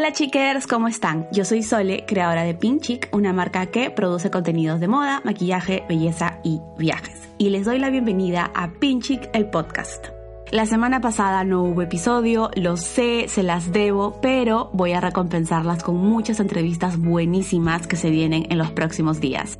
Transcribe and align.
Hola 0.00 0.14
chickers, 0.14 0.66
¿cómo 0.66 0.88
están? 0.88 1.28
Yo 1.30 1.44
soy 1.44 1.62
Sole, 1.62 2.06
creadora 2.06 2.42
de 2.44 2.54
Pinchic, 2.54 3.10
una 3.12 3.34
marca 3.34 3.66
que 3.66 3.90
produce 3.90 4.30
contenidos 4.30 4.80
de 4.80 4.88
moda, 4.88 5.20
maquillaje, 5.26 5.84
belleza 5.90 6.38
y 6.42 6.58
viajes. 6.78 7.28
Y 7.36 7.50
les 7.50 7.66
doy 7.66 7.78
la 7.78 7.90
bienvenida 7.90 8.50
a 8.54 8.70
Pinchic, 8.70 9.28
el 9.34 9.50
podcast. 9.50 10.06
La 10.52 10.64
semana 10.64 11.02
pasada 11.02 11.44
no 11.44 11.64
hubo 11.64 11.82
episodio, 11.82 12.50
lo 12.56 12.78
sé, 12.78 13.26
se 13.28 13.42
las 13.42 13.72
debo, 13.72 14.18
pero 14.22 14.70
voy 14.72 14.92
a 14.94 15.02
recompensarlas 15.02 15.82
con 15.82 15.98
muchas 15.98 16.40
entrevistas 16.40 16.96
buenísimas 16.96 17.86
que 17.86 17.96
se 17.96 18.08
vienen 18.08 18.46
en 18.48 18.56
los 18.56 18.70
próximos 18.70 19.20
días. 19.20 19.58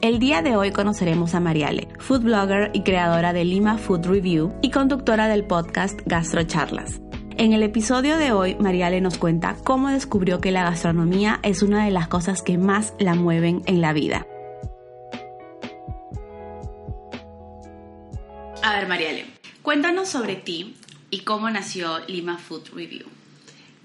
El 0.00 0.18
día 0.18 0.42
de 0.42 0.56
hoy 0.56 0.72
conoceremos 0.72 1.36
a 1.36 1.40
Mariale, 1.40 1.86
food 2.00 2.22
blogger 2.22 2.72
y 2.72 2.82
creadora 2.82 3.32
de 3.32 3.44
Lima 3.44 3.78
Food 3.78 4.06
Review 4.06 4.52
y 4.60 4.72
conductora 4.72 5.28
del 5.28 5.44
podcast 5.44 6.00
Gastro 6.04 6.42
Charlas. 6.42 7.00
En 7.40 7.54
el 7.54 7.62
episodio 7.62 8.18
de 8.18 8.32
hoy, 8.32 8.54
Mariale 8.56 9.00
nos 9.00 9.16
cuenta 9.16 9.56
cómo 9.64 9.88
descubrió 9.88 10.42
que 10.42 10.50
la 10.50 10.64
gastronomía 10.64 11.40
es 11.42 11.62
una 11.62 11.86
de 11.86 11.90
las 11.90 12.06
cosas 12.06 12.42
que 12.42 12.58
más 12.58 12.92
la 12.98 13.14
mueven 13.14 13.62
en 13.64 13.80
la 13.80 13.94
vida. 13.94 14.26
A 18.62 18.74
ver, 18.74 18.86
Mariale, 18.86 19.24
cuéntanos 19.62 20.10
sobre 20.10 20.36
ti 20.36 20.76
y 21.08 21.20
cómo 21.20 21.48
nació 21.48 22.00
Lima 22.08 22.36
Food 22.36 22.74
Review. 22.74 23.06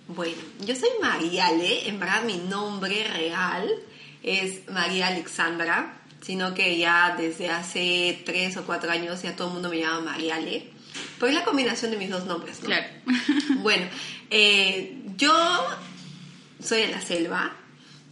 Bueno, 0.10 0.36
yo 0.66 0.76
soy 0.76 0.90
Mariale, 1.02 1.88
en 1.88 1.98
verdad 1.98 2.26
mi 2.26 2.36
nombre 2.36 3.08
real 3.08 3.70
es 4.22 4.70
María 4.70 5.08
Alexandra, 5.08 6.02
sino 6.20 6.54
que 6.54 6.78
ya 6.78 7.16
desde 7.18 7.50
hace 7.50 8.22
tres 8.26 8.58
o 8.58 8.66
cuatro 8.66 8.92
años 8.92 9.22
ya 9.22 9.34
todo 9.34 9.48
el 9.48 9.54
mundo 9.54 9.70
me 9.70 9.80
llama 9.80 10.12
Mariale. 10.12 10.75
Por 11.20 11.32
la 11.32 11.44
combinación 11.44 11.92
de 11.92 11.98
mis 11.98 12.10
dos 12.10 12.26
nombres, 12.26 12.60
¿no? 12.62 12.68
Claro. 12.68 12.86
Bueno, 13.62 13.88
eh, 14.30 15.02
yo 15.18 15.34
soy 16.64 16.82
de 16.82 16.88
la 16.90 17.02
selva. 17.02 17.56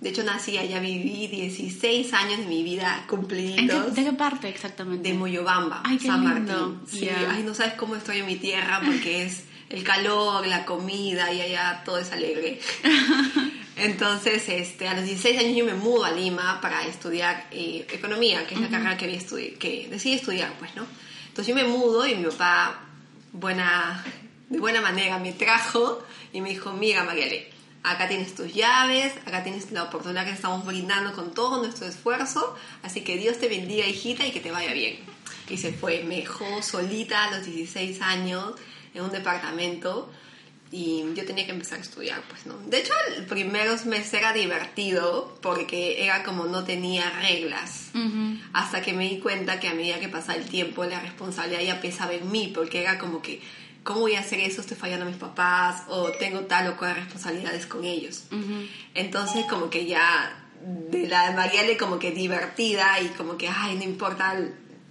De 0.01 0.09
hecho, 0.09 0.23
nací 0.23 0.57
allá, 0.57 0.79
viví 0.79 1.27
16 1.27 2.11
años 2.13 2.39
de 2.39 2.45
mi 2.45 2.63
vida 2.63 3.05
cumplidos. 3.07 3.95
¿De 3.95 4.03
qué 4.03 4.13
parte 4.13 4.49
exactamente? 4.49 5.09
De 5.09 5.15
Moyobamba, 5.15 5.81
Ay, 5.85 5.97
qué 5.97 6.07
San 6.07 6.21
lindo. 6.21 6.69
Martín. 6.69 6.99
Sí, 6.99 7.09
ay, 7.09 7.43
no 7.43 7.53
sabes 7.53 7.75
cómo 7.75 7.95
estoy 7.95 8.17
en 8.19 8.25
mi 8.25 8.35
tierra 8.35 8.81
porque 8.83 9.23
es 9.23 9.45
el 9.69 9.83
calor, 9.83 10.45
la 10.45 10.65
comida 10.65 11.31
y 11.31 11.41
allá 11.41 11.83
todo 11.85 11.99
es 11.99 12.11
alegre. 12.11 12.59
Entonces, 13.75 14.43
este, 14.49 14.87
a 14.87 14.93
los 14.93 15.05
16 15.05 15.39
años 15.39 15.55
yo 15.55 15.65
me 15.65 15.73
mudo 15.73 16.05
a 16.05 16.11
Lima 16.11 16.59
para 16.61 16.85
estudiar 16.85 17.47
eh, 17.51 17.87
economía, 17.91 18.45
que 18.45 18.55
es 18.55 18.61
la 18.61 18.69
carrera 18.69 18.97
que, 18.97 19.05
había 19.05 19.19
que 19.57 19.87
decidí 19.89 20.15
estudiar, 20.15 20.53
pues, 20.59 20.75
¿no? 20.75 20.85
Entonces 21.33 21.55
yo 21.55 21.55
me 21.55 21.67
mudo 21.67 22.05
y 22.05 22.13
mi 22.13 22.25
papá, 22.25 22.79
buena, 23.31 24.05
de 24.49 24.59
buena 24.59 24.81
manera, 24.81 25.17
me 25.17 25.31
trajo 25.31 26.05
y 26.31 26.41
me 26.41 26.49
dijo, 26.49 26.73
mira, 26.73 27.03
Mariale, 27.03 27.49
acá 27.81 28.07
tienes 28.07 28.35
tus 28.35 28.53
llaves, 28.53 29.15
acá 29.25 29.41
tienes 29.41 29.71
la 29.71 29.81
oportunidad 29.81 30.25
que 30.25 30.31
estamos 30.33 30.63
brindando 30.63 31.11
con 31.13 31.33
todo 31.33 31.57
nuestro 31.57 31.87
esfuerzo, 31.87 32.55
así 32.83 33.01
que 33.01 33.17
Dios 33.17 33.39
te 33.39 33.49
bendiga, 33.49 33.87
hijita, 33.87 34.27
y 34.27 34.31
que 34.31 34.41
te 34.41 34.51
vaya 34.51 34.73
bien. 34.73 34.99
Y 35.49 35.57
se 35.57 35.73
fue, 35.73 36.03
me 36.03 36.17
dejó 36.17 36.61
solita 36.61 37.23
a 37.23 37.31
los 37.31 37.47
16 37.47 37.99
años 38.03 38.53
en 38.93 39.01
un 39.01 39.09
departamento 39.09 40.11
y 40.75 41.03
yo 41.13 41.23
tenía 41.23 41.45
que 41.45 41.51
empezar 41.51 41.77
a 41.77 41.81
estudiar, 41.83 42.19
pues, 42.29 42.47
¿no? 42.47 42.57
De 42.65 42.79
hecho, 42.79 42.93
el 43.15 43.27
primeros 43.27 43.85
meses 43.85 44.11
era 44.15 44.33
divertido 44.33 45.37
porque 45.39 46.03
era 46.03 46.23
como 46.23 46.45
no 46.45 46.63
tenía 46.63 47.11
reglas. 47.21 47.91
Hasta 48.53 48.81
que 48.81 48.91
me 48.91 49.07
di 49.07 49.19
cuenta 49.19 49.59
que 49.59 49.67
a 49.67 49.75
medida 49.75 49.99
que 49.99 50.09
pasaba 50.09 50.33
el 50.33 50.49
tiempo, 50.49 50.83
la 50.85 50.99
responsabilidad 50.99 51.61
ya 51.61 51.79
pesaba 51.79 52.13
en 52.13 52.31
mí, 52.31 52.51
porque 52.55 52.81
era 52.81 52.97
como 52.97 53.21
que, 53.21 53.39
¿cómo 53.83 53.99
voy 53.99 54.15
a 54.15 54.21
hacer 54.21 54.39
eso? 54.39 54.61
Estoy 54.61 54.75
fallando 54.75 55.05
a 55.05 55.09
mis 55.09 55.17
papás, 55.17 55.83
o 55.89 56.09
tengo 56.13 56.39
tal 56.41 56.69
o 56.69 56.75
cual 56.75 56.95
responsabilidades 56.95 57.67
con 57.67 57.85
ellos. 57.85 58.23
Entonces, 58.95 59.45
como 59.47 59.69
que 59.69 59.85
ya 59.85 60.49
de 60.89 61.07
la 61.07 61.33
Mariale 61.33 61.77
como 61.77 61.99
que 61.99 62.09
divertida 62.09 62.99
y 62.99 63.09
como 63.09 63.37
que, 63.37 63.47
ay, 63.47 63.75
no 63.75 63.83
importa, 63.83 64.35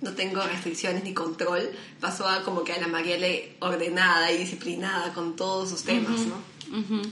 no 0.02 0.12
tengo 0.12 0.42
restricciones 0.42 1.04
ni 1.04 1.14
control, 1.14 1.70
pasó 2.00 2.28
a 2.28 2.42
como 2.42 2.64
que 2.64 2.72
a 2.72 2.80
la 2.80 2.88
Mariale 2.88 3.56
ordenada 3.60 4.30
y 4.32 4.36
disciplinada 4.38 5.14
con 5.14 5.36
todos 5.36 5.70
sus 5.70 5.82
temas, 5.84 6.20
¿no? 6.20 6.52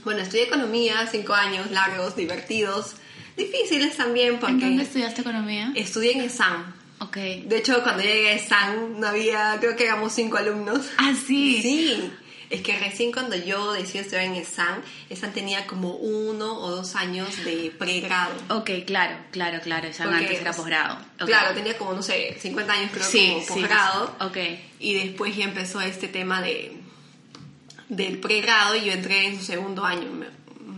Bueno, 0.03 0.21
estudié 0.21 0.43
economía, 0.43 1.07
cinco 1.11 1.33
años 1.33 1.69
largos, 1.71 2.15
divertidos, 2.15 2.95
difíciles 3.37 3.95
también 3.95 4.39
porque 4.39 4.53
¿En 4.53 4.59
dónde 4.59 4.83
estudiaste 4.83 5.21
economía? 5.21 5.71
estudié 5.75 6.13
en 6.13 6.21
ESAM. 6.21 6.73
Ok. 6.99 7.15
De 7.15 7.57
hecho, 7.57 7.81
cuando 7.81 8.03
llegué 8.03 8.29
a 8.29 8.33
ESAM 8.33 8.99
no 8.99 9.07
había, 9.07 9.57
creo 9.59 9.75
que 9.75 9.85
éramos 9.85 10.13
cinco 10.13 10.37
alumnos. 10.37 10.87
Ah, 10.97 11.13
sí. 11.15 11.59
Sí, 11.61 12.11
es 12.51 12.61
que 12.61 12.77
recién 12.77 13.11
cuando 13.11 13.35
yo 13.35 13.71
decidí 13.71 13.99
estudiar 13.99 14.25
en 14.25 14.35
ESAM, 14.35 14.81
ESAM 15.09 15.31
tenía 15.31 15.65
como 15.65 15.91
uno 15.91 16.53
o 16.59 16.71
dos 16.71 16.95
años 16.95 17.43
de 17.45 17.73
pregrado. 17.77 18.33
Ok, 18.49 18.69
claro, 18.85 19.15
claro, 19.31 19.61
claro. 19.61 19.87
Esa 19.87 20.03
Porque, 20.03 20.19
antes 20.19 20.41
era 20.41 20.51
posgrado. 20.51 20.97
Ok. 21.19 21.27
Claro, 21.27 21.55
tenía 21.55 21.77
como, 21.77 21.93
no 21.93 22.03
sé, 22.03 22.37
50 22.39 22.73
años 22.73 22.91
creo 22.93 23.07
Sí, 23.07 23.29
como 23.29 23.41
sí, 23.41 23.53
posgrado. 23.53 24.15
Ok. 24.19 24.37
Y 24.79 24.93
después 24.93 25.35
ya 25.35 25.45
empezó 25.45 25.79
este 25.81 26.07
tema 26.07 26.41
de 26.41 26.77
del 27.91 28.19
pregrado 28.19 28.75
y 28.75 28.85
yo 28.85 28.93
entré 28.93 29.27
en 29.27 29.37
su 29.37 29.43
segundo 29.43 29.83
año, 29.83 30.07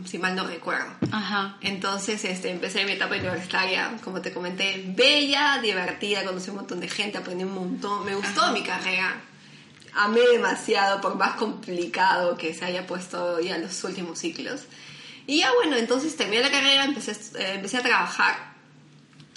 si 0.05 0.17
mal 0.17 0.35
no 0.35 0.47
recuerdo. 0.47 0.91
Ajá. 1.11 1.57
Entonces 1.61 2.25
este, 2.25 2.49
empecé 2.49 2.85
mi 2.85 2.93
etapa 2.93 3.15
universitaria, 3.15 3.91
como 4.03 4.19
te 4.19 4.33
comenté, 4.33 4.83
bella, 4.87 5.59
divertida, 5.61 6.23
conocí 6.23 6.49
un 6.49 6.57
montón 6.57 6.79
de 6.79 6.87
gente, 6.87 7.19
aprendí 7.19 7.43
un 7.43 7.53
montón, 7.53 8.03
me 8.03 8.15
gustó 8.15 8.51
mi 8.51 8.63
carrera, 8.63 9.21
amé 9.95 10.21
demasiado 10.31 11.01
por 11.01 11.15
más 11.15 11.35
complicado 11.35 12.37
que 12.37 12.53
se 12.53 12.65
haya 12.65 12.87
puesto 12.87 13.39
ya 13.39 13.57
los 13.57 13.83
últimos 13.83 14.19
ciclos. 14.19 14.61
Y 15.25 15.39
ya 15.39 15.53
bueno, 15.53 15.77
entonces 15.77 16.15
terminé 16.15 16.41
la 16.41 16.51
carrera, 16.51 16.85
empecé, 16.85 17.11
eh, 17.11 17.53
empecé 17.55 17.77
a 17.77 17.83
trabajar 17.83 18.52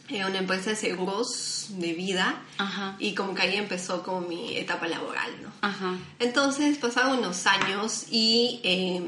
en 0.09 0.25
una 0.25 0.39
empresa 0.39 0.71
de 0.71 0.77
seguros 0.77 1.67
de 1.71 1.93
vida 1.93 2.43
Ajá. 2.59 2.97
y 2.99 3.15
como 3.15 3.34
que 3.34 3.43
ahí 3.43 3.56
empezó 3.56 4.03
como 4.03 4.21
mi 4.21 4.56
etapa 4.56 4.87
laboral, 4.87 5.31
¿no? 5.43 5.50
Ajá. 5.62 5.97
Entonces 6.19 6.78
pasaron 6.78 7.19
unos 7.19 7.47
años 7.47 8.06
y 8.11 8.61
eh, 8.62 9.03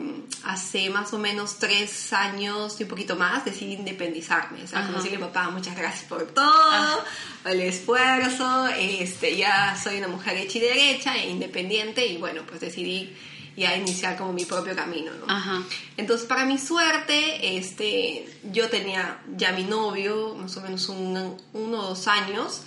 hace 0.44 0.90
más 0.90 1.12
o 1.12 1.18
menos 1.18 1.58
tres 1.58 2.12
años 2.12 2.80
y 2.80 2.84
un 2.84 2.88
poquito 2.88 3.16
más 3.16 3.44
decidí 3.44 3.74
independizarme. 3.74 4.64
O 4.64 4.66
sea, 4.66 4.80
Ajá. 4.80 4.88
como 4.88 4.98
decirle 5.02 5.24
papá, 5.24 5.50
muchas 5.50 5.76
gracias 5.76 6.04
por 6.04 6.26
todo, 6.26 7.04
el 7.44 7.60
esfuerzo, 7.60 8.66
este, 8.68 9.36
ya 9.36 9.76
soy 9.82 9.98
una 9.98 10.08
mujer 10.08 10.36
hecha 10.36 10.58
y 10.58 10.60
derecha 10.60 11.16
e 11.16 11.30
independiente 11.30 12.06
y 12.06 12.16
bueno, 12.16 12.42
pues 12.46 12.60
decidí 12.60 13.14
ya 13.58 13.76
iniciar 13.76 14.16
como 14.16 14.32
mi 14.32 14.44
propio 14.44 14.74
camino, 14.76 15.12
¿no? 15.14 15.32
Ajá. 15.32 15.62
Entonces, 15.96 16.26
para 16.26 16.44
mi 16.44 16.58
suerte, 16.58 17.56
este, 17.56 18.28
yo 18.52 18.68
tenía 18.68 19.18
ya 19.36 19.52
mi 19.52 19.64
novio, 19.64 20.34
más 20.36 20.56
o 20.56 20.60
menos 20.60 20.88
un, 20.88 21.36
uno 21.52 21.80
o 21.80 21.88
dos 21.88 22.06
años, 22.06 22.62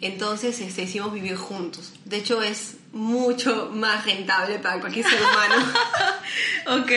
entonces 0.00 0.60
este, 0.60 0.82
decidimos 0.82 1.12
vivir 1.12 1.36
juntos. 1.36 1.92
De 2.04 2.16
hecho, 2.16 2.42
es 2.42 2.76
mucho 2.92 3.70
más 3.72 4.04
rentable 4.04 4.58
para 4.58 4.80
cualquier 4.80 5.08
ser 5.08 5.20
humano. 5.20 5.54
Ok. 6.66 6.90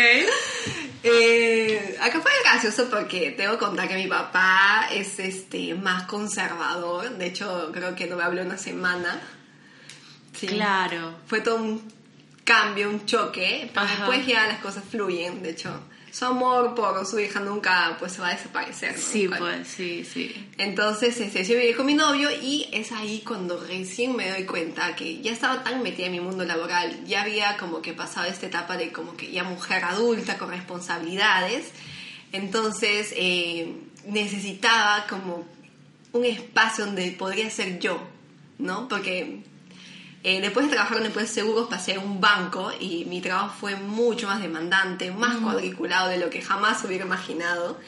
Eh, 1.04 1.98
acá 2.02 2.22
fue 2.22 2.32
gracioso 2.44 2.90
porque 2.90 3.32
tengo 3.32 3.54
que 3.54 3.66
contar 3.66 3.88
que 3.88 3.96
mi 3.96 4.08
papá 4.08 4.88
es 4.92 5.20
este, 5.20 5.76
más 5.76 6.04
conservador. 6.04 7.18
De 7.18 7.28
hecho, 7.28 7.72
creo 7.74 7.96
que 7.96 8.08
no 8.08 8.16
me 8.16 8.24
habló 8.24 8.44
una 8.44 8.58
semana. 8.58 9.20
Sí. 10.34 10.48
Claro. 10.48 11.16
Fue 11.28 11.42
todo 11.42 11.58
un 11.58 11.95
cambio, 12.46 12.90
un 12.90 13.06
choque, 13.06 13.70
pero 13.74 13.86
Ajá. 13.86 13.96
después 14.08 14.26
ya 14.26 14.48
las 14.48 14.60
cosas 14.60 14.84
fluyen. 14.90 15.44
De 15.44 15.50
hecho, 15.50 15.78
su 16.12 16.24
amor 16.26 16.74
por 16.76 17.06
su 17.06 17.20
hija 17.20 17.42
nunca 17.42 17.98
pues 18.00 18.14
se 18.14 18.22
va 18.22 18.30
a 18.30 18.36
desaparecer. 18.36 18.94
¿no? 18.94 18.98
Sí, 19.02 19.28
Cual- 19.28 19.40
pues, 19.40 19.68
sí, 19.68 20.06
sí. 20.06 20.48
entonces, 20.58 21.20
este, 21.20 21.44
yo 21.44 21.58
viví 21.58 21.74
con 21.74 21.86
mi 21.86 21.94
novio 21.96 22.30
y 22.32 22.70
es 22.72 22.94
ahí 22.94 23.22
cuando 23.26 23.60
recién 23.62 24.16
me 24.16 24.30
doy 24.30 24.46
cuenta 24.46 24.96
que 24.96 25.20
ya 25.22 25.34
estaba 25.34 25.62
tan 25.64 25.84
metida 25.84 26.06
en 26.06 26.14
mi 26.14 26.22
mundo 26.22 26.46
laboral, 26.46 27.04
ya 27.06 27.24
había 27.24 27.58
como 27.58 27.82
que 27.82 27.92
pasado 27.94 28.28
esta 28.28 28.46
etapa 28.46 28.78
de 28.78 28.94
como 28.94 29.18
que 29.18 29.30
ya 29.32 29.44
mujer 29.44 29.84
adulta 29.84 30.38
con 30.38 30.52
responsabilidades, 30.52 31.72
entonces 32.32 33.12
eh, 33.18 33.74
necesitaba 34.08 35.06
como 35.10 35.46
un 36.14 36.24
espacio 36.26 36.86
donde 36.86 37.12
podría 37.12 37.50
ser 37.50 37.80
yo, 37.80 38.02
¿no? 38.58 38.88
Porque 38.88 39.42
eh, 40.28 40.42
después 40.42 40.66
de 40.66 40.72
trabajar 40.72 40.98
en 40.98 41.02
una 41.02 41.08
empresa 41.10 41.28
de 41.28 41.34
seguros 41.36 41.68
pasé 41.70 41.94
a 41.94 42.00
un 42.00 42.20
banco 42.20 42.72
y 42.80 43.06
mi 43.06 43.22
trabajo 43.22 43.54
fue 43.60 43.76
mucho 43.76 44.26
más 44.26 44.42
demandante, 44.42 45.12
más 45.12 45.38
cuadriculado 45.38 46.10
de 46.10 46.18
lo 46.18 46.32
que 46.32 46.42
jamás 46.42 46.84
hubiera 46.84 47.06
imaginado. 47.06 47.80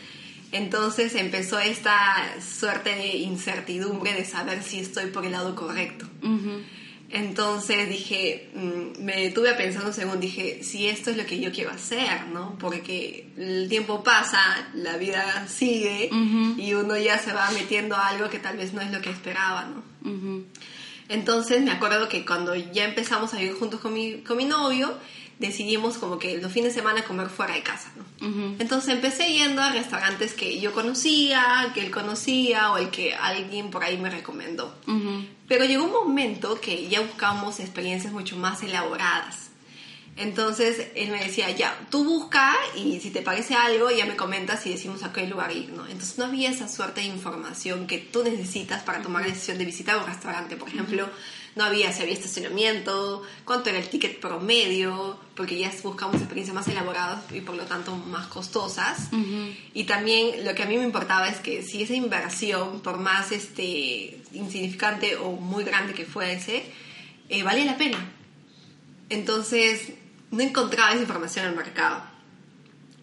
Entonces 0.52 1.16
empezó 1.16 1.58
esta 1.58 1.96
suerte 2.40 2.92
de 2.92 3.18
incertidumbre 3.18 4.14
de 4.14 4.24
saber 4.24 4.62
si 4.62 4.82
estoy 4.82 5.08
por 5.08 5.26
el 5.26 5.32
lado 5.32 5.56
correcto. 5.56 6.06
Entonces 7.10 7.90
dije, 7.90 8.52
mm, 8.54 9.04
me 9.04 9.16
detuve 9.16 9.50
a 9.50 9.58
pensar 9.58 9.84
un 9.84 9.94
segundo, 9.94 10.20
dije, 10.20 10.62
si 10.62 10.88
esto 10.88 11.10
es 11.10 11.18
lo 11.18 11.26
que 11.26 11.40
yo 11.40 11.52
quiero 11.52 11.72
hacer, 11.72 12.28
¿no? 12.28 12.56
Porque 12.60 13.32
el 13.36 13.68
tiempo 13.68 14.04
pasa, 14.04 14.70
la 14.76 14.98
vida 14.98 15.48
sigue 15.48 16.12
y 16.56 16.74
uno 16.76 16.96
ya 16.98 17.18
se 17.18 17.34
va 17.34 17.50
metiendo 17.50 17.96
a 17.96 18.10
algo 18.10 18.30
que 18.30 18.38
tal 18.38 18.58
vez 18.58 18.74
no 18.74 18.82
es 18.82 18.92
lo 18.92 19.02
que 19.02 19.10
esperaba, 19.10 19.66
¿no? 19.66 20.12
Ujú. 20.12 20.46
Entonces 21.10 21.62
me 21.62 21.72
acuerdo 21.72 22.10
que 22.10 22.26
cuando 22.26 22.56
ya 22.56 22.86
empezamos 22.86 23.34
a 23.34 23.38
vivir 23.38 23.56
juntos 23.56 23.80
con 23.80 23.94
mi, 23.94 24.16
con 24.22 24.38
mi 24.38 24.46
novio, 24.46 24.94
decidimos 25.40 25.98
como 25.98 26.18
que 26.18 26.38
los 26.40 26.52
fines 26.52 26.74
de 26.74 26.82
semana 26.82 27.04
comer 27.04 27.30
fuera 27.30 27.54
de 27.54 27.62
casa, 27.62 27.92
¿no? 27.96 28.04
Entonces 28.60 28.90
empecé 28.94 29.32
yendo 29.32 29.62
a 29.62 29.72
restaurantes 29.72 30.34
que 30.34 30.60
yo 30.60 30.74
conocía, 30.74 31.72
que 31.74 31.82
él 31.82 31.92
conocía 31.92 32.72
o 32.72 32.78
el 32.78 32.90
que 32.90 33.14
alguien 33.14 33.70
por 33.70 33.84
ahí 33.84 33.98
me 33.98 34.10
recomendó. 34.10 34.76
Pero 35.48 35.66
llegó 35.66 35.86
un 35.86 35.92
momento 35.92 36.60
que 36.60 36.88
ya 36.90 37.02
buscamos 37.02 37.60
experiencias 37.60 38.12
mucho 38.14 38.36
más 38.36 38.64
elaboradas. 38.64 39.47
Entonces 40.18 40.88
él 40.96 41.12
me 41.12 41.24
decía, 41.24 41.52
ya, 41.52 41.78
tú 41.92 42.04
busca 42.04 42.56
y 42.76 43.00
si 43.00 43.12
te 43.12 43.22
parece 43.22 43.54
algo 43.54 43.92
ya 43.92 44.08
me 44.08 44.16
comentas 44.16 44.66
y 44.66 44.72
decimos 44.72 45.04
a 45.04 45.14
qué 45.14 45.28
lugar 45.28 45.52
ir, 45.52 45.70
¿no? 45.70 45.86
Entonces 45.86 46.18
no 46.18 46.26
había 46.26 46.50
esa 46.50 46.68
suerte 46.68 47.02
de 47.02 47.08
información 47.08 47.86
que 47.86 48.00
tú 48.00 48.24
necesitas 48.24 48.82
para 48.82 49.04
tomar 49.04 49.22
la 49.22 49.28
decisión 49.30 49.60
de 49.60 49.66
visitar 49.66 49.96
un 49.98 50.08
restaurante, 50.08 50.56
por 50.56 50.70
ejemplo. 50.70 51.08
No 51.56 51.64
había 51.64 51.92
si 51.92 52.04
había 52.04 52.14
estacionamiento, 52.14 53.24
cuánto 53.44 53.70
era 53.70 53.80
el 53.80 53.90
ticket 53.90 54.20
promedio, 54.20 55.20
porque 55.36 55.58
ya 55.58 55.72
buscamos 55.84 56.18
experiencias 56.18 56.54
más 56.54 56.68
elaboradas 56.68 57.24
y 57.32 57.42
por 57.42 57.56
lo 57.56 57.64
tanto 57.64 57.96
más 57.96 58.28
costosas. 58.28 59.10
Y 59.74 59.84
también 59.86 60.46
lo 60.46 60.54
que 60.54 60.64
a 60.64 60.66
mí 60.68 60.78
me 60.78 60.84
importaba 60.84 61.28
es 61.28 61.38
que 61.38 61.64
si 61.64 61.82
esa 61.82 61.94
inversión, 61.94 62.82
por 62.82 62.98
más 62.98 63.32
este, 63.32 64.20
insignificante 64.34 65.16
o 65.16 65.32
muy 65.32 65.64
grande 65.64 65.94
que 65.94 66.06
fuese, 66.06 66.64
eh, 67.30 67.44
valía 67.44 67.66
la 67.66 67.78
pena. 67.78 67.98
Entonces, 69.10 69.94
no 70.32 70.42
encontraba 70.42 70.92
esa 70.92 71.02
información 71.02 71.46
en 71.46 71.52
el 71.52 71.58
mercado. 71.58 72.04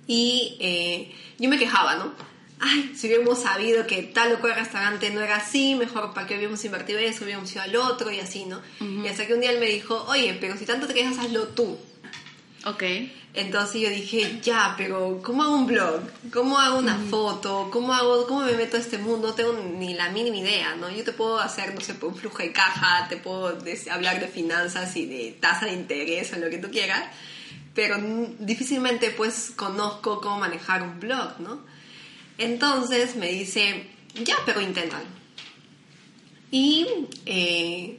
Y 0.06 0.56
eh, 0.60 1.14
yo 1.38 1.48
me 1.48 1.58
quejaba, 1.58 1.96
¿no? 1.96 2.12
Ay, 2.60 2.92
si 2.94 3.08
hubiéramos 3.08 3.42
sabido 3.42 3.86
que 3.86 4.02
tal 4.02 4.32
o 4.32 4.40
cual 4.40 4.54
restaurante 4.54 5.10
no 5.10 5.20
era 5.20 5.36
así, 5.36 5.74
mejor 5.74 6.14
para 6.14 6.26
que 6.26 6.34
hubiéramos 6.34 6.64
invertido 6.64 6.98
eso, 6.98 7.24
hubiéramos 7.24 7.50
ido 7.52 7.62
al 7.62 7.76
otro 7.76 8.10
y 8.10 8.20
así, 8.20 8.44
¿no? 8.44 8.60
Y 8.80 9.08
hasta 9.08 9.26
que 9.26 9.34
un 9.34 9.40
día 9.40 9.50
él 9.50 9.60
me 9.60 9.66
dijo, 9.66 10.04
oye, 10.08 10.36
pero 10.40 10.56
si 10.56 10.64
tanto 10.64 10.86
te 10.86 10.94
quejas, 10.94 11.18
hazlo 11.18 11.48
tú. 11.48 11.76
Ok. 12.66 12.82
Entonces 13.34 13.82
yo 13.82 13.90
dije, 13.90 14.38
ya, 14.42 14.74
pero 14.78 15.20
¿cómo 15.22 15.42
hago 15.42 15.56
un 15.56 15.66
blog? 15.66 16.02
¿Cómo 16.32 16.58
hago 16.58 16.78
una 16.78 16.96
foto? 17.10 17.68
¿Cómo 17.72 17.92
hago, 17.92 18.26
cómo 18.28 18.42
me 18.44 18.52
meto 18.52 18.76
a 18.76 18.80
este 18.80 18.96
mundo? 18.96 19.28
No 19.28 19.34
tengo 19.34 19.52
ni 19.52 19.92
la 19.94 20.10
mínima 20.10 20.36
idea, 20.36 20.76
¿no? 20.76 20.88
Yo 20.88 21.02
te 21.02 21.12
puedo 21.12 21.40
hacer, 21.40 21.74
no 21.74 21.80
sé, 21.80 21.96
un 22.00 22.14
flujo 22.14 22.38
de 22.38 22.52
caja, 22.52 23.08
te 23.08 23.16
puedo 23.16 23.58
hablar 23.90 24.20
de 24.20 24.28
finanzas 24.28 24.96
y 24.96 25.06
de 25.06 25.36
tasa 25.40 25.66
de 25.66 25.72
interés 25.72 26.32
o 26.32 26.36
lo 26.36 26.48
que 26.48 26.58
tú 26.58 26.70
quieras, 26.70 27.02
pero 27.74 27.96
difícilmente 28.38 29.10
pues 29.10 29.52
conozco 29.56 30.20
cómo 30.20 30.38
manejar 30.38 30.82
un 30.82 31.00
blog, 31.00 31.40
¿no? 31.40 31.60
Entonces 32.38 33.16
me 33.16 33.32
dice, 33.32 33.88
ya, 34.22 34.36
pero 34.46 34.60
inténtalo. 34.60 35.04
Y 36.52 36.86
eh, 37.26 37.98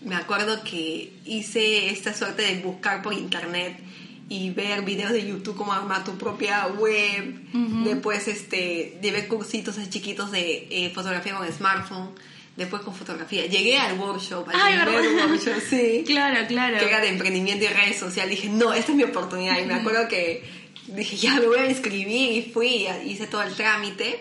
me 0.00 0.14
acuerdo 0.14 0.64
que 0.64 1.12
hice 1.26 1.90
esta 1.90 2.14
suerte 2.14 2.42
de 2.42 2.62
buscar 2.62 3.02
por 3.02 3.12
internet 3.12 3.91
y 4.28 4.50
ver 4.50 4.82
videos 4.82 5.12
de 5.12 5.26
YouTube 5.26 5.56
como 5.56 5.72
armar 5.72 6.04
tu 6.04 6.16
propia 6.16 6.66
web. 6.66 7.40
Después 7.84 8.28
este, 8.28 8.98
llevé 9.02 9.28
cursitos 9.28 9.76
chiquitos 9.90 10.30
de 10.30 10.68
eh, 10.70 10.90
fotografía 10.94 11.36
con 11.36 11.50
smartphone. 11.52 12.10
Después 12.56 12.82
con 12.82 12.94
fotografía. 12.94 13.46
Llegué 13.46 13.78
al 13.78 13.98
workshop, 13.98 14.46
al 14.50 14.84
primer 14.84 15.28
workshop, 15.30 15.54
sí. 15.70 16.04
Claro, 16.06 16.46
claro. 16.46 16.78
Que 16.78 16.84
era 16.84 17.00
de 17.00 17.08
emprendimiento 17.08 17.64
y 17.64 17.68
redes 17.68 17.98
sociales. 17.98 18.36
Dije, 18.36 18.50
no, 18.50 18.74
esta 18.74 18.92
es 18.92 18.96
mi 18.96 19.04
oportunidad. 19.04 19.58
Y 19.58 19.64
me 19.64 19.74
acuerdo 19.74 20.06
que 20.08 20.42
dije, 20.88 21.16
ya 21.16 21.34
me 21.36 21.46
voy 21.46 21.58
a 21.58 21.70
inscribir 21.70 22.32
y 22.32 22.42
fui, 22.42 22.86
hice 23.06 23.26
todo 23.26 23.42
el 23.42 23.54
trámite. 23.54 24.20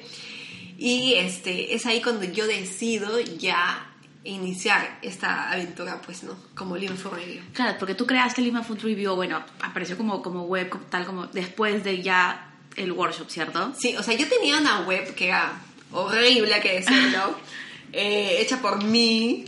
Y 0.77 1.15
este, 1.15 1.75
es 1.75 1.86
ahí 1.86 2.01
cuando 2.01 2.24
yo 2.24 2.48
decido 2.48 3.19
ya 3.19 3.91
iniciar 4.24 5.00
esta 5.02 5.52
aventura, 5.52 6.02
pues, 6.06 6.24
¿no? 6.24 6.36
Como 6.56 6.78
Lima 6.78 6.96
Food 6.96 7.14
Review. 7.14 7.42
Claro, 7.54 7.78
porque 7.80 7.96
tú 7.96 8.06
creaste 8.06 8.42
Lima 8.42 8.64
Food 8.64 8.82
Review, 8.82 9.16
bueno, 9.16 9.44
apareció 9.62 9.98
como, 9.98 10.22
como 10.22 10.44
web, 10.44 10.72
tal 10.90 11.06
como 11.06 11.28
después 11.28 11.84
de 11.84 12.02
ya 12.02 12.52
el 12.76 12.92
workshop, 12.92 13.30
¿cierto? 13.30 13.74
Sí, 13.78 13.96
o 13.98 14.04
sea, 14.04 14.16
yo 14.16 14.28
tenía 14.28 14.58
una 14.58 14.82
web 14.82 15.16
que 15.16 15.28
era 15.28 15.54
horrible, 15.92 16.60
que 16.62 16.74
decirlo, 16.74 17.36
eh, 17.94 18.38
hecha 18.40 18.62
por 18.62 18.84
mí 18.84 19.46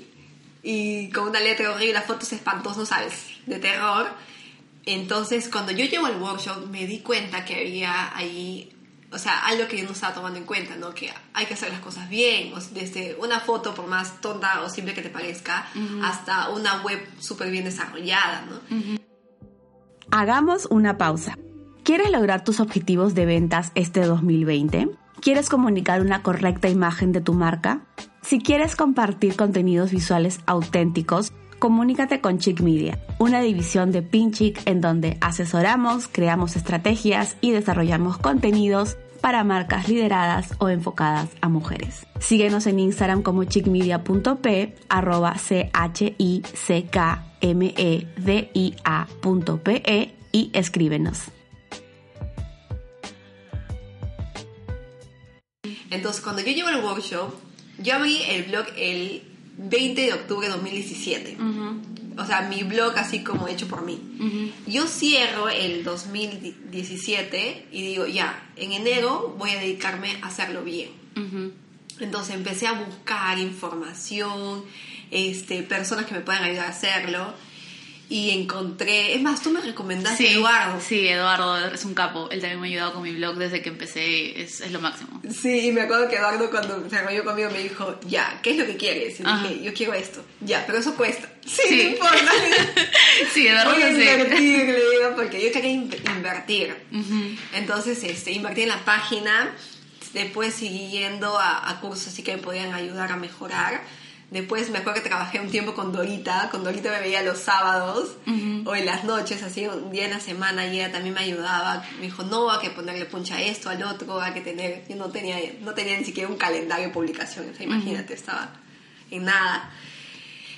y 0.64 1.10
con 1.12 1.30
una 1.30 1.40
letra 1.40 1.72
horrible, 1.72 2.02
fotos 2.02 2.34
espantosas, 2.34 2.88
¿sabes? 2.88 3.14
De 3.46 3.60
terror. 3.60 4.10
Entonces, 4.86 5.48
cuando 5.50 5.72
yo 5.72 5.86
llego 5.86 6.08
al 6.08 6.22
workshop, 6.22 6.68
me 6.68 6.86
di 6.88 7.00
cuenta 7.00 7.46
que 7.46 7.56
había 7.56 8.16
ahí 8.16 8.73
o 9.14 9.20
sea, 9.20 9.46
algo 9.46 9.68
que 9.68 9.78
yo 9.78 9.86
no 9.86 9.92
estaba 9.92 10.14
tomando 10.14 10.40
en 10.40 10.46
cuenta, 10.46 10.76
¿no? 10.76 10.94
Que 10.94 11.12
hay 11.34 11.46
que 11.46 11.54
hacer 11.54 11.72
las 11.72 11.82
cosas 11.82 12.10
bien, 12.10 12.54
desde 12.72 13.16
una 13.20 13.40
foto, 13.40 13.74
por 13.76 13.88
más 13.88 14.20
tonta 14.22 14.62
o 14.62 14.70
simple 14.70 14.94
que 14.94 15.02
te 15.02 15.10
parezca, 15.10 15.68
hasta 16.04 16.50
una 16.50 16.82
web 16.84 17.00
súper 17.20 17.52
bien 17.52 17.66
desarrollada, 17.66 18.46
¿no? 18.50 18.60
Hagamos 20.12 20.68
una 20.70 20.98
pausa. 20.98 21.38
¿Quieres 21.84 22.12
lograr 22.12 22.44
tus 22.44 22.60
objetivos 22.60 23.14
de 23.14 23.26
ventas 23.26 23.72
este 23.76 24.02
2020? 24.06 24.90
¿Quieres 25.22 25.50
comunicar 25.50 26.02
una 26.02 26.22
correcta 26.22 26.70
imagen 26.70 27.12
de 27.12 27.22
tu 27.22 27.34
marca? 27.34 27.86
Si 28.22 28.40
quieres 28.40 28.76
compartir 28.76 29.36
contenidos 29.36 29.92
visuales 29.92 30.40
auténticos, 30.46 31.34
comunícate 31.60 32.20
con 32.20 32.40
Chick 32.40 32.62
Media, 32.62 33.00
una 33.20 33.42
división 33.42 33.92
de 33.92 34.02
Pinchic 34.02 34.62
en 34.66 34.82
donde 34.82 35.18
asesoramos, 35.22 36.10
creamos 36.10 36.56
estrategias 36.58 37.38
y 37.40 37.52
desarrollamos 37.52 38.18
contenidos 38.18 38.98
para 39.24 39.46
marcas 39.46 39.88
lideradas 39.88 40.54
o 40.58 40.68
enfocadas 40.68 41.30
a 41.40 41.48
mujeres. 41.48 42.06
Síguenos 42.20 42.68
en 42.68 42.78
Instagram 42.78 43.24
como 43.24 43.46
chickmedia.p, 43.46 44.76
arroba 44.90 45.38
c 45.38 45.70
h 45.72 46.16
i 46.18 46.44
c 46.54 46.88
k 46.92 47.24
m 47.40 47.74
e 47.78 48.06
d 48.18 48.52
i 48.54 48.76
a.pe 48.84 50.14
y 50.34 50.52
escríbenos. 50.52 51.30
Entonces, 55.90 56.22
cuando 56.22 56.42
yo 56.42 56.52
llevo 56.52 56.68
el 56.68 56.84
workshop, 56.84 57.34
yo 57.80 57.96
abrí 57.96 58.18
el 58.28 58.44
blog 58.44 58.66
el 58.76 59.24
20 59.58 60.02
de 60.02 60.14
octubre 60.14 60.48
de 60.48 60.54
2017. 60.54 61.38
O 62.18 62.26
sea, 62.26 62.42
mi 62.42 62.64
blog 62.64 62.98
así 62.98 63.24
como 63.24 63.48
hecho 63.48 63.68
por 63.68 63.84
mí. 63.84 64.00
Yo 64.68 64.88
cierro 64.88 65.50
el 65.50 65.84
2017 65.84 67.68
y 67.72 67.82
digo, 67.88 68.06
ya, 68.06 68.50
en 68.56 68.72
enero 68.72 69.36
voy 69.38 69.52
a 69.52 69.60
dedicarme 69.60 70.18
a 70.22 70.28
hacerlo 70.28 70.64
bien. 70.64 70.90
Entonces 72.00 72.36
empecé 72.36 72.68
a 72.68 72.74
buscar 72.74 73.38
información, 73.38 74.64
este, 75.12 75.64
personas 75.64 76.06
que 76.06 76.16
me 76.16 76.22
puedan 76.22 76.44
ayudar 76.44 76.68
a 76.68 76.70
hacerlo 76.70 77.34
y 78.14 78.30
encontré, 78.30 79.16
es 79.16 79.22
más, 79.24 79.42
tú 79.42 79.50
me 79.50 79.60
recomendaste 79.60 80.28
sí, 80.28 80.34
Eduardo. 80.36 80.80
Sí, 80.80 81.08
Eduardo 81.08 81.58
es 81.74 81.84
un 81.84 81.96
capo, 81.96 82.30
él 82.30 82.42
también 82.42 82.62
me 82.62 82.68
ha 82.68 82.70
ayudado 82.70 82.94
con 82.94 83.02
mi 83.02 83.12
blog 83.12 83.38
desde 83.38 83.64
que 83.64 83.70
empecé, 83.70 84.40
es, 84.40 84.62
es 84.62 84.72
lo 84.72 84.80
máximo. 84.80 85.20
Sí, 85.32 85.70
y 85.70 85.72
me 85.72 85.82
acuerdo 85.82 86.08
que 86.08 86.18
Eduardo 86.18 86.52
cuando 86.52 86.88
se 86.88 87.02
reunió 87.02 87.24
conmigo 87.24 87.50
me 87.50 87.64
dijo, 87.64 88.00
ya, 88.06 88.40
¿qué 88.44 88.52
es 88.52 88.58
lo 88.58 88.68
que 88.68 88.78
quieres? 88.78 89.20
Y 89.20 89.24
dije, 89.24 89.64
yo 89.64 89.74
quiero 89.74 89.96
esto, 89.96 90.24
ya, 90.42 90.64
pero 90.68 90.78
eso 90.78 90.96
cuesta. 90.96 91.28
Sí, 91.44 91.62
sí. 91.68 91.76
no 91.76 91.90
importa. 91.90 92.32
sí, 93.34 93.48
Eduardo 93.48 93.74
Voy 93.74 93.82
a 93.82 93.90
invertir, 93.90 94.66
le 94.66 94.76
digo, 94.76 95.16
porque 95.16 95.44
yo 95.44 95.52
quería 95.52 95.72
invertir. 95.72 96.76
Entonces, 97.54 98.04
este, 98.04 98.32
invertí 98.32 98.62
en 98.62 98.70
la 98.70 98.86
página, 98.86 99.56
después 100.14 100.54
siguiendo 100.54 101.40
a, 101.40 101.68
a 101.68 101.82
cursos 101.82 102.10
así 102.10 102.22
que 102.22 102.38
me 102.38 102.44
podían 102.44 102.74
ayudar 102.76 103.12
a 103.12 103.18
mejorar 103.18 103.82
Después 104.34 104.72
me 104.72 104.80
acuerdo 104.80 105.04
que 105.04 105.08
trabajé 105.08 105.40
un 105.40 105.52
tiempo 105.52 105.76
con 105.76 105.94
Dorita, 105.94 106.50
con 106.50 106.64
Dorita 106.64 106.90
me 106.90 107.02
veía 107.02 107.22
los 107.22 107.38
sábados 107.38 108.18
o 108.66 108.76
en 108.76 108.86
las 108.88 109.04
noches, 109.04 109.44
así 109.44 109.68
un 109.68 109.92
día 109.92 110.06
en 110.06 110.10
la 110.10 110.20
semana 110.20 110.66
y 110.66 110.80
ella 110.80 110.92
también 110.92 111.14
me 111.14 111.22
ayudaba. 111.22 111.86
Me 111.98 112.06
dijo, 112.06 112.24
no, 112.24 112.50
hay 112.50 112.60
que 112.60 112.72
ponerle 112.72 113.06
puncha 113.06 113.36
a 113.36 113.42
esto, 113.44 113.70
al 113.70 113.84
otro, 113.84 114.20
hay 114.20 114.34
que 114.34 114.42
tener... 114.42 114.88
Yo 114.90 114.96
no 114.96 115.12
tenía, 115.12 115.38
no 115.62 115.76
tenía 115.76 115.96
ni 116.00 116.04
siquiera 116.04 116.28
un 116.28 116.38
calendario 116.38 116.88
de 116.88 116.92
publicación, 116.92 117.46
imagínate, 117.60 118.16
estaba 118.16 118.50
en 119.12 119.26
nada. 119.26 119.70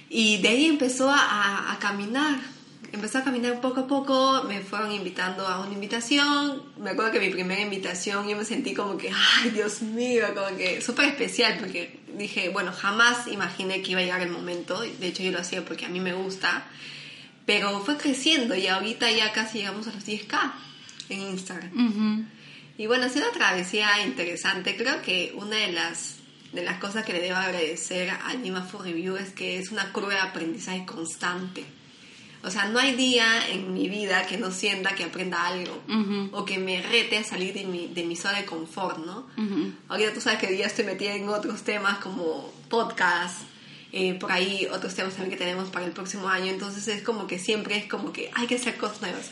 Y 0.09 0.41
de 0.41 0.47
ahí 0.47 0.65
empezó 0.67 1.09
a, 1.09 1.73
a 1.73 1.77
caminar, 1.79 2.39
empezó 2.91 3.19
a 3.19 3.23
caminar 3.23 3.61
poco 3.61 3.81
a 3.81 3.87
poco, 3.87 4.43
me 4.47 4.61
fueron 4.61 4.91
invitando 4.91 5.47
a 5.47 5.61
una 5.61 5.73
invitación. 5.73 6.63
Me 6.77 6.91
acuerdo 6.91 7.11
que 7.11 7.19
mi 7.19 7.29
primera 7.29 7.61
invitación 7.61 8.27
yo 8.27 8.35
me 8.37 8.45
sentí 8.45 8.73
como 8.73 8.97
que, 8.97 9.09
ay, 9.09 9.49
Dios 9.51 9.81
mío, 9.81 10.25
como 10.33 10.57
que 10.57 10.81
súper 10.81 11.05
especial, 11.05 11.57
porque 11.59 11.99
dije, 12.17 12.49
bueno, 12.49 12.71
jamás 12.71 13.27
imaginé 13.27 13.81
que 13.81 13.91
iba 13.91 14.01
a 14.01 14.03
llegar 14.03 14.21
el 14.21 14.31
momento. 14.31 14.79
De 14.79 15.07
hecho, 15.07 15.23
yo 15.23 15.31
lo 15.31 15.39
hacía 15.39 15.63
porque 15.63 15.85
a 15.85 15.89
mí 15.89 15.99
me 15.99 16.13
gusta. 16.13 16.65
Pero 17.45 17.79
fue 17.81 17.97
creciendo 17.97 18.55
y 18.55 18.67
ahorita 18.67 19.11
ya 19.11 19.31
casi 19.31 19.59
llegamos 19.59 19.87
a 19.87 19.93
los 19.93 20.05
10k 20.05 20.53
en 21.09 21.21
Instagram. 21.21 22.27
Y 22.77 22.87
bueno, 22.87 23.05
ha 23.05 23.09
sido 23.09 23.29
una 23.29 23.37
travesía 23.37 24.03
interesante. 24.03 24.75
Creo 24.75 25.01
que 25.01 25.31
una 25.35 25.55
de 25.57 25.71
las, 25.71 26.17
de 26.53 26.63
las 26.63 26.79
cosas 26.79 27.05
que 27.05 27.13
le 27.13 27.21
debo 27.21 27.37
agradecer 27.37 28.09
a 28.09 28.29
Anima 28.29 28.63
for 28.63 28.83
Review 28.83 29.15
es 29.15 29.29
que 29.29 29.59
es 29.59 29.71
una 29.71 29.91
curva 29.93 30.13
de 30.13 30.19
aprendizaje 30.19 30.85
constante 30.85 31.65
o 32.45 32.51
sea, 32.51 32.65
no 32.65 32.79
hay 32.79 32.95
día 32.95 33.25
en 33.49 33.73
mi 33.73 33.89
vida 33.89 34.25
que 34.27 34.37
no 34.37 34.51
sienta 34.51 34.93
que 34.95 35.03
aprenda 35.03 35.47
algo 35.47 35.81
o 36.31 36.45
que 36.45 36.59
me 36.59 36.81
rete 36.81 37.17
a 37.17 37.23
salir 37.23 37.53
de 37.53 37.65
mi, 37.65 37.87
de 37.87 38.03
mi 38.03 38.15
zona 38.15 38.37
de 38.39 38.45
confort, 38.45 38.99
¿no? 38.99 39.25
Ahorita 39.89 40.13
tú 40.13 40.21
sabes 40.21 40.39
que 40.39 40.55
ya 40.55 40.67
estoy 40.67 40.85
metida 40.85 41.15
en 41.15 41.27
otros 41.29 41.63
temas 41.63 41.97
como 41.97 42.53
podcast, 42.69 43.41
eh, 43.91 44.13
por 44.13 44.31
ahí 44.31 44.67
otros 44.71 44.93
temas 44.93 45.13
también 45.13 45.31
que 45.31 45.43
tenemos 45.43 45.69
para 45.69 45.85
el 45.85 45.91
próximo 45.91 46.27
año, 46.27 46.51
entonces 46.51 46.87
es 46.87 47.01
como 47.01 47.27
que 47.27 47.39
siempre 47.39 47.77
es 47.77 47.85
como 47.87 48.13
que 48.13 48.29
hay 48.35 48.45
que 48.47 48.55
hacer 48.55 48.77
cosas 48.77 49.01
nuevas 49.01 49.31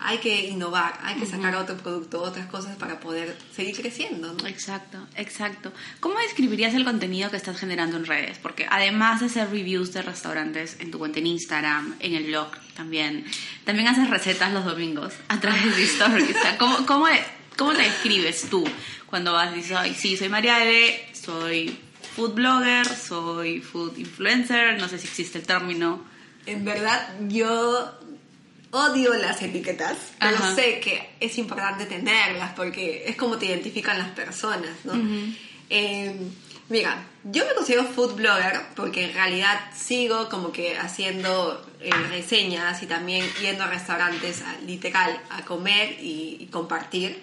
hay 0.00 0.18
que 0.18 0.48
innovar, 0.48 0.98
hay 1.02 1.16
que 1.16 1.26
sacar 1.26 1.54
otro 1.56 1.76
producto, 1.76 2.22
otras 2.22 2.46
cosas 2.46 2.76
para 2.76 3.00
poder 3.00 3.36
seguir 3.54 3.76
creciendo. 3.76 4.34
¿no? 4.34 4.46
Exacto, 4.46 4.98
exacto. 5.16 5.72
¿Cómo 6.00 6.18
describirías 6.18 6.74
el 6.74 6.84
contenido 6.84 7.30
que 7.30 7.36
estás 7.36 7.58
generando 7.58 7.96
en 7.96 8.04
redes? 8.04 8.38
Porque 8.38 8.66
además 8.68 9.20
de 9.20 9.26
hacer 9.26 9.50
reviews 9.50 9.92
de 9.92 10.02
restaurantes 10.02 10.76
en 10.80 10.90
tu 10.90 10.98
cuenta 10.98 11.20
en 11.20 11.26
Instagram, 11.26 11.96
en 12.00 12.14
el 12.14 12.24
blog 12.24 12.50
también, 12.74 13.24
también 13.64 13.88
haces 13.88 14.10
recetas 14.10 14.52
los 14.52 14.64
domingos 14.64 15.14
a 15.28 15.40
través 15.40 15.76
de 15.76 15.84
stories. 15.84 16.36
¿cómo, 16.58 16.84
cómo, 16.86 17.06
cómo 17.56 17.72
te 17.72 17.82
describes 17.82 18.48
tú 18.50 18.64
cuando 19.06 19.32
vas 19.32 19.52
y 19.52 19.56
dices, 19.56 19.78
sí, 19.96 20.16
soy 20.16 20.28
Mariale, 20.28 21.08
soy 21.12 21.78
food 22.14 22.34
blogger, 22.34 22.86
soy 22.86 23.60
food 23.60 23.96
influencer, 23.96 24.78
no 24.78 24.88
sé 24.88 24.98
si 24.98 25.06
existe 25.06 25.38
el 25.38 25.46
término. 25.46 26.04
En 26.46 26.64
verdad, 26.64 27.08
yo 27.28 27.98
odio 28.74 29.14
las 29.14 29.40
etiquetas, 29.40 29.96
pero 30.18 30.54
sé 30.54 30.80
que 30.80 31.14
es 31.20 31.38
importante 31.38 31.86
tenerlas 31.86 32.52
porque 32.54 33.04
es 33.06 33.16
como 33.16 33.38
te 33.38 33.46
identifican 33.46 33.96
las 33.98 34.10
personas, 34.10 34.72
¿no? 34.84 34.92
Eh, 35.70 36.14
mira, 36.68 37.06
yo 37.22 37.44
me 37.46 37.54
considero 37.54 37.84
food 37.84 38.14
blogger 38.14 38.60
porque 38.74 39.04
en 39.04 39.14
realidad 39.14 39.60
sigo 39.74 40.28
como 40.28 40.50
que 40.50 40.76
haciendo 40.76 41.64
eh, 41.80 41.90
reseñas 42.10 42.82
y 42.82 42.86
también 42.86 43.24
yendo 43.40 43.62
a 43.62 43.68
restaurantes 43.68 44.42
literal 44.66 45.20
a 45.30 45.42
comer 45.42 45.96
y, 46.00 46.48
compartir. 46.50 47.22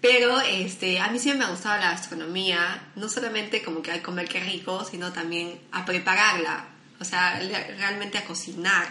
Pero 0.00 0.40
este, 0.40 1.00
a 1.00 1.08
mí 1.10 1.18
siempre 1.18 1.40
me 1.40 1.44
ha 1.46 1.50
gustado 1.50 1.80
la 1.80 1.90
gastronomía, 1.90 2.90
no 2.96 3.08
solamente 3.08 3.62
como 3.62 3.82
que 3.82 3.92
al 3.92 4.02
comer 4.02 4.28
que 4.28 4.40
rico, 4.40 4.84
sino 4.84 5.12
también 5.12 5.58
a 5.72 5.84
prepararla, 5.84 6.66
o 7.00 7.04
sea, 7.04 7.40
realmente 7.78 8.18
a 8.18 8.24
cocinar. 8.24 8.86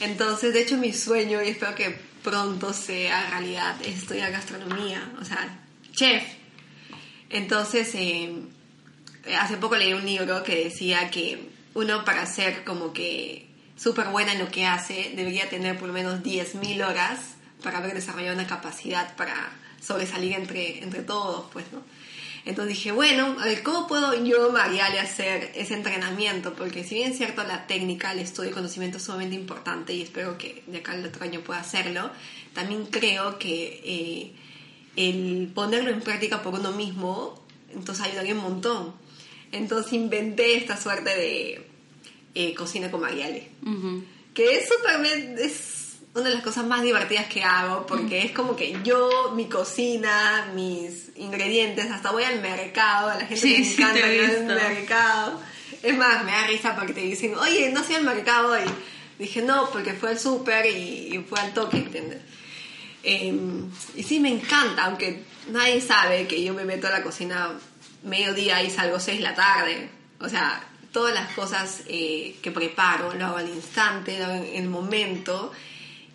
Entonces, 0.00 0.54
de 0.54 0.62
hecho, 0.62 0.76
mi 0.78 0.92
sueño, 0.92 1.42
y 1.42 1.48
espero 1.48 1.74
que 1.74 1.90
pronto 2.22 2.72
sea 2.72 3.30
realidad, 3.30 3.76
es 3.82 4.02
estudiar 4.02 4.32
gastronomía, 4.32 5.12
o 5.20 5.24
sea, 5.24 5.58
chef. 5.92 6.22
Entonces, 7.28 7.94
eh, 7.94 8.32
hace 9.38 9.56
poco 9.56 9.76
leí 9.76 9.92
un 9.92 10.04
libro 10.04 10.42
que 10.42 10.64
decía 10.64 11.10
que 11.10 11.50
uno 11.74 12.04
para 12.04 12.26
ser 12.26 12.64
como 12.64 12.92
que 12.92 13.48
súper 13.76 14.08
buena 14.08 14.32
en 14.32 14.38
lo 14.38 14.50
que 14.50 14.66
hace, 14.66 15.12
debería 15.14 15.48
tener 15.48 15.78
por 15.78 15.88
lo 15.88 15.94
menos 15.94 16.22
10.000 16.22 16.86
horas 16.86 17.18
para 17.62 17.78
haber 17.78 17.94
desarrollado 17.94 18.34
una 18.34 18.46
capacidad 18.46 19.14
para 19.16 19.34
sobresalir 19.80 20.32
entre, 20.34 20.82
entre 20.82 21.02
todos, 21.02 21.50
pues, 21.52 21.66
¿no? 21.72 21.82
Entonces 22.44 22.76
dije, 22.76 22.92
bueno, 22.92 23.36
a 23.38 23.44
ver, 23.44 23.62
¿cómo 23.62 23.86
puedo 23.86 24.14
yo, 24.24 24.50
Mariale, 24.50 24.98
hacer 24.98 25.52
ese 25.54 25.74
entrenamiento? 25.74 26.54
Porque 26.54 26.84
si 26.84 26.96
bien 26.96 27.10
es 27.10 27.18
cierto, 27.18 27.44
la 27.44 27.66
técnica, 27.66 28.12
el 28.12 28.20
estudio 28.20 28.50
y 28.50 28.52
conocimiento 28.52 28.96
es 28.96 29.04
sumamente 29.04 29.36
importante 29.36 29.92
y 29.92 30.02
espero 30.02 30.38
que 30.38 30.62
de 30.66 30.78
acá 30.78 30.92
al 30.92 31.04
otro 31.04 31.24
año 31.24 31.40
pueda 31.40 31.60
hacerlo, 31.60 32.10
también 32.54 32.86
creo 32.86 33.38
que 33.38 33.80
eh, 33.84 34.32
el 34.96 35.50
ponerlo 35.54 35.90
en 35.90 36.00
práctica 36.00 36.42
por 36.42 36.54
uno 36.54 36.72
mismo, 36.72 37.44
entonces 37.74 38.06
ayudaría 38.06 38.34
un 38.34 38.42
montón. 38.42 38.94
Entonces 39.52 39.92
inventé 39.92 40.56
esta 40.56 40.76
suerte 40.76 41.10
de 41.10 41.66
eh, 42.34 42.54
cocina 42.54 42.90
con 42.90 43.00
Mariale. 43.00 43.50
Que 44.34 44.56
es 44.56 44.68
una 46.14 46.28
de 46.28 46.34
las 46.34 46.42
cosas 46.42 46.66
más 46.66 46.82
divertidas 46.82 47.26
que 47.26 47.44
hago 47.44 47.86
porque 47.86 48.24
es 48.24 48.32
como 48.32 48.56
que 48.56 48.76
yo, 48.82 49.32
mi 49.36 49.48
cocina, 49.48 50.50
mis 50.54 51.10
ingredientes, 51.16 51.90
hasta 51.90 52.10
voy 52.10 52.24
al 52.24 52.40
mercado, 52.40 53.10
a 53.10 53.14
la 53.14 53.26
gente 53.26 53.46
le 53.46 53.56
encanta 53.58 54.12
ir 54.12 54.24
al 54.24 54.46
mercado. 54.46 55.40
Es 55.82 55.96
más, 55.96 56.24
me 56.24 56.32
da 56.32 56.46
risa 56.46 56.74
porque 56.74 56.92
te 56.92 57.00
dicen, 57.00 57.34
oye, 57.36 57.70
no 57.70 57.84
soy 57.84 57.94
al 57.96 58.04
mercado 58.04 58.52
hoy. 58.52 58.64
Dije, 59.18 59.42
no, 59.42 59.70
porque 59.70 59.92
fue 59.92 60.10
al 60.10 60.18
súper 60.18 60.66
y, 60.66 61.24
fue 61.28 61.38
al 61.38 61.54
toque, 61.54 61.78
¿entiendes? 61.78 62.20
Em, 63.02 63.70
y 63.94 64.02
sí, 64.02 64.18
me 64.18 64.30
encanta, 64.30 64.86
aunque 64.86 65.22
nadie 65.48 65.80
sabe 65.80 66.26
que 66.26 66.42
yo 66.42 66.54
me 66.54 66.64
meto 66.64 66.88
a 66.88 66.90
la 66.90 67.02
cocina 67.02 67.52
mediodía 68.02 68.62
y 68.62 68.70
salgo 68.70 68.98
seis 68.98 69.18
de 69.18 69.24
la 69.24 69.34
tarde. 69.34 69.88
O 70.20 70.28
sea, 70.28 70.62
todas 70.92 71.14
las 71.14 71.32
cosas 71.34 71.82
eh, 71.86 72.36
que 72.42 72.50
preparo 72.50 73.14
lo 73.14 73.26
hago 73.26 73.36
al 73.36 73.48
instante, 73.48 74.18
lo 74.18 74.24
hago 74.24 74.34
en 74.34 74.64
el 74.64 74.68
momento 74.68 75.52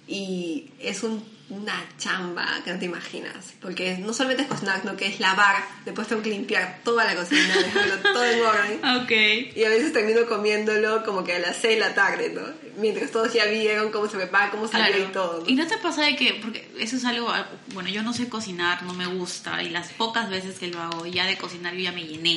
y 0.07 0.71
es 0.79 1.03
una 1.49 1.83
chamba 1.97 2.47
que 2.63 2.73
no 2.73 2.79
te 2.79 2.85
imaginas, 2.85 3.53
porque 3.61 3.97
no 3.97 4.13
solamente 4.13 4.43
es 4.43 4.49
cocinar, 4.49 4.81
sino 4.81 4.95
que 4.95 5.07
es 5.07 5.19
lavar, 5.19 5.63
después 5.83 6.07
tengo 6.07 6.21
que 6.21 6.31
limpiar 6.31 6.81
toda 6.83 7.05
la 7.05 7.15
cocina, 7.15 7.55
dejarlo 7.55 7.97
todo 7.97 8.23
en 8.23 8.41
orden. 8.41 9.03
Okay. 9.03 9.53
Y 9.55 9.63
a 9.63 9.69
veces 9.69 9.93
termino 9.93 10.25
comiéndolo 10.27 11.03
como 11.03 11.23
que 11.23 11.33
a 11.33 11.39
las 11.39 11.57
6 11.57 11.75
de 11.75 11.79
la 11.79 11.93
tarde, 11.93 12.31
¿no? 12.33 12.41
Mientras 12.77 13.11
todos 13.11 13.33
ya 13.33 13.45
vieron 13.45 13.91
cómo 13.91 14.07
se 14.07 14.17
prepara, 14.17 14.51
cómo 14.51 14.67
salió 14.67 15.03
y 15.03 15.11
todo. 15.11 15.43
¿Y 15.47 15.55
no 15.55 15.65
te 15.67 15.77
pasa 15.77 16.03
de 16.03 16.15
que, 16.15 16.33
porque 16.41 16.67
eso 16.79 16.95
es 16.95 17.05
algo, 17.05 17.31
bueno, 17.73 17.89
yo 17.89 18.03
no 18.03 18.13
sé 18.13 18.27
cocinar, 18.27 18.83
no 18.83 18.93
me 18.93 19.05
gusta, 19.05 19.61
y 19.61 19.69
las 19.69 19.89
pocas 19.93 20.29
veces 20.29 20.59
que 20.59 20.67
lo 20.67 20.81
hago, 20.81 21.05
ya 21.05 21.25
de 21.25 21.37
cocinar 21.37 21.73
yo 21.73 21.81
ya 21.81 21.91
me 21.91 22.05
llené. 22.05 22.31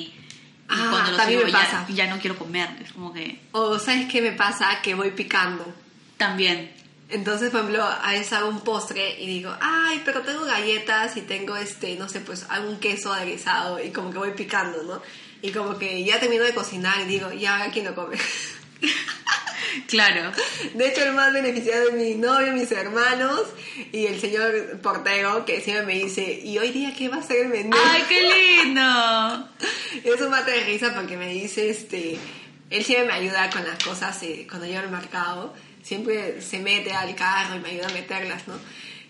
Y 0.71 0.75
ah, 0.75 0.89
cuando 0.91 1.13
lo 1.13 1.17
también 1.17 1.45
me 1.45 1.51
pasa. 1.51 1.87
Ya, 1.89 2.05
ya 2.05 2.15
no 2.15 2.21
quiero 2.21 2.39
comer, 2.39 2.69
es 2.83 2.93
como 2.93 3.13
que... 3.13 3.41
O, 3.53 3.79
¿sabes 3.79 4.07
qué 4.07 4.21
me 4.21 4.33
pasa? 4.33 4.83
Que 4.83 4.95
voy 4.95 5.13
picando. 5.13 5.65
También. 6.19 6.78
Entonces, 7.11 7.51
por 7.51 7.61
ejemplo, 7.61 7.85
a 7.85 8.13
veces 8.13 8.33
hago 8.35 8.49
un 8.49 8.61
postre 8.61 9.19
y 9.19 9.27
digo, 9.27 9.55
ay, 9.61 10.03
pero 10.05 10.21
tengo 10.23 10.45
galletas 10.45 11.17
y 11.17 11.23
tengo, 11.23 11.57
este, 11.57 11.97
no 11.97 12.09
sé, 12.09 12.21
pues 12.21 12.45
algún 12.51 12.79
queso 12.81 13.13
aderezado 13.13 13.83
y 13.83 13.91
como 13.91 14.11
que 14.11 14.19
voy 14.19 14.33
picando, 14.33 14.83
¿no? 14.83 15.01
Y 15.41 15.51
como 15.51 15.79
que 15.79 16.05
ya 16.05 16.21
termino 16.21 16.45
de 16.45 16.53
cocinar 16.53 17.01
y 17.01 17.05
digo, 17.05 17.33
ya, 17.33 17.63
aquí 17.63 17.81
no 17.81 17.95
come? 17.95 18.17
Claro. 19.87 20.33
De 20.75 20.89
hecho, 20.89 21.03
el 21.03 21.13
más 21.13 21.33
beneficiado 21.33 21.89
es 21.89 21.95
mi 21.95 22.15
novio, 22.15 22.53
mis 22.53 22.73
hermanos 22.73 23.43
y 23.93 24.07
el 24.07 24.21
señor 24.21 24.81
portero 24.83 25.45
que 25.45 25.61
siempre 25.61 25.87
me 25.87 25.95
dice, 25.95 26.41
¿y 26.43 26.59
hoy 26.59 26.71
día 26.71 26.95
qué 26.97 27.09
va 27.09 27.19
a 27.19 27.23
ser 27.23 27.47
el 27.47 27.49
menú? 27.49 27.77
¡Ay, 27.87 28.03
qué 28.09 28.23
lindo! 28.23 29.49
es 30.05 30.21
un 30.21 30.31
mate 30.31 30.53
de 30.53 30.65
risa 30.65 30.95
porque 30.95 31.17
me 31.17 31.29
dice, 31.33 31.71
este, 31.71 32.19
él 32.71 32.85
siempre 32.85 33.09
me 33.09 33.13
ayuda 33.15 33.51
con 33.51 33.65
las 33.67 33.83
cosas 33.83 34.23
eh, 34.23 34.47
cuando 34.49 34.67
llevo 34.67 34.81
al 34.81 34.91
mercado 34.91 35.55
siempre 35.89 36.43
se 36.43 36.59
mete 36.59 36.93
al 36.93 37.15
carro 37.15 37.57
y 37.57 37.61
me 37.61 37.71
ayuda 37.71 37.89
a 37.89 37.93
meterlas, 37.93 38.47
¿no? 38.47 38.55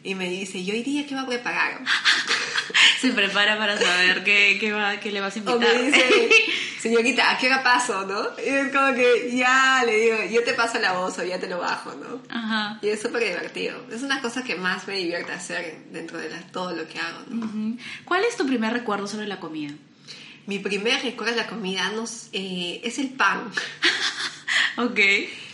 Y 0.04 0.14
me 0.14 0.30
dice, 0.30 0.58
¿y 0.58 0.70
hoy 0.70 0.84
día 0.84 1.04
qué 1.06 1.16
va 1.16 1.22
a 1.22 1.26
preparar? 1.26 1.80
se 3.00 3.10
prepara 3.10 3.58
para 3.58 3.76
saber 3.76 4.22
qué, 4.22 4.58
qué, 4.60 4.70
va, 4.70 5.00
qué 5.00 5.10
le 5.10 5.20
vas 5.20 5.34
a 5.34 5.38
invitar. 5.40 5.56
O 5.56 5.60
me 5.60 5.82
dice, 5.82 6.28
señorita, 6.80 7.32
¿a 7.32 7.36
qué 7.36 7.48
hora 7.48 7.64
paso, 7.64 8.06
no? 8.06 8.28
Y 8.40 8.48
es 8.48 8.72
como 8.72 8.94
que 8.94 9.36
ya 9.36 9.82
le 9.84 9.96
digo, 9.96 10.16
yo 10.30 10.44
te 10.44 10.54
paso 10.54 10.78
la 10.78 10.92
voz 10.92 11.18
o 11.18 11.24
ya 11.24 11.40
te 11.40 11.48
lo 11.48 11.58
bajo, 11.58 11.94
¿no? 11.96 12.22
Ajá. 12.28 12.78
Y 12.80 12.88
es 12.90 13.02
súper 13.02 13.24
divertido. 13.24 13.84
Es 13.90 14.02
una 14.02 14.20
cosa 14.20 14.44
que 14.44 14.54
más 14.54 14.86
me 14.86 14.96
divierte 14.98 15.32
hacer 15.32 15.82
dentro 15.90 16.18
de 16.18 16.28
todo 16.52 16.76
lo 16.76 16.86
que 16.86 17.00
hago, 17.00 17.24
¿no? 17.28 17.76
¿Cuál 18.04 18.22
es 18.24 18.36
tu 18.36 18.46
primer 18.46 18.72
recuerdo 18.72 19.08
sobre 19.08 19.26
la 19.26 19.40
comida? 19.40 19.74
Mi 20.46 20.60
primer 20.60 21.02
recuerdo 21.02 21.34
de 21.34 21.40
la 21.40 21.48
comida 21.48 21.92
eh, 22.32 22.80
es 22.84 23.00
el 23.00 23.08
pan. 23.10 23.50
ok. 24.78 25.00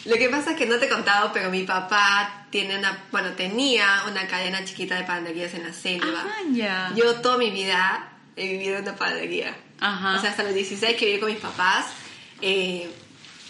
Lo 0.04 0.16
que 0.16 0.28
pasa 0.28 0.50
es 0.52 0.56
que 0.56 0.66
no 0.66 0.78
te 0.78 0.86
he 0.86 0.88
contado, 0.88 1.30
pero 1.32 1.50
mi 1.50 1.62
papá 1.62 2.46
tiene 2.50 2.78
una, 2.78 3.04
bueno, 3.10 3.30
tenía 3.32 4.02
una 4.08 4.26
cadena 4.26 4.64
chiquita 4.64 4.96
de 4.96 5.04
panaderías 5.04 5.54
en 5.54 5.62
la 5.64 5.72
selva. 5.72 6.24
Ah, 6.26 6.42
Yo 6.94 7.14
toda 7.16 7.38
mi 7.38 7.50
vida 7.50 8.12
he 8.36 8.48
vivido 8.48 8.76
en 8.76 8.82
una 8.82 8.96
panadería. 8.96 9.56
Ajá. 9.80 10.16
O 10.16 10.20
sea, 10.20 10.30
hasta 10.30 10.42
los 10.42 10.54
16 10.54 10.96
que 10.96 11.06
viví 11.06 11.20
con 11.20 11.30
mis 11.30 11.40
papás, 11.40 11.86
eh, 12.42 12.90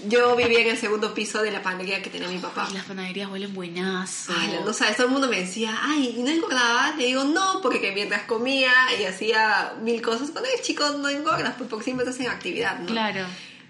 yo 0.07 0.35
vivía 0.37 0.61
en 0.61 0.71
el 0.71 0.79
segundo 0.79 1.13
piso 1.15 1.43
de 1.43 1.51
la 1.51 1.63
panadería 1.63 2.03
que 2.03 2.11
tenía 2.11 2.29
mi 2.29 2.39
papá. 2.39 2.69
las 2.73 2.85
panaderías 2.85 3.29
huelen 3.29 3.53
buenazo. 3.55 4.33
Ay, 4.37 4.59
no 4.65 4.73
sabes, 4.73 4.97
todo 4.97 5.07
el 5.07 5.13
mundo 5.13 5.29
me 5.29 5.41
decía, 5.41 5.79
ay, 5.83 6.15
¿y 6.19 6.23
no 6.23 6.31
engordabas? 6.31 6.97
Le 6.97 7.07
digo, 7.07 7.25
no, 7.25 7.61
porque 7.63 7.93
mientras 7.93 8.23
comía 8.23 8.73
y 8.99 9.05
hacía 9.05 9.75
mil 9.83 10.01
cosas, 10.03 10.31
cuando 10.31 10.49
eres 10.51 10.63
chico 10.63 10.89
no 10.99 11.09
engordas, 11.09 11.55
pues, 11.57 11.69
porque 11.69 11.85
siempre 11.85 12.07
estás 12.07 12.21
en 12.25 12.31
actividad, 12.31 12.79
¿no? 12.79 12.87
Claro. 12.87 13.27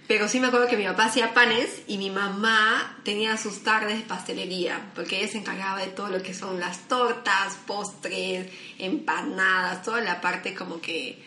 Pero 0.06 0.28
sí 0.28 0.38
me 0.38 0.48
acuerdo 0.48 0.68
que 0.68 0.76
mi 0.76 0.84
papá 0.84 1.06
hacía 1.06 1.32
panes 1.32 1.82
y 1.86 1.96
mi 1.96 2.10
mamá 2.10 2.98
tenía 3.04 3.38
sus 3.38 3.62
tardes 3.62 3.98
de 3.98 4.04
pastelería, 4.04 4.90
porque 4.94 5.18
ella 5.18 5.32
se 5.32 5.38
encargaba 5.38 5.80
de 5.80 5.86
todo 5.86 6.08
lo 6.08 6.22
que 6.22 6.34
son 6.34 6.60
las 6.60 6.88
tortas, 6.88 7.56
postres, 7.66 8.50
empanadas, 8.78 9.82
toda 9.82 10.02
la 10.02 10.20
parte 10.20 10.54
como 10.54 10.80
que 10.80 11.24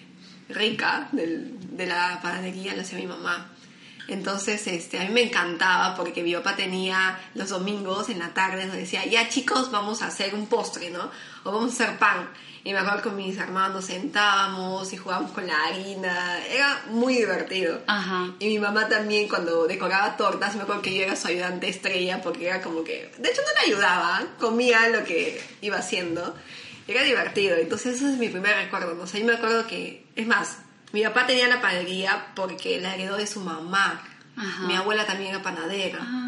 rica 0.50 1.10
de 1.12 1.86
la 1.88 2.20
panadería 2.22 2.76
lo 2.76 2.82
hacía 2.82 3.00
mi 3.00 3.08
mamá. 3.08 3.52
Entonces, 4.08 4.66
este, 4.68 5.00
a 5.00 5.04
mí 5.04 5.10
me 5.10 5.24
encantaba 5.24 5.96
porque 5.96 6.24
mi 6.24 6.34
papá 6.34 6.56
tenía 6.56 7.20
los 7.34 7.50
domingos 7.50 8.10
en 8.10 8.20
la 8.20 8.34
tarde, 8.34 8.66
nos 8.66 8.78
decía, 8.78 9.06
ya 9.06 9.28
chicos, 9.28 9.70
vamos 9.70 10.02
a 10.02 10.08
hacer 10.08 10.34
un 10.34 10.48
postre, 10.48 10.92
¿no? 10.92 11.12
Vamos 11.52 11.80
a 11.80 11.84
hacer 11.84 11.98
pan. 11.98 12.30
Y 12.64 12.74
me 12.74 12.80
acuerdo 12.80 12.98
que 12.98 13.10
con 13.10 13.16
mis 13.16 13.38
hermanos 13.38 13.86
sentábamos 13.86 14.92
y 14.92 14.98
jugábamos 14.98 15.32
con 15.32 15.48
la 15.48 15.56
harina. 15.68 16.46
Era 16.48 16.84
muy 16.90 17.16
divertido. 17.16 17.82
Ajá. 17.88 18.32
Y 18.40 18.48
mi 18.48 18.60
mamá 18.60 18.90
también 18.90 19.30
cuando 19.30 19.68
decoraba 19.68 20.18
tortas, 20.18 20.56
me 20.56 20.64
acuerdo 20.64 20.82
que 20.82 20.94
yo 20.94 21.04
era 21.04 21.16
su 21.16 21.30
ayudante 21.30 21.70
estrella 21.70 22.22
porque 22.22 22.48
era 22.48 22.62
como 22.62 22.84
que... 22.84 23.10
De 23.18 23.30
hecho 23.30 23.42
no 23.42 23.62
le 23.62 23.72
ayudaba, 23.72 24.22
comía 24.38 24.90
lo 24.90 25.06
que 25.06 25.42
iba 25.62 25.78
haciendo. 25.78 26.36
Era 26.90 27.04
divertido. 27.04 27.56
Entonces 27.56 27.96
ese 27.96 28.12
es 28.12 28.18
mi 28.18 28.28
primer 28.28 28.58
recuerdo. 28.58 28.96
¿no? 28.96 29.04
O 29.04 29.08
sea, 29.08 29.20
yo 29.20 29.26
me 29.26 29.36
acuerdo 29.36 29.66
que... 29.66 30.06
Es 30.18 30.28
más, 30.28 30.58
mi 30.92 31.04
papá 31.04 31.26
tenía 31.26 31.48
la 31.48 31.62
panadería 31.62 32.34
porque 32.36 32.82
la 32.82 32.96
heredó 32.96 33.16
de 33.16 33.28
su 33.28 33.40
mamá. 33.40 34.04
Ajá. 34.36 34.68
Mi 34.68 34.76
abuela 34.76 35.06
también 35.06 35.30
era 35.30 35.42
panadera. 35.42 36.00
Ah, 36.02 36.27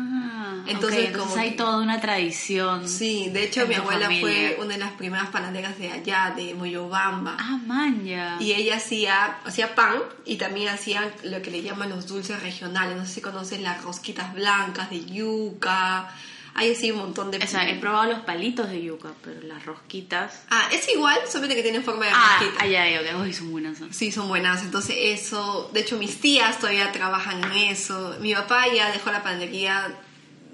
Entonces, 0.71 0.99
ok, 0.99 1.05
entonces 1.07 1.27
como 1.29 1.41
hay 1.41 1.49
que- 1.51 1.55
toda 1.57 1.77
una 1.81 1.99
tradición. 2.01 2.87
Sí, 2.87 3.29
de 3.31 3.43
hecho 3.43 3.65
mi 3.67 3.75
abuela 3.75 4.05
familia. 4.07 4.21
fue 4.55 4.57
una 4.65 4.73
de 4.73 4.79
las 4.79 4.91
primeras 4.93 5.29
panaderas 5.29 5.77
de 5.77 5.91
allá, 5.91 6.33
de 6.35 6.53
Moyobamba. 6.55 7.35
Ah, 7.39 7.59
manja. 7.65 8.37
Y 8.39 8.53
ella 8.53 8.77
hacía, 8.77 9.37
hacía 9.45 9.75
pan 9.75 9.95
y 10.25 10.35
también 10.37 10.69
hacía 10.69 11.11
lo 11.23 11.41
que 11.41 11.51
le 11.51 11.61
llaman 11.61 11.89
los 11.89 12.07
dulces 12.07 12.41
regionales. 12.41 12.95
No 12.97 13.05
sé 13.05 13.15
si 13.15 13.21
conocen 13.21 13.63
las 13.63 13.83
rosquitas 13.83 14.33
blancas 14.33 14.89
de 14.89 15.03
yuca. 15.05 16.09
Hay 16.55 16.71
así 16.71 16.91
un 16.91 16.97
montón 16.97 17.29
de... 17.31 17.37
O 17.37 17.47
sea, 17.47 17.69
he 17.69 17.75
probado 17.75 18.11
los 18.11 18.19
palitos 18.21 18.69
de 18.69 18.81
yuca, 18.83 19.09
pero 19.23 19.39
las 19.43 19.65
rosquitas... 19.65 20.41
Ah, 20.49 20.67
es 20.73 20.89
igual, 20.89 21.17
solamente 21.27 21.55
que 21.55 21.61
tienen 21.61 21.83
forma 21.83 22.05
de 22.05 22.11
Ah, 22.13 22.37
rosquita. 22.41 22.63
ay, 22.63 22.75
ay, 22.75 22.97
ok. 22.97 23.21
Uy, 23.21 23.31
son 23.33 23.51
buenas. 23.51 23.77
son. 23.77 23.93
Sí, 23.93 24.11
son 24.11 24.27
buenas. 24.27 24.63
Entonces 24.63 24.95
eso, 24.99 25.69
de 25.73 25.81
hecho 25.81 25.97
mis 25.97 26.19
tías 26.19 26.57
todavía 26.59 26.91
trabajan 26.91 27.41
en 27.43 27.51
eso. 27.71 28.15
Mi 28.19 28.33
papá 28.33 28.65
ya 28.67 28.91
dejó 28.91 29.11
la 29.11 29.23
panadería 29.23 29.95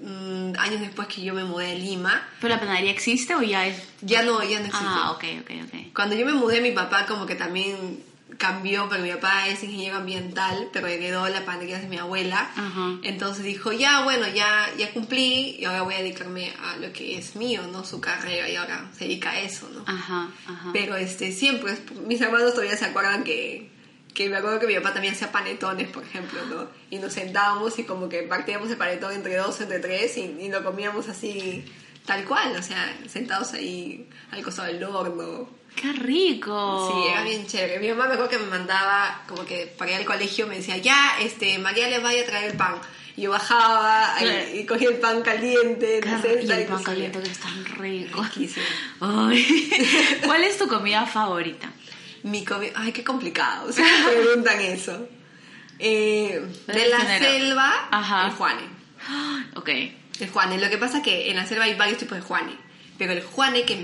mm, 0.06 0.54
años 0.58 0.82
después 0.82 1.08
que 1.08 1.22
yo 1.22 1.34
me 1.34 1.44
mudé 1.44 1.72
a 1.72 1.76
Lima. 1.76 2.28
¿Pero 2.40 2.54
la 2.54 2.60
panadería 2.60 2.92
existe 2.92 3.36
o 3.36 3.42
ya 3.42 3.68
es...? 3.68 3.82
Ya 4.02 4.24
no, 4.24 4.44
ya 4.44 4.60
no 4.60 4.66
existe. 4.66 4.88
Ah, 4.88 5.12
ok, 5.12 5.24
ok, 5.42 5.52
ok. 5.66 5.94
Cuando 5.94 6.16
yo 6.16 6.26
me 6.26 6.34
mudé, 6.34 6.62
mi 6.62 6.72
papá 6.72 7.06
como 7.06 7.26
que 7.26 7.36
también 7.36 8.04
cambió, 8.38 8.88
pero 8.90 9.04
mi 9.04 9.12
papá 9.12 9.48
es 9.48 9.64
ingeniero 9.64 9.98
ambiental, 9.98 10.70
pero 10.74 10.88
heredó 10.88 11.28
la 11.30 11.46
panadería 11.46 11.80
de 11.80 11.88
mi 11.88 11.98
abuela. 11.98 12.50
Ajá. 12.56 12.98
Entonces 13.04 13.44
dijo, 13.44 13.72
ya, 13.72 14.04
bueno, 14.04 14.28
ya, 14.28 14.70
ya 14.78 14.92
cumplí 14.94 15.56
y 15.60 15.66
ahora 15.66 15.84
voy 15.84 15.96
a 15.96 16.00
dedicarme 16.00 16.54
a 16.64 16.78
lo 16.78 16.92
que 16.92 17.18
es 17.18 17.36
mío, 17.36 17.62
¿no? 17.72 17.84
Su 17.84 18.02
carrera 18.02 18.50
y 18.50 18.56
ahora 18.56 18.90
se 18.94 19.06
dedica 19.06 19.32
a 19.32 19.40
eso, 19.40 19.70
¿no? 19.74 19.84
Ajá, 19.88 20.30
ajá. 20.48 20.70
Pero 20.74 20.96
este, 20.96 21.32
siempre, 21.32 21.78
mis 22.06 22.22
hermanos 22.22 22.54
todavía 22.54 22.78
se 22.78 22.86
acuerdan 22.86 23.24
que, 23.24 23.72
que 24.16 24.30
me 24.30 24.38
acuerdo 24.38 24.60
que 24.60 24.68
mi 24.68 24.76
papá 24.76 24.94
también 24.94 25.14
hacía 25.14 25.32
panetones, 25.32 25.90
por 25.90 26.04
ejemplo, 26.04 26.40
¿no? 26.46 26.70
Y 26.90 26.98
nos 26.98 27.14
sentábamos 27.14 27.78
y 27.78 27.84
como 27.84 28.08
que 28.08 28.24
partíamos 28.24 28.70
el 28.72 28.78
panetón 28.78 29.14
entre 29.14 29.36
dos, 29.36 29.60
entre 29.60 29.80
tres 29.80 30.18
y, 30.18 30.22
y 30.40 30.50
lo 30.50 30.64
comíamos 30.64 31.10
así, 31.10 31.66
tal 32.06 32.24
cual, 32.24 32.56
o 32.56 32.64
sea, 32.64 32.98
sentados 33.08 33.54
ahí 33.54 34.08
al 34.32 34.42
costado 34.42 34.70
del 34.70 34.84
horno. 34.84 35.50
¡Qué 35.76 35.92
rico! 35.92 36.90
Sí, 36.90 37.12
era 37.12 37.24
bien 37.24 37.46
chévere. 37.46 37.80
Mi 37.80 37.90
mamá 37.90 38.08
me 38.08 38.14
acuerdo 38.14 38.32
que 38.32 38.40
me 38.40 38.50
mandaba, 38.50 39.24
como 39.28 39.44
que 39.46 39.68
para 39.78 39.92
ir 39.92 39.98
al 39.98 40.06
colegio, 40.06 40.48
me 40.48 40.56
decía, 40.56 40.78
ya, 40.78 41.18
este, 41.22 41.60
María 41.60 41.90
le 41.90 42.00
vaya 42.00 42.24
a 42.24 42.26
traer 42.26 42.52
el 42.52 42.58
pan. 42.58 42.76
Y 43.18 43.24
yo 43.24 43.32
bajaba 43.32 44.16
y, 44.22 44.60
y 44.60 44.66
cogía 44.66 44.90
el 44.90 44.98
pan 44.98 45.22
caliente, 45.22 46.00
Qué 46.02 46.10
no 46.10 46.22
sé. 46.22 46.44
Y 46.44 46.52
el 46.52 46.66
pan 46.66 46.84
caliente 46.84 47.22
que 47.22 47.30
es 47.30 47.40
tan 47.40 47.66
rico. 47.66 48.26
Ay. 49.02 49.70
¿Cuál 50.26 50.44
es 50.46 50.58
tu 50.58 50.68
comida 50.68 51.06
favorita? 51.06 51.72
Mi 52.26 52.44
comida, 52.44 52.72
ay, 52.76 52.92
qué 52.92 53.04
complicado. 53.04 53.72
Siempre 53.72 54.16
me 54.16 54.24
preguntan 54.24 54.60
eso. 54.60 55.08
Eh, 55.78 56.44
de 56.66 56.88
la 56.88 57.20
selva, 57.20 57.88
Ajá. 57.92 58.28
el 58.28 58.34
Juane. 58.34 58.64
Ok. 59.56 59.70
El 60.20 60.30
Juane. 60.32 60.58
Lo 60.58 60.68
que 60.70 60.80
pasa 60.80 60.98
es 60.98 61.04
que 61.04 61.30
en 61.30 61.36
la 61.38 61.46
selva 61.46 61.66
hay 61.66 61.76
varios 61.76 62.00
tipos 62.00 62.18
de 62.18 62.24
Juane. 62.24 62.58
Pero 62.98 63.12
el 63.12 63.22
Juane 63.22 63.64
que 63.64 63.76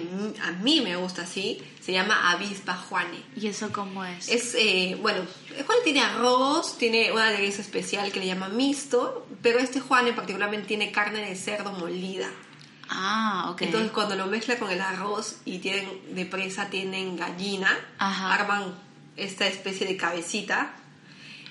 a 0.41 0.51
mí 0.53 0.81
me 0.81 0.95
gusta 0.95 1.21
así, 1.21 1.61
se 1.81 1.91
llama 1.91 2.31
avispa 2.31 2.75
Juane. 2.75 3.19
¿Y 3.35 3.45
eso 3.45 3.71
cómo 3.71 4.03
es? 4.05 4.27
Es, 4.29 4.55
eh, 4.57 4.97
bueno, 5.01 5.19
el 5.55 5.63
Juane 5.63 5.81
tiene 5.83 6.01
arroz, 6.01 6.79
tiene 6.79 7.11
una 7.11 7.27
aderezo 7.27 7.61
especial 7.61 8.11
que 8.11 8.21
le 8.21 8.25
llama 8.25 8.49
mixto, 8.49 9.27
pero 9.43 9.59
este 9.59 9.81
Juane 9.81 10.13
particularmente 10.13 10.67
tiene 10.67 10.91
carne 10.91 11.29
de 11.29 11.35
cerdo 11.35 11.73
molida. 11.73 12.29
Ah, 12.91 13.47
ok. 13.51 13.61
Entonces 13.61 13.91
cuando 13.91 14.15
lo 14.15 14.27
mezcla 14.27 14.59
con 14.59 14.69
el 14.69 14.81
arroz 14.81 15.37
y 15.45 15.59
tienen 15.59 16.13
de 16.13 16.25
presa 16.25 16.69
tienen 16.69 17.15
gallina, 17.15 17.69
Ajá. 17.97 18.33
arman 18.33 18.75
esta 19.15 19.47
especie 19.47 19.87
de 19.87 19.97
cabecita 19.97 20.73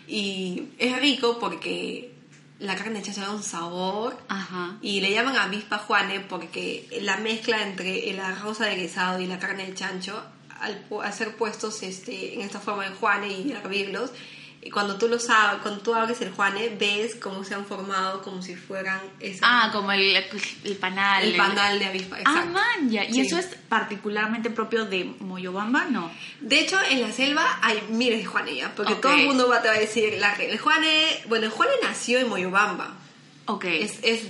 y 0.06 0.68
es 0.78 0.98
rico 1.00 1.38
porque 1.38 2.12
la 2.58 2.76
carne 2.76 2.98
de 2.98 3.02
chancho 3.02 3.22
da 3.22 3.30
un 3.30 3.42
sabor 3.42 4.18
Ajá. 4.28 4.76
y 4.82 5.00
le 5.00 5.12
llaman 5.12 5.36
avispa 5.36 5.78
juane 5.78 6.20
porque 6.20 6.86
la 7.00 7.16
mezcla 7.16 7.62
entre 7.62 8.10
el 8.10 8.20
arroz 8.20 8.60
aderezado 8.60 9.20
y 9.20 9.26
la 9.26 9.38
carne 9.38 9.66
de 9.66 9.74
chancho 9.74 10.22
al, 10.60 10.84
ser 11.12 11.36
puestos 11.36 11.82
este, 11.82 12.34
en 12.34 12.42
esta 12.42 12.60
forma 12.60 12.84
de 12.84 12.90
juane 12.90 13.28
y 13.28 13.52
hervirlos 13.52 14.10
cuando 14.72 14.96
tú 14.96 15.08
los 15.08 15.28
ab- 15.30 15.60
cuando 15.62 15.80
tú 15.80 15.94
abres 15.94 16.20
el 16.20 16.32
juane 16.32 16.68
ves 16.78 17.14
cómo 17.14 17.44
se 17.44 17.54
han 17.54 17.64
formado 17.64 18.20
como 18.20 18.42
si 18.42 18.56
fueran 18.56 19.00
Ah, 19.40 19.70
como 19.72 19.90
el, 19.90 20.14
el 20.64 20.76
panal. 20.76 21.22
el 21.24 21.34
panal 21.36 21.78
de 21.78 21.86
avispa 21.86 22.16
Ah, 22.16 22.20
exacto. 22.20 22.50
manja. 22.50 23.04
¿Y 23.06 23.14
Sí. 23.14 23.20
eso 23.22 23.38
es 23.38 23.46
particularmente 23.70 24.50
propio 24.50 24.84
de 24.84 25.04
Moyobamba? 25.20 25.86
No. 25.86 26.10
De 26.40 26.60
hecho, 26.60 26.78
en 26.90 27.00
la 27.00 27.10
selva 27.10 27.58
hay 27.62 27.82
miles 27.88 28.18
de 28.18 28.26
Juanes 28.26 28.56
ya, 28.56 28.72
porque 28.74 28.92
Ok. 28.92 29.00
todo 29.00 29.12
el 29.14 29.26
mundo 29.26 29.48
va, 29.48 29.62
te 29.62 29.68
va 29.68 29.74
a 29.74 29.78
decir, 29.78 30.14
la, 30.18 30.34
el 30.34 30.58
Juane, 30.58 31.06
bueno, 31.28 31.46
el 31.46 31.52
Juane 31.52 31.72
nació 31.82 32.18
en 32.18 32.28
Moyobamba, 32.28 32.94
Ok. 33.46 33.64
es, 33.64 33.98
es 34.02 34.24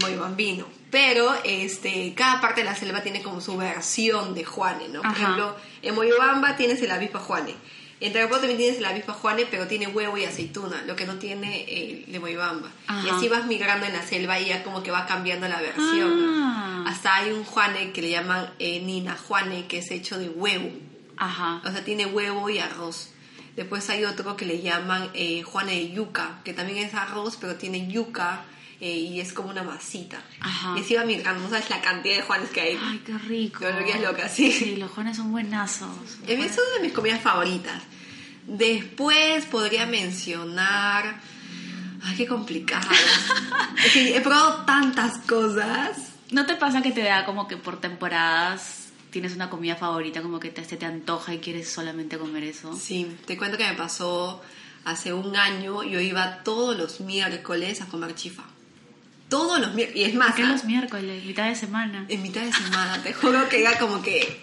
moyobambino, 0.00 0.66
pero 0.90 1.34
este, 1.44 2.14
cada 2.16 2.40
parte 2.40 2.62
de 2.62 2.64
la 2.70 2.74
selva 2.74 3.02
tiene 3.02 3.22
como 3.22 3.40
su 3.40 3.56
versión 3.56 4.34
de 4.34 4.44
Juane, 4.44 4.88
¿no? 4.88 5.02
Por 5.02 5.10
Ajá. 5.10 5.22
ejemplo, 5.22 5.56
en 5.82 5.94
Moyobamba 5.94 6.56
tienes 6.56 6.80
el 6.82 6.90
avispa 6.90 7.18
Juane, 7.18 7.54
en 8.00 8.12
Tarapoto 8.12 8.40
también 8.40 8.58
tienes 8.58 8.78
el 8.78 8.84
avispa 8.84 9.12
Juane, 9.12 9.46
pero 9.50 9.66
tiene 9.66 9.86
huevo 9.86 10.16
y 10.18 10.24
aceituna, 10.24 10.82
lo 10.86 10.96
que 10.96 11.06
no 11.06 11.14
tiene 11.14 11.64
el 11.68 12.12
de 12.12 12.20
Moyobamba. 12.20 12.70
Y 13.04 13.08
así 13.08 13.28
vas 13.28 13.46
migrando 13.46 13.86
en 13.86 13.92
la 13.92 14.02
selva 14.02 14.38
y 14.40 14.46
ya 14.46 14.62
como 14.64 14.82
que 14.82 14.90
va 14.90 15.06
cambiando 15.06 15.48
la 15.48 15.60
versión. 15.60 16.20
¿no? 16.20 16.44
Ah. 16.44 16.84
Hasta 16.88 17.14
hay 17.14 17.32
un 17.32 17.44
Juane 17.44 17.92
que 17.92 18.02
le 18.02 18.10
llaman 18.10 18.50
eh, 18.58 18.80
Nina 18.80 19.16
Juane, 19.16 19.66
que 19.66 19.78
es 19.78 19.90
hecho 19.90 20.18
de 20.18 20.28
huevo. 20.28 20.70
Ajá. 21.16 21.62
O 21.64 21.70
sea, 21.70 21.84
tiene 21.84 22.06
huevo 22.06 22.50
y 22.50 22.58
arroz. 22.58 23.10
Después 23.56 23.88
hay 23.88 24.04
otro 24.04 24.36
que 24.36 24.44
le 24.44 24.60
llaman 24.60 25.10
eh, 25.14 25.42
Juane 25.42 25.72
de 25.72 25.90
yuca, 25.92 26.40
que 26.44 26.52
también 26.52 26.78
es 26.78 26.94
arroz, 26.94 27.38
pero 27.40 27.54
tiene 27.54 27.86
yuca 27.86 28.44
eh, 28.80 28.90
y 28.90 29.20
es 29.20 29.32
como 29.32 29.50
una 29.50 29.62
masita. 29.62 30.22
Ajá. 30.40 30.76
Y 30.78 30.94
va 30.94 31.04
migrando, 31.04 31.42
no 31.42 31.48
sabes 31.48 31.70
la 31.70 31.80
cantidad 31.80 32.16
de 32.16 32.22
Juanes 32.22 32.50
que 32.50 32.60
hay. 32.60 32.78
Ay, 32.82 33.02
qué 33.04 33.16
rico. 33.18 33.60
Te 33.60 33.72
volverías 33.72 34.00
loca, 34.00 34.28
sí. 34.28 34.50
Sí, 34.52 34.76
los 34.76 34.90
Juanes 34.90 35.16
son 35.16 35.30
buenazos. 35.30 35.88
Es 36.26 36.38
una 36.38 36.76
de 36.76 36.82
mis 36.82 36.92
comidas 36.92 37.20
favoritas. 37.20 37.82
Después 38.46 39.44
podría 39.46 39.86
mencionar... 39.86 41.20
Ay, 42.02 42.16
qué 42.16 42.26
complicado. 42.26 42.86
es 43.86 43.92
que 43.92 44.16
he 44.16 44.20
probado 44.20 44.64
tantas 44.66 45.18
cosas. 45.18 45.96
¿No 46.30 46.44
te 46.44 46.54
pasa 46.54 46.82
que 46.82 46.92
te 46.92 47.02
da 47.02 47.24
como 47.24 47.48
que 47.48 47.56
por 47.56 47.80
temporadas 47.80 48.88
tienes 49.10 49.34
una 49.34 49.48
comida 49.48 49.76
favorita, 49.76 50.20
como 50.20 50.38
que 50.38 50.50
te, 50.50 50.64
se 50.64 50.76
te 50.76 50.84
antoja 50.84 51.32
y 51.32 51.38
quieres 51.38 51.72
solamente 51.72 52.18
comer 52.18 52.44
eso? 52.44 52.76
Sí, 52.76 53.16
te 53.26 53.38
cuento 53.38 53.56
que 53.56 53.66
me 53.66 53.74
pasó 53.74 54.42
hace 54.84 55.14
un 55.14 55.36
año. 55.36 55.82
Yo 55.82 56.00
iba 56.00 56.42
todos 56.42 56.76
los 56.76 57.00
miércoles 57.00 57.80
a 57.80 57.86
comer 57.86 58.14
chifa. 58.14 58.44
Todos 59.28 59.58
los 59.60 59.74
miércoles. 59.74 60.00
Y 60.06 60.10
es 60.10 60.14
más, 60.14 60.28
¿Por 60.28 60.36
qué 60.36 60.42
¿ah? 60.44 60.46
los 60.52 60.64
miércoles, 60.64 61.24
mitad 61.24 61.48
de 61.48 61.54
semana? 61.56 62.06
en 62.08 62.22
mitad 62.22 62.42
de 62.42 62.52
semana, 62.52 63.02
te 63.02 63.12
juro 63.12 63.48
que 63.48 63.60
era 63.60 63.78
como 63.78 64.02
que... 64.02 64.42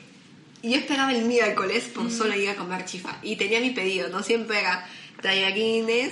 Yo 0.63 0.75
esperaba 0.75 1.11
el 1.13 1.25
miércoles 1.25 1.85
por 1.85 2.03
Mm. 2.05 2.11
solo 2.11 2.35
ir 2.35 2.49
a 2.49 2.55
comer 2.55 2.85
chifa. 2.85 3.17
Y 3.23 3.35
tenía 3.35 3.59
mi 3.59 3.71
pedido, 3.71 4.09
¿no? 4.09 4.21
Siempre 4.21 4.59
era 4.59 4.87
tallarines, 5.21 6.11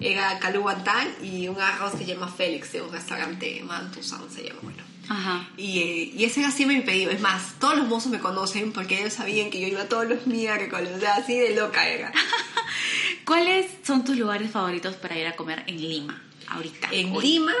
era 0.00 0.38
calú 0.38 0.62
guantán 0.62 1.06
y 1.22 1.48
un 1.48 1.60
arroz 1.60 1.92
que 1.92 1.98
se 2.04 2.14
llama 2.14 2.28
Félix, 2.28 2.72
de 2.72 2.80
un 2.82 2.90
restaurante 2.92 3.62
Mantusan 3.64 4.22
se 4.30 4.44
llama, 4.44 4.60
bueno. 4.62 4.82
Ajá. 5.08 5.48
Y, 5.56 5.80
eh, 5.80 6.12
y 6.16 6.24
ese 6.24 6.40
era 6.40 6.50
siempre 6.50 6.78
mi 6.78 6.82
pedido. 6.84 7.10
Es 7.10 7.20
más, 7.20 7.54
todos 7.58 7.76
los 7.76 7.88
mozos 7.88 8.10
me 8.12 8.20
conocen 8.20 8.72
porque 8.72 9.00
ellos 9.00 9.12
sabían 9.14 9.50
que 9.50 9.60
yo 9.60 9.66
iba 9.66 9.84
todos 9.86 10.08
los 10.08 10.26
miércoles. 10.26 10.90
O 10.96 11.00
sea, 11.00 11.16
así 11.16 11.36
de 11.36 11.54
loca 11.54 11.86
era. 11.88 12.12
¿Cuáles 13.26 13.66
son 13.86 14.04
tus 14.04 14.16
lugares 14.16 14.50
favoritos 14.50 14.94
para 14.96 15.18
ir 15.18 15.26
a 15.26 15.36
comer 15.36 15.64
en 15.66 15.80
Lima 15.80 16.22
ahorita? 16.48 16.88
En 16.92 17.12
Hoy. 17.14 17.22
Lima, 17.24 17.52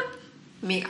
mira, 0.62 0.88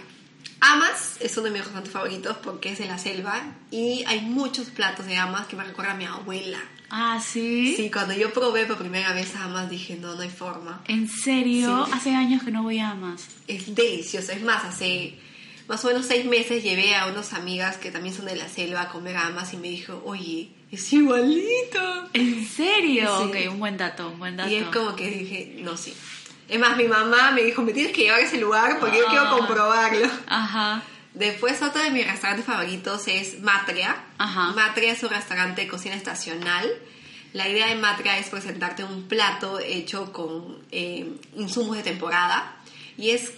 Amas 0.60 1.16
es 1.20 1.36
uno 1.36 1.46
de 1.46 1.50
mis 1.52 1.60
restaurantes 1.60 1.92
favoritos 1.92 2.36
porque 2.38 2.72
es 2.72 2.78
de 2.78 2.86
la 2.86 2.98
selva 2.98 3.42
y 3.70 4.04
hay 4.06 4.20
muchos 4.20 4.68
platos 4.68 5.06
de 5.06 5.16
Amas 5.16 5.46
que 5.46 5.56
me 5.56 5.64
recuerdan 5.64 5.96
a 5.96 5.98
mi 5.98 6.04
abuela. 6.04 6.58
Ah, 6.90 7.20
¿sí? 7.24 7.74
Sí, 7.76 7.90
cuando 7.90 8.14
yo 8.14 8.32
probé 8.32 8.66
por 8.66 8.76
primera 8.76 9.12
vez 9.12 9.34
Amas 9.36 9.70
dije, 9.70 9.96
no, 9.96 10.14
no 10.14 10.20
hay 10.22 10.28
forma. 10.28 10.82
¿En 10.86 11.08
serio? 11.08 11.86
Sí. 11.86 11.92
Hace 11.94 12.14
años 12.14 12.42
que 12.42 12.50
no 12.50 12.62
voy 12.62 12.78
a 12.80 12.94
más. 12.94 13.26
Es 13.46 13.74
delicioso. 13.74 14.32
Es 14.32 14.42
más, 14.42 14.64
hace 14.64 15.18
más 15.68 15.84
o 15.84 15.88
menos 15.88 16.06
seis 16.06 16.24
meses 16.24 16.64
llevé 16.64 16.96
a 16.96 17.06
unas 17.06 17.32
amigas 17.32 17.76
que 17.76 17.92
también 17.92 18.14
son 18.14 18.26
de 18.26 18.34
la 18.34 18.48
selva 18.48 18.82
a 18.82 18.88
comer 18.88 19.16
Amas 19.16 19.54
y 19.54 19.56
me 19.56 19.68
dijo, 19.68 20.02
oye, 20.04 20.50
es 20.72 20.92
igualito. 20.92 22.10
¿En 22.12 22.44
serio? 22.44 23.08
Sí. 23.18 23.28
Ok, 23.28 23.52
un 23.52 23.60
buen 23.60 23.76
dato, 23.76 24.08
un 24.08 24.18
buen 24.18 24.36
dato. 24.36 24.50
Y 24.50 24.56
es 24.56 24.66
como 24.66 24.96
que 24.96 25.08
dije, 25.10 25.58
no, 25.62 25.76
sí. 25.76 25.94
Es 26.50 26.58
más, 26.58 26.76
mi 26.76 26.84
mamá 26.88 27.30
me 27.30 27.42
dijo, 27.42 27.62
me 27.62 27.72
tienes 27.72 27.92
que 27.92 28.02
llevar 28.02 28.20
a 28.20 28.22
ese 28.24 28.38
lugar 28.38 28.78
porque 28.80 28.98
yo 28.98 29.06
quiero 29.06 29.26
Ah. 29.26 29.36
comprobarlo. 29.38 30.08
Ajá. 30.26 30.82
Después 31.14 31.60
otro 31.62 31.82
de 31.82 31.90
mis 31.90 32.06
restaurantes 32.06 32.44
favoritos 32.46 33.06
es 33.08 33.40
Matria. 33.40 33.96
Ajá. 34.18 34.52
Matria 34.52 34.92
es 34.92 35.02
un 35.02 35.10
restaurante 35.10 35.62
de 35.62 35.68
cocina 35.68 35.94
estacional. 35.94 36.68
La 37.32 37.48
idea 37.48 37.68
de 37.68 37.76
Matria 37.76 38.18
es 38.18 38.28
presentarte 38.28 38.82
un 38.84 39.06
plato 39.08 39.60
hecho 39.60 40.12
con 40.12 40.58
eh, 40.72 41.08
insumos 41.36 41.76
de 41.76 41.82
temporada 41.84 42.56
y 42.98 43.10
es, 43.10 43.32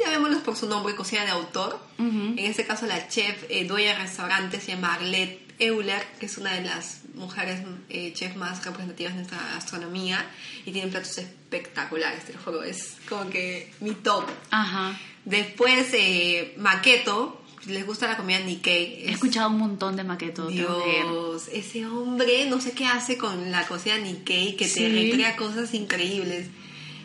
llamémoslo 0.00 0.40
por 0.40 0.56
su 0.56 0.68
nombre, 0.68 0.94
cocina 0.96 1.24
de 1.24 1.30
autor. 1.30 1.80
Ujú. 1.98 2.34
En 2.36 2.38
este 2.40 2.66
caso 2.66 2.86
la 2.86 3.06
chef 3.08 3.44
eh, 3.48 3.64
dueña 3.64 3.90
del 3.92 4.02
restaurante 4.02 4.60
se 4.60 4.72
llama 4.72 4.94
Arlette 4.94 5.47
Euler, 5.58 6.02
que 6.20 6.26
es 6.26 6.38
una 6.38 6.52
de 6.54 6.62
las 6.62 7.00
mujeres 7.14 7.60
eh, 7.88 8.12
chefs 8.14 8.36
más 8.36 8.64
representativas 8.64 9.12
de 9.14 9.18
nuestra 9.22 9.38
gastronomía 9.54 10.24
y 10.64 10.72
tiene 10.72 10.88
platos 10.88 11.18
espectaculares, 11.18 12.24
te 12.24 12.32
lo 12.34 12.38
juro, 12.40 12.62
es 12.62 12.96
como 13.08 13.28
que 13.30 13.72
mi 13.80 13.92
top. 13.92 14.24
Ajá. 14.50 14.98
Después, 15.24 15.88
eh, 15.94 16.54
Maqueto, 16.58 17.42
si 17.64 17.72
les 17.72 17.84
gusta 17.84 18.06
la 18.08 18.16
comida 18.16 18.38
Nikkei. 18.38 19.04
He 19.08 19.10
escuchado 19.12 19.50
un 19.50 19.58
montón 19.58 19.96
de 19.96 20.04
Maqueto. 20.04 20.46
tengo 20.46 20.84
que 20.84 20.98
ir. 21.00 21.04
Dios, 21.04 21.48
ese 21.52 21.86
hombre 21.86 22.46
no 22.48 22.60
sé 22.60 22.72
qué 22.72 22.86
hace 22.86 23.18
con 23.18 23.50
la 23.50 23.66
cocina 23.66 23.98
Nikkei 23.98 24.56
que 24.56 24.68
Sí. 24.68 24.80
te 24.80 24.88
recrea 24.90 25.36
cosas 25.36 25.74
increíbles. 25.74 26.46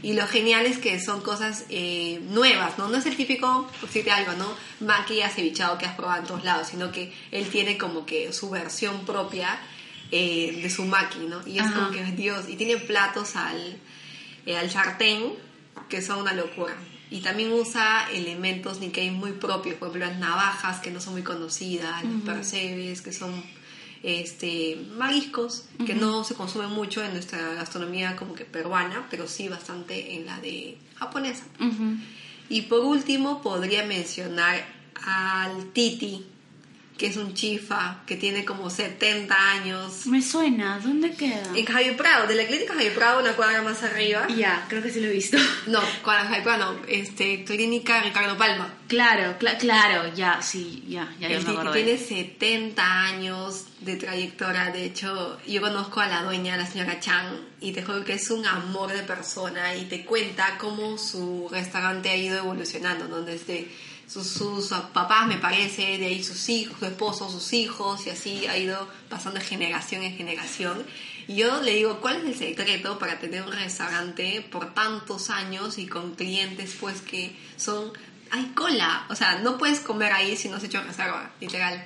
Y 0.03 0.13
lo 0.13 0.27
genial 0.27 0.65
es 0.65 0.77
que 0.79 0.99
son 0.99 1.21
cosas 1.21 1.63
eh, 1.69 2.19
nuevas, 2.29 2.77
¿no? 2.77 2.89
No 2.89 2.97
es 2.97 3.05
el 3.05 3.15
típico, 3.15 3.67
por 3.79 3.87
decirte 3.87 4.11
algo, 4.11 4.33
¿no? 4.33 4.53
Maki 4.81 5.21
acevichado 5.21 5.77
que 5.77 5.85
has 5.85 5.95
probado 5.95 6.21
en 6.21 6.27
todos 6.27 6.43
lados, 6.43 6.67
sino 6.67 6.91
que 6.91 7.13
él 7.31 7.47
tiene 7.47 7.77
como 7.77 8.05
que 8.05 8.33
su 8.33 8.49
versión 8.49 9.05
propia 9.05 9.57
eh, 10.11 10.59
de 10.61 10.69
su 10.69 10.83
maki, 10.83 11.19
¿no? 11.19 11.47
Y 11.47 11.57
es 11.57 11.65
Ajá. 11.65 11.75
como 11.75 11.91
que, 11.91 12.03
Dios, 12.11 12.49
y 12.49 12.57
tiene 12.57 12.77
platos 12.77 13.37
al, 13.37 13.79
eh, 14.45 14.57
al 14.57 14.69
sartén 14.69 15.31
que 15.87 16.01
son 16.01 16.19
una 16.19 16.33
locura. 16.33 16.75
Y 17.09 17.21
también 17.21 17.53
usa 17.53 18.09
elementos 18.11 18.79
Nikkei 18.79 19.09
muy 19.11 19.31
propios, 19.31 19.75
por 19.75 19.87
ejemplo, 19.87 20.09
las 20.09 20.19
navajas 20.19 20.81
que 20.81 20.91
no 20.91 20.99
son 20.99 21.13
muy 21.13 21.23
conocidas, 21.23 22.03
los 22.03 22.23
percebes 22.23 23.01
que 23.01 23.13
son 23.13 23.41
este, 24.03 24.77
mariscos 24.97 25.65
que 25.85 25.95
no 25.95 26.23
se 26.25 26.35
consumen 26.35 26.69
mucho 26.69 27.03
en 27.03 27.13
nuestra 27.13 27.53
gastronomía 27.53 28.15
como 28.17 28.35
que 28.35 28.43
peruana, 28.43 29.07
pero 29.09 29.27
sí 29.27 29.47
bastante 29.47 30.15
en 30.15 30.25
la 30.25 30.39
de 30.39 30.77
japonesa. 30.95 31.45
Y 32.49 32.63
por 32.63 32.81
último 32.81 33.41
podría 33.41 33.85
mencionar 33.85 34.65
al 35.05 35.71
Titi, 35.71 36.25
que 37.03 37.09
es 37.09 37.17
un 37.17 37.33
chifa 37.33 37.97
que 38.07 38.15
tiene 38.15 38.45
como 38.45 38.69
70 38.69 39.35
años. 39.51 40.05
Me 40.07 40.21
suena, 40.21 40.79
¿dónde 40.79 41.11
queda? 41.11 41.43
En 41.53 41.65
Javier 41.65 41.97
Prado, 41.97 42.27
de 42.27 42.35
la 42.35 42.45
clínica 42.47 42.71
Javier 42.75 42.93
Prado, 42.95 43.19
una 43.19 43.33
cuadra 43.33 43.61
más 43.61 43.83
arriba. 43.83 44.25
Ya, 44.29 44.63
creo 44.69 44.81
que 44.81 44.89
sí 44.89 45.01
lo 45.01 45.07
he 45.07 45.11
visto. 45.11 45.35
No, 45.67 45.81
cuadra 46.01 46.23
Javier 46.23 46.43
Prado, 46.43 46.73
no, 46.75 46.79
este, 46.87 47.43
clínica 47.43 48.01
Ricardo 48.03 48.37
Palma. 48.37 48.73
Claro, 48.87 49.35
cla- 49.37 49.57
claro, 49.57 50.13
ya, 50.15 50.41
sí, 50.41 50.85
ya, 50.87 51.13
ya, 51.19 51.27
ya 51.27 51.39
me 51.41 51.71
tiene 51.73 51.97
70 51.97 53.01
años 53.01 53.65
de 53.81 53.97
trayectoria. 53.97 54.71
De 54.71 54.85
hecho, 54.85 55.39
yo 55.45 55.59
conozco 55.59 55.99
a 55.99 56.07
la 56.07 56.23
dueña, 56.23 56.55
la 56.55 56.65
señora 56.65 57.01
Chan, 57.01 57.35
y 57.59 57.73
te 57.73 57.83
juro 57.83 58.05
que 58.05 58.13
es 58.13 58.31
un 58.31 58.45
amor 58.45 58.93
de 58.93 59.03
persona 59.03 59.75
y 59.75 59.85
te 59.89 60.05
cuenta 60.05 60.57
cómo 60.57 60.97
su 60.97 61.49
restaurante 61.51 62.09
ha 62.11 62.15
ido 62.15 62.37
evolucionando, 62.37 63.09
¿no? 63.09 63.23
Desde 63.23 63.67
sus, 64.13 64.27
sus 64.27 64.67
papás, 64.93 65.27
me 65.27 65.37
parece, 65.37 65.97
de 65.97 66.05
ahí 66.05 66.23
sus 66.23 66.47
hijos, 66.49 66.77
su 66.79 66.85
esposo, 66.85 67.29
sus 67.29 67.51
hijos, 67.53 68.05
y 68.05 68.11
así 68.11 68.45
ha 68.47 68.57
ido 68.57 68.87
pasando 69.09 69.39
de 69.39 69.45
generación 69.45 70.03
en 70.03 70.15
generación. 70.15 70.85
Y 71.27 71.35
yo 71.35 71.61
le 71.61 71.73
digo, 71.73 71.99
¿cuál 71.99 72.17
es 72.17 72.25
el 72.25 72.35
secreto 72.35 72.99
para 72.99 73.19
tener 73.19 73.43
un 73.43 73.51
restaurante 73.51 74.45
por 74.51 74.73
tantos 74.73 75.29
años 75.29 75.77
y 75.77 75.87
con 75.87 76.15
clientes, 76.15 76.75
pues, 76.79 77.01
que 77.01 77.35
son... 77.57 77.91
Hay 78.31 78.45
cola, 78.55 79.05
o 79.09 79.15
sea, 79.15 79.39
no 79.39 79.59
puedes 79.59 79.79
comer 79.79 80.11
ahí 80.11 80.35
si 80.35 80.49
no 80.49 80.55
has 80.57 80.63
hecho 80.63 80.81
reserva, 80.81 81.31
literal. 81.39 81.85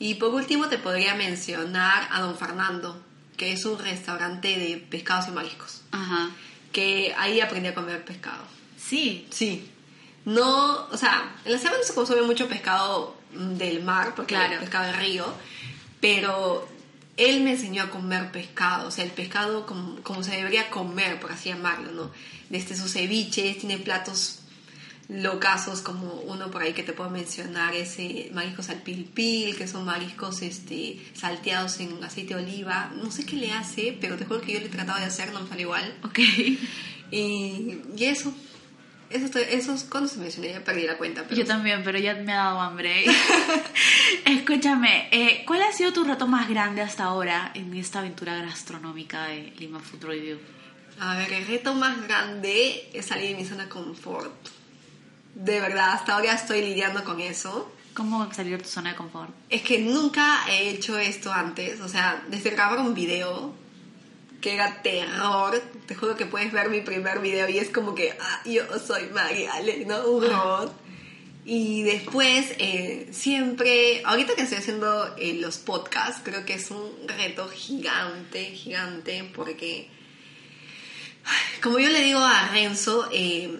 Y 0.00 0.14
por 0.14 0.34
último 0.34 0.68
te 0.68 0.76
podría 0.78 1.14
mencionar 1.14 2.08
a 2.10 2.20
Don 2.20 2.36
Fernando, 2.36 3.00
que 3.36 3.52
es 3.52 3.64
un 3.64 3.78
restaurante 3.78 4.48
de 4.58 4.76
pescados 4.78 5.28
y 5.28 5.30
mariscos, 5.30 5.82
Ajá. 5.92 6.30
que 6.72 7.14
ahí 7.16 7.40
aprendí 7.40 7.68
a 7.68 7.74
comer 7.76 8.04
pescado. 8.04 8.42
Sí. 8.76 9.28
Sí. 9.30 9.70
No, 10.24 10.86
o 10.90 10.96
sea, 10.96 11.34
en 11.44 11.52
la 11.52 11.58
selva 11.58 11.78
no 11.78 11.84
se 11.84 11.94
consume 11.94 12.22
mucho 12.22 12.48
pescado 12.48 13.16
del 13.32 13.82
mar, 13.82 14.14
porque 14.14 14.34
Claro. 14.34 14.52
hay 14.54 14.58
pescado 14.60 14.86
de 14.86 14.92
río, 14.92 15.26
pero 16.00 16.68
él 17.16 17.42
me 17.42 17.52
enseñó 17.52 17.84
a 17.84 17.90
comer 17.90 18.30
pescado, 18.32 18.88
o 18.88 18.90
sea, 18.90 19.04
el 19.04 19.10
pescado 19.10 19.66
como, 19.66 19.96
como 20.02 20.22
se 20.22 20.32
debería 20.36 20.70
comer, 20.70 21.20
por 21.20 21.32
así 21.32 21.48
llamarlo, 21.48 21.92
¿no? 21.92 22.10
Desde 22.48 22.76
sus 22.76 22.92
ceviches, 22.92 23.58
tiene 23.58 23.78
platos 23.78 24.36
locazos 25.08 25.80
como 25.80 26.12
uno 26.26 26.52
por 26.52 26.62
ahí 26.62 26.72
que 26.72 26.84
te 26.84 26.92
puedo 26.92 27.10
mencionar 27.10 27.74
es 27.74 27.98
eh, 27.98 28.30
mariscos 28.32 28.68
al 28.68 28.80
pilpil 28.82 29.56
que 29.56 29.66
son 29.66 29.84
mariscos 29.84 30.40
este 30.40 31.04
salteados 31.14 31.80
en 31.80 32.02
aceite 32.04 32.36
de 32.36 32.44
oliva 32.44 32.92
no 32.94 33.10
sé 33.10 33.26
qué 33.26 33.34
le 33.34 33.50
hace 33.50 33.98
pero 34.00 34.16
te 34.16 34.24
juro 34.24 34.40
que 34.40 34.52
yo 34.52 34.60
le 34.60 34.66
he 34.66 34.68
tratado 34.68 35.00
de 35.00 35.06
hacer 35.06 35.32
no 35.32 35.40
me 35.40 35.48
sale 35.48 35.62
igual 35.62 35.94
Ok. 36.04 36.20
y, 37.10 37.80
y 37.96 38.04
eso 38.04 38.32
eso 39.10 39.28
te- 39.30 39.54
esos 39.56 39.84
cuando 39.84 40.08
se 40.08 40.18
mencioné 40.18 40.50
ya 40.52 40.64
perdí 40.64 40.86
la 40.86 40.96
cuenta 40.96 41.24
pero 41.24 41.36
Yo 41.36 41.44
también, 41.46 41.82
pero 41.84 41.98
ya 41.98 42.14
me 42.14 42.32
ha 42.32 42.36
dado 42.44 42.60
hambre. 42.60 43.04
Escúchame, 44.24 45.08
eh, 45.10 45.44
¿cuál 45.46 45.62
ha 45.62 45.72
sido 45.72 45.92
tu 45.92 46.04
reto 46.04 46.26
más 46.26 46.48
grande 46.48 46.82
hasta 46.82 47.04
ahora 47.04 47.50
en 47.54 47.74
esta 47.74 48.00
aventura 48.00 48.36
gastronómica 48.42 49.24
de 49.26 49.52
Lima 49.58 49.80
Food 49.80 50.04
Review? 50.04 50.38
a 51.02 51.16
ver 51.16 51.32
el 51.32 51.46
reto 51.46 51.72
más 51.74 52.06
grande 52.06 52.90
es 52.92 53.06
salir 53.06 53.30
de 53.30 53.36
mi 53.36 53.44
zona 53.46 53.62
de 53.64 53.68
confort 53.70 54.34
de 55.34 55.58
verdad 55.60 55.92
hasta 55.94 56.14
ahora 56.14 56.34
estoy 56.34 56.60
lidiando 56.60 57.04
con 57.04 57.20
eso 57.20 57.72
¿Cómo 57.94 58.30
salir 58.34 58.58
de 58.58 58.62
tu 58.64 58.68
zona 58.68 58.90
de 58.90 58.96
confort? 58.96 59.30
Es 59.48 59.62
que 59.62 59.78
nunca 59.80 60.44
he 60.48 60.68
hecho 60.70 60.96
esto 60.98 61.32
antes, 61.32 61.80
o 61.80 61.88
sea, 61.88 62.22
desde 62.28 62.50
grabar 62.50 62.78
un 62.80 62.94
video 62.94 63.52
que 64.40 64.54
era 64.54 64.82
terror, 64.82 65.62
te 65.86 65.94
juro 65.94 66.16
que 66.16 66.26
puedes 66.26 66.52
ver 66.52 66.70
mi 66.70 66.80
primer 66.80 67.20
video 67.20 67.48
y 67.48 67.58
es 67.58 67.68
como 67.70 67.94
que, 67.94 68.16
ah, 68.18 68.42
yo 68.44 68.62
soy 68.78 69.08
Mariale, 69.10 69.84
¿no? 69.84 70.06
Un 70.06 70.26
robot. 70.28 70.72
Y 71.44 71.82
después, 71.82 72.52
eh, 72.58 73.08
siempre, 73.12 74.02
ahorita 74.04 74.34
que 74.34 74.42
estoy 74.42 74.58
haciendo 74.58 75.16
eh, 75.16 75.34
los 75.34 75.58
podcasts, 75.58 76.20
creo 76.22 76.44
que 76.44 76.54
es 76.54 76.70
un 76.70 76.90
reto 77.06 77.48
gigante, 77.48 78.44
gigante, 78.52 79.30
porque, 79.34 79.88
como 81.62 81.78
yo 81.78 81.88
le 81.88 82.02
digo 82.02 82.20
a 82.20 82.48
Renzo, 82.48 83.08
eh, 83.12 83.58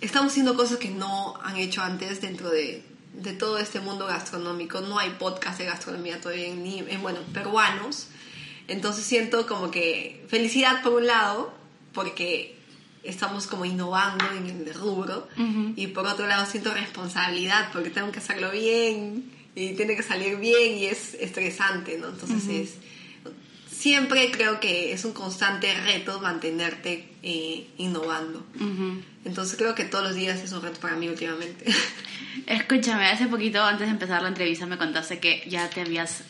estamos 0.00 0.32
haciendo 0.32 0.56
cosas 0.56 0.78
que 0.78 0.88
no 0.88 1.38
han 1.42 1.56
hecho 1.56 1.82
antes 1.82 2.20
dentro 2.20 2.50
de, 2.50 2.82
de 3.12 3.32
todo 3.32 3.58
este 3.58 3.80
mundo 3.80 4.06
gastronómico. 4.06 4.80
No 4.80 4.98
hay 4.98 5.10
podcast 5.10 5.58
de 5.58 5.66
gastronomía 5.66 6.20
todavía 6.20 6.48
en, 6.48 7.02
bueno, 7.02 7.20
peruanos. 7.32 8.08
Entonces 8.70 9.04
siento 9.04 9.46
como 9.46 9.70
que 9.70 10.24
felicidad 10.28 10.82
por 10.82 10.94
un 10.94 11.06
lado, 11.06 11.52
porque 11.92 12.56
estamos 13.02 13.46
como 13.46 13.64
innovando 13.64 14.24
en 14.32 14.46
el 14.46 14.74
rubro, 14.74 15.28
y 15.76 15.88
por 15.88 16.06
otro 16.06 16.26
lado 16.26 16.46
siento 16.46 16.72
responsabilidad, 16.72 17.70
porque 17.72 17.90
tengo 17.90 18.12
que 18.12 18.20
hacerlo 18.20 18.50
bien, 18.52 19.30
y 19.54 19.74
tiene 19.74 19.96
que 19.96 20.02
salir 20.02 20.36
bien, 20.36 20.78
y 20.78 20.86
es 20.86 21.14
estresante, 21.14 21.98
¿no? 21.98 22.08
Entonces 22.08 22.48
es... 22.48 22.74
Siempre 23.68 24.30
creo 24.30 24.60
que 24.60 24.92
es 24.92 25.06
un 25.06 25.14
constante 25.14 25.72
reto 25.74 26.20
mantenerte 26.20 27.08
eh, 27.22 27.66
innovando. 27.78 28.46
Entonces 29.24 29.56
creo 29.56 29.74
que 29.74 29.84
todos 29.84 30.04
los 30.04 30.14
días 30.14 30.38
es 30.40 30.52
un 30.52 30.62
reto 30.62 30.78
para 30.80 30.96
mí 30.96 31.08
últimamente. 31.08 31.64
Escúchame, 32.46 33.06
hace 33.06 33.26
poquito, 33.26 33.62
antes 33.62 33.86
de 33.86 33.92
empezar 33.92 34.22
la 34.22 34.28
entrevista, 34.28 34.66
me 34.66 34.78
contaste 34.78 35.18
que 35.18 35.42
ya 35.48 35.68
te 35.70 35.80
habías, 35.80 36.22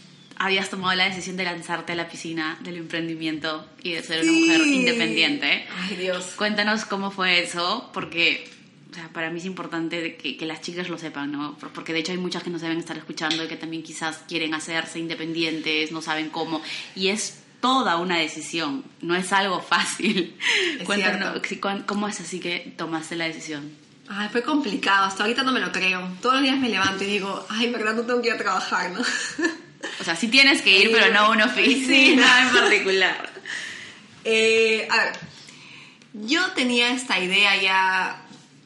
habías 0.42 0.70
tomado 0.70 0.94
la 0.96 1.04
decisión 1.04 1.36
de 1.36 1.44
lanzarte 1.44 1.92
a 1.92 1.94
la 1.96 2.08
piscina 2.08 2.58
del 2.62 2.76
emprendimiento 2.76 3.68
y 3.82 3.92
de 3.92 4.02
ser 4.02 4.22
una 4.22 4.32
mujer 4.32 4.60
Sí. 4.62 4.74
independiente. 4.74 5.66
Ay, 5.78 5.96
Dios. 5.96 6.24
Cuéntanos 6.36 6.84
cómo 6.86 7.10
fue 7.10 7.42
eso, 7.42 7.90
porque 7.92 8.50
o 8.90 8.94
sea, 8.94 9.08
para 9.10 9.30
mí 9.30 9.38
es 9.38 9.44
importante 9.44 10.16
que, 10.16 10.36
que 10.36 10.46
las 10.46 10.62
chicas 10.62 10.88
lo 10.88 10.98
sepan, 10.98 11.30
¿no? 11.30 11.56
Por- 11.58 11.70
Porque 11.72 11.92
de 11.92 12.00
hecho 12.00 12.10
hay 12.12 12.18
muchas 12.18 12.42
que 12.42 12.50
nos 12.50 12.60
deben 12.62 12.78
estar 12.78 12.96
escuchando 12.98 13.44
y 13.44 13.48
que 13.48 13.56
también 13.56 13.82
quizás 13.84 14.24
quieren 14.26 14.52
hacerse 14.54 14.98
independientes, 14.98 15.92
no 15.92 16.02
saben 16.02 16.30
cómo. 16.30 16.60
Y 16.96 17.08
es 17.08 17.40
toda 17.60 17.98
una 17.98 18.16
decisión, 18.16 18.82
no 19.02 19.14
es 19.14 19.32
algo 19.32 19.60
fácil. 19.60 20.34
Es 20.78 20.84
Cuéntanos, 20.86 21.40
cierto. 21.46 21.84
¿cómo 21.86 22.08
es 22.08 22.18
así 22.20 22.40
que 22.40 22.72
tomaste 22.78 23.14
la 23.14 23.26
decisión? 23.26 23.70
Ay, 24.08 24.28
fue 24.32 24.42
complicado. 24.42 25.04
Hasta 25.06 25.22
ahorita 25.22 25.42
no 25.44 25.52
me 25.52 25.60
lo 25.60 25.70
creo. 25.70 26.00
Todos 26.20 26.36
los 26.36 26.42
días 26.42 26.58
me 26.58 26.68
levanto 26.70 27.04
y 27.04 27.06
digo, 27.06 27.46
ay, 27.48 27.70
verdad 27.70 27.94
no 27.94 28.02
tengo 28.02 28.20
que 28.22 28.28
ir 28.28 28.34
a 28.34 28.38
trabajar, 28.38 28.90
¿no? 28.90 29.00
O 30.00 30.04
sea, 30.04 30.14
sí 30.16 30.28
tienes 30.28 30.62
que 30.62 30.70
ir, 30.78 30.88
Sí. 30.88 30.94
pero 30.94 31.12
no 31.12 31.20
a 31.20 31.30
una 31.30 31.46
oficina 31.46 32.42
en 32.48 32.54
particular. 32.54 33.30
Eh, 34.24 34.86
a 34.90 34.96
ver, 35.04 35.12
yo 36.12 36.50
tenía 36.52 36.90
esta 36.92 37.18
idea 37.18 37.60
ya 37.60 38.22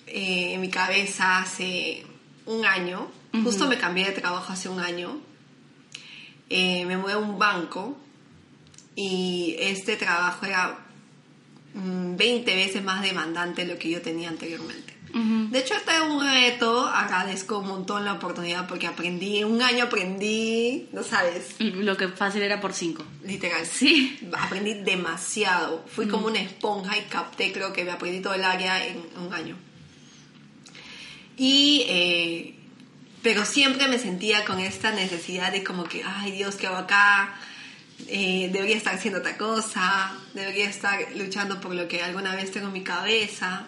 eh, 0.07 0.55
en 0.55 0.61
mi 0.61 0.69
cabeza 0.71 1.39
hace 1.39 2.05
un 2.47 2.65
año. 2.65 3.11
Justo 3.43 3.67
me 3.67 3.79
cambié 3.79 4.07
de 4.07 4.13
trabajo 4.13 4.53
hace 4.53 4.69
un 4.69 4.79
año. 4.81 5.19
Eh, 6.51 6.85
me 6.87 6.97
mudé 6.97 7.15
a 7.15 7.19
un 7.19 7.37
banco 7.39 7.99
y 8.95 9.57
este 9.59 9.97
trabajo 9.97 10.47
era 10.47 10.79
mm, 11.75 12.17
20 12.17 12.55
veces 12.55 12.85
más 12.85 13.03
demandante 13.03 13.65
de 13.67 13.73
lo 13.73 13.79
que 13.79 13.91
yo 13.91 14.03
tenía 14.03 14.29
anteriormente. 14.29 14.94
Ujú. 15.15 15.49
De 15.51 15.61
hecho, 15.61 15.75
este 15.75 15.93
es 15.95 16.01
un 16.01 16.21
reto, 16.27 16.87
agradezco 16.89 17.61
un 17.61 17.69
montón 17.69 18.05
la 18.05 18.15
oportunidad 18.15 18.67
porque 18.67 18.89
aprendí, 18.89 19.39
en 19.39 19.45
un 19.47 19.63
año 19.63 19.85
aprendí, 19.85 20.89
no 20.93 21.05
sabes, 21.05 21.55
Lo 21.61 21.97
que 21.97 22.09
fácil 22.09 22.43
era 22.43 22.61
por 22.61 22.73
cinco. 22.73 23.05
literal. 23.23 23.65
Sí. 23.65 24.19
Aprendí 24.37 24.75
demasiado. 24.75 25.85
Fui 25.87 26.09
como 26.09 26.27
una 26.27 26.41
esponja 26.41 26.99
y 26.99 27.03
capté, 27.03 27.53
creo 27.53 27.73
que 27.73 27.85
me 27.85 27.93
aprendí 27.93 28.21
todo 28.21 28.35
el 28.35 28.43
área 28.45 28.85
en 28.87 28.99
un 29.25 29.33
año. 29.33 29.57
Y 31.37 31.85
eh, 31.89 32.55
pero 33.23 33.45
siempre 33.45 33.89
me 33.89 33.99
sentía 33.99 34.45
con 34.45 34.59
esta 34.61 34.91
necesidad 34.93 35.53
de 35.53 35.65
como 35.65 35.85
que, 35.85 36.03
ay 36.05 36.33
Dios, 36.33 36.57
¿qué 36.57 36.67
hago 36.67 36.77
acá? 36.77 37.35
Eh, 38.09 38.51
debería 38.53 38.77
estar 38.77 38.95
haciendo 38.95 39.21
otra 39.21 39.37
cosa, 39.39 40.13
debería 40.35 40.69
estar 40.69 40.99
luchando 41.17 41.61
por 41.61 41.75
lo 41.75 41.89
que 41.89 42.03
alguna 42.03 42.35
vez 42.35 42.51
tengo 42.51 42.67
en 42.67 42.73
mi 42.73 42.83
cabeza. 42.83 43.65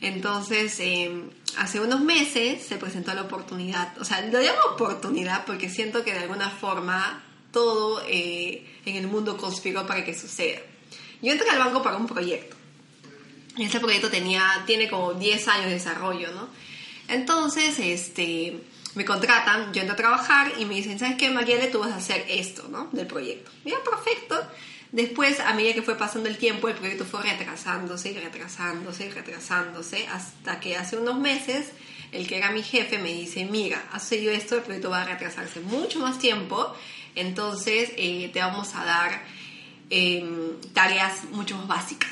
Entonces, 0.00 0.78
eh, 0.80 1.10
hace 1.58 1.80
unos 1.80 2.00
meses 2.00 2.64
se 2.64 2.76
presentó 2.76 3.12
la 3.14 3.22
oportunidad, 3.22 3.96
o 3.98 4.04
sea, 4.04 4.22
lo 4.22 4.40
llamo 4.40 4.58
oportunidad 4.72 5.44
porque 5.44 5.68
siento 5.68 6.04
que 6.04 6.12
de 6.12 6.20
alguna 6.20 6.48
forma 6.50 7.22
todo 7.52 8.02
eh, 8.08 8.66
en 8.86 8.96
el 8.96 9.08
mundo 9.08 9.36
conspiró 9.36 9.86
para 9.86 10.04
que 10.04 10.18
suceda. 10.18 10.60
Yo 11.20 11.32
entré 11.32 11.50
al 11.50 11.58
banco 11.58 11.82
para 11.82 11.96
un 11.96 12.06
proyecto. 12.06 12.56
Y 13.56 13.64
ese 13.64 13.80
proyecto 13.80 14.10
tenía, 14.10 14.62
tiene 14.66 14.88
como 14.88 15.12
10 15.14 15.48
años 15.48 15.66
de 15.66 15.72
desarrollo, 15.72 16.32
¿no? 16.32 16.48
Entonces, 17.08 17.78
este, 17.78 18.58
me 18.94 19.04
contratan, 19.04 19.72
yo 19.74 19.80
entro 19.80 19.94
a 19.94 19.96
trabajar 19.96 20.52
y 20.58 20.64
me 20.64 20.76
dicen, 20.76 20.98
¿sabes 20.98 21.16
qué, 21.16 21.30
Marielle? 21.30 21.66
Tú 21.66 21.80
vas 21.80 21.90
a 21.90 21.96
hacer 21.96 22.24
esto, 22.28 22.68
¿no? 22.68 22.88
Del 22.92 23.06
proyecto. 23.06 23.50
Mira, 23.64 23.78
perfecto. 23.82 24.40
Después, 24.92 25.38
a 25.38 25.54
medida 25.54 25.74
que 25.74 25.82
fue 25.82 25.96
pasando 25.96 26.28
el 26.28 26.36
tiempo, 26.36 26.68
el 26.68 26.74
proyecto 26.74 27.04
fue 27.04 27.22
retrasándose 27.22 28.10
y 28.10 28.18
retrasándose 28.18 29.06
y 29.06 29.10
retrasándose 29.10 30.06
hasta 30.08 30.58
que 30.58 30.76
hace 30.76 30.96
unos 30.96 31.18
meses 31.18 31.66
el 32.12 32.26
que 32.26 32.38
era 32.38 32.50
mi 32.50 32.62
jefe 32.62 32.98
me 32.98 33.12
dice, 33.12 33.44
mira, 33.44 33.84
ha 33.92 34.00
sucedido 34.00 34.32
esto, 34.32 34.56
el 34.56 34.62
proyecto 34.62 34.90
va 34.90 35.02
a 35.02 35.04
retrasarse 35.04 35.60
mucho 35.60 36.00
más 36.00 36.18
tiempo, 36.18 36.74
entonces 37.14 37.92
eh, 37.96 38.30
te 38.32 38.40
vamos 38.40 38.74
a 38.74 38.84
dar 38.84 39.22
em, 39.90 40.60
tareas 40.72 41.24
mucho 41.32 41.56
más 41.56 41.68
básicas. 41.68 42.10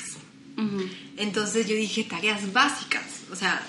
Entonces 1.15 1.67
yo 1.67 1.75
dije, 1.75 2.03
tareas 2.03 2.51
básicas, 2.51 3.23
o 3.31 3.35
sea, 3.35 3.61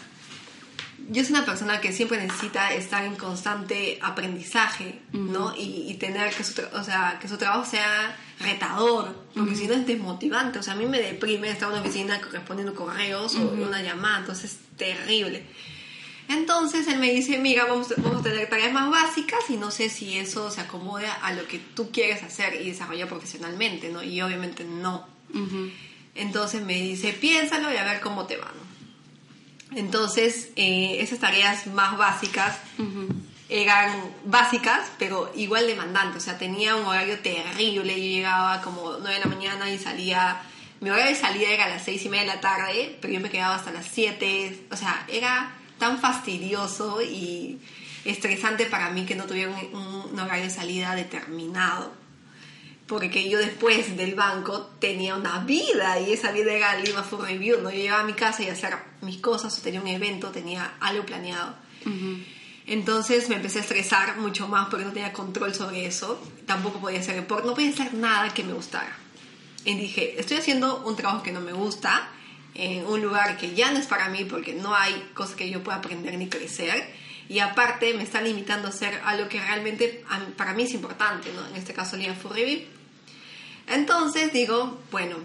yo 1.09 1.25
soy 1.25 1.33
una 1.33 1.45
persona 1.45 1.81
que 1.81 1.93
siempre 1.93 2.19
necesita 2.19 2.73
estar 2.75 3.05
en 3.05 3.17
constante 3.17 3.99
aprendizaje, 4.03 5.01
¿no? 5.13 5.55
Y, 5.57 5.95
tener 5.95 6.33
que 6.33 6.45
su, 6.45 6.61
o 6.73 6.85
sea, 6.85 7.19
que 7.21 7.29
su 7.29 7.37
trabajo 7.37 7.65
sea 7.65 8.17
retador, 8.39 9.15
porque 9.35 9.55
si 9.55 9.67
no 9.67 9.75
es 9.75 9.87
desmotivante. 9.87 10.59
O 10.59 10.63
sea, 10.63 10.75
a 10.75 10.77
mí 10.77 10.87
me 10.87 11.01
deprime 11.01 11.51
estar 11.51 11.69
en 11.69 11.75
una 11.75 11.83
oficina 11.83 12.21
respondiendo 12.31 12.75
correos 12.75 13.35
o 13.37 13.43
una 13.43 13.83
llamada, 13.83 14.21
entonces 14.21 14.53
es 14.53 14.77
terrible. 14.77 15.45
Entonces 16.29 16.87
él 16.87 17.01
me 17.01 17.11
dice, 17.11 17.39
mira, 17.39 17.65
vamos, 17.67 17.93
vamos 17.97 18.21
a 18.21 18.23
tener 18.23 18.49
tareas 18.49 18.73
más 18.73 18.89
básicas 18.89 19.41
y 19.49 19.57
no 19.57 19.73
sé 19.73 19.91
si 19.91 20.17
eso 20.17 20.51
se 20.51 20.61
acomoda 20.61 21.13
a 21.13 21.33
lo 21.33 21.47
que 21.49 21.59
tú 21.59 21.91
quieres 21.91 22.23
hacer 22.23 22.61
y 22.61 22.69
desarrollar 22.69 23.09
profesionalmente, 23.09 23.89
¿no? 23.91 24.03
Y 24.03 24.23
obviamente 24.23 24.65
no. 24.65 25.09
Entonces 26.15 26.63
me 26.63 26.75
dice, 26.75 27.13
piénsalo 27.13 27.73
y 27.73 27.77
a 27.77 27.85
ver 27.85 28.01
cómo 28.01 28.27
te 28.27 28.37
va, 28.37 28.47
¿no? 28.47 28.70
Entonces, 29.73 30.51
eh, 30.57 30.99
esas 31.01 31.19
tareas 31.19 31.67
más 31.69 31.97
básicas 31.97 32.59
eran 33.49 33.93
básicas, 34.25 34.91
pero 34.99 35.31
igual 35.35 35.67
demandantes. 35.67 36.23
O 36.23 36.25
sea, 36.25 36.39
tenía 36.39 36.77
un 36.77 36.87
horario 36.87 37.19
terrible. 37.21 37.95
Yo 37.95 38.07
llegaba 38.07 38.63
como 38.63 38.99
9 38.99 39.15
de 39.15 39.21
la 39.21 39.27
mañana 39.27 39.71
y 39.71 39.79
salía. 39.79 40.43
Mi 40.81 40.91
horario 40.91 41.11
de 41.11 41.21
salida 41.21 41.51
era 41.51 41.65
a 41.67 41.69
las 41.69 41.85
6 41.85 42.05
y 42.05 42.09
media 42.09 42.23
de 42.23 42.37
la 42.37 42.41
tarde, 42.41 42.97
pero 43.01 43.13
yo 43.13 43.21
me 43.21 43.31
quedaba 43.31 43.57
hasta 43.57 43.73
las 43.73 43.87
7. 43.87 44.67
O 44.71 44.77
sea, 44.77 45.05
era 45.09 45.53
tan 45.79 45.99
fastidioso 45.99 47.03
y 47.03 47.59
estresante 48.05 48.67
para 48.67 48.91
mí 48.91 49.05
que 49.05 49.15
no 49.15 49.25
tuviera 49.25 49.53
un 49.73 50.19
horario 50.19 50.45
de 50.45 50.51
salida 50.51 50.95
determinado 50.95 52.00
porque 52.91 53.31
yo 53.31 53.39
después 53.39 53.97
del 53.97 54.17
banco 54.17 54.73
tenía 54.81 55.15
una 55.15 55.39
vida 55.45 56.01
y 56.01 56.13
esa 56.13 56.33
vida 56.33 56.53
era 56.53 56.77
Lima 56.77 57.05
Food 57.05 57.25
Review, 57.27 57.61
¿no? 57.63 57.71
Yo 57.71 57.77
llegaba 57.77 58.01
a 58.01 58.05
mi 58.05 58.15
casa 58.15 58.43
y 58.43 58.49
hacía 58.49 58.85
mis 59.03 59.19
cosas 59.19 59.57
o 59.57 59.63
tenía 59.63 59.81
un 59.81 59.87
evento, 59.87 60.31
tenía 60.31 60.75
algo 60.81 61.07
planeado. 61.07 61.55
Entonces 62.67 63.29
me 63.29 63.37
empecé 63.37 63.61
a 63.61 63.63
estresar 63.63 64.17
mucho 64.19 64.49
más 64.49 64.69
porque 64.69 64.85
no 64.85 64.91
tenía 64.91 65.13
control 65.13 65.55
sobre 65.55 65.87
eso. 65.87 66.21
Tampoco 66.47 66.81
podía 66.81 66.99
hacer 66.99 67.15
deporte, 67.15 67.47
no 67.47 67.55
podía 67.55 67.71
hacer 67.71 67.95
nada 67.95 68.35
que 68.35 68.43
me 68.43 68.55
gustara. 68.55 68.93
Y 69.65 69.77
dije, 69.77 70.19
estoy 70.19 70.39
haciendo 70.39 70.83
un 70.85 70.97
trabajo 70.97 71.23
que 71.23 71.31
no 71.31 71.41
me 71.41 71.53
gusta, 71.53 72.09
en 72.55 72.85
un 72.87 73.01
lugar 73.01 73.37
que 73.37 73.55
ya 73.55 73.71
no 73.71 73.79
es 73.79 73.87
para 73.87 74.09
mí 74.09 74.25
porque 74.25 74.55
no 74.55 74.75
hay 74.75 75.11
cosas 75.15 75.37
que 75.37 75.49
yo 75.49 75.63
pueda 75.63 75.79
aprender 75.79 76.19
ni 76.19 76.29
crecer. 76.29 76.93
Y 77.29 77.39
aparte 77.39 77.95
me 77.95 78.03
está 78.03 78.21
limitando 78.21 78.67
a 78.67 78.71
hacer 78.71 79.01
algo 79.05 79.29
que 79.29 79.41
realmente 79.41 80.05
para 80.37 80.55
mí 80.55 80.65
es 80.65 80.75
importante, 80.75 81.33
¿no? 81.33 81.47
En 81.47 81.55
este 81.55 81.73
caso, 81.73 81.97
Lima 81.97 82.15
Food 82.15 82.33
Review 82.33 82.80
entonces 83.71 84.33
digo, 84.33 84.81
bueno, 84.91 85.17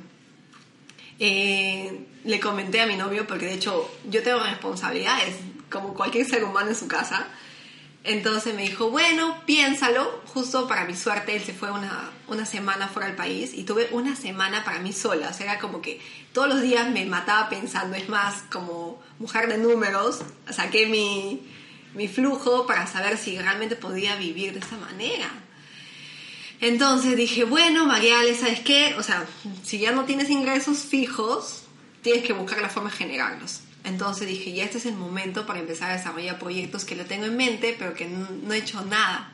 eh, 1.19 2.05
le 2.23 2.39
comenté 2.39 2.81
a 2.81 2.87
mi 2.87 2.95
novio, 2.95 3.25
porque 3.27 3.45
de 3.45 3.53
hecho 3.53 3.89
yo 4.09 4.23
tengo 4.23 4.39
responsabilidades, 4.39 5.35
como 5.69 5.93
cualquier 5.93 6.27
ser 6.27 6.43
humano 6.43 6.69
en 6.69 6.75
su 6.75 6.87
casa. 6.87 7.27
Entonces 8.03 8.53
me 8.53 8.61
dijo, 8.61 8.91
bueno, 8.91 9.41
piénsalo. 9.45 10.21
Justo 10.27 10.67
para 10.67 10.85
mi 10.85 10.95
suerte, 10.95 11.35
él 11.35 11.43
se 11.43 11.53
fue 11.53 11.71
una, 11.71 12.11
una 12.27 12.45
semana 12.45 12.87
fuera 12.87 13.07
del 13.07 13.15
país 13.15 13.51
y 13.53 13.63
tuve 13.63 13.87
una 13.91 14.15
semana 14.15 14.63
para 14.63 14.79
mí 14.79 14.93
sola. 14.93 15.29
O 15.29 15.33
sea, 15.33 15.53
era 15.53 15.59
como 15.59 15.81
que 15.81 15.99
todos 16.31 16.47
los 16.47 16.61
días 16.61 16.87
me 16.91 17.03
mataba 17.05 17.49
pensando. 17.49 17.95
Es 17.95 18.07
más, 18.07 18.43
como 18.51 19.01
mujer 19.17 19.47
de 19.47 19.57
números, 19.57 20.21
saqué 20.51 20.85
mi, 20.85 21.47
mi 21.95 22.07
flujo 22.07 22.67
para 22.67 22.85
saber 22.85 23.17
si 23.17 23.39
realmente 23.39 23.75
podía 23.75 24.15
vivir 24.17 24.53
de 24.53 24.59
esta 24.59 24.77
manera. 24.77 25.31
Entonces 26.65 27.15
dije, 27.15 27.43
bueno, 27.43 27.85
Mariale, 27.85 28.33
¿sabes 28.33 28.59
qué? 28.61 28.95
O 28.97 29.03
sea, 29.03 29.27
si 29.63 29.77
ya 29.77 29.91
no 29.91 30.05
tienes 30.05 30.31
ingresos 30.31 30.79
fijos, 30.79 31.61
tienes 32.01 32.23
que 32.23 32.33
buscar 32.33 32.59
la 32.59 32.69
forma 32.69 32.89
de 32.89 32.95
generarlos. 32.95 33.61
Entonces 33.83 34.27
dije, 34.27 34.51
ya 34.51 34.63
este 34.63 34.79
es 34.79 34.87
el 34.87 34.95
momento 34.95 35.45
para 35.45 35.59
empezar 35.59 35.91
a 35.91 35.97
desarrollar 35.97 36.39
proyectos 36.39 36.83
que 36.83 36.95
lo 36.95 37.05
tengo 37.05 37.25
en 37.25 37.37
mente, 37.37 37.75
pero 37.77 37.93
que 37.93 38.07
no, 38.07 38.51
he 38.51 38.57
hecho 38.57 38.83
nada. 38.83 39.31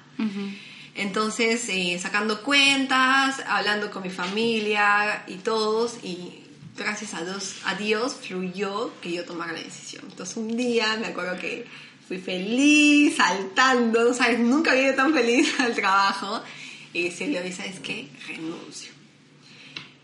Entonces, 0.94 1.70
eh, 1.70 1.98
sacando 2.02 2.44
cuentas, 2.44 3.41
hablando 3.48 3.91
con 3.91 4.04
mi 4.04 4.10
familia 4.10 5.24
y 5.26 5.36
todos, 5.36 6.04
y 6.04 6.44
gracias 6.76 7.13
a 7.13 7.24
Dios, 7.24 7.56
a 7.63 7.76
Dios 7.76 8.17
fluyó 8.28 8.91
que 9.00 9.13
yo 9.13 9.24
tomara 9.24 9.54
la 9.54 9.62
decisión. 9.62 10.04
Entonces, 10.10 10.36
un 10.36 10.58
día 10.58 10.98
me 11.00 11.08
acuerdo 11.08 11.39
que 11.39 11.65
fui 12.06 12.17
feliz, 12.17 13.15
saltando, 13.15 14.04
no 14.04 14.13
sabes, 14.13 14.38
nunca 14.38 14.72
había 14.72 14.88
ido 14.88 14.96
tan 14.96 15.13
feliz 15.13 15.48
al 15.62 15.74
trabajo 15.74 16.44
y 16.93 17.04
decirle, 17.04 17.51
¿sabes 17.51 17.80
qué? 17.80 18.10
Renuncio. 18.27 18.91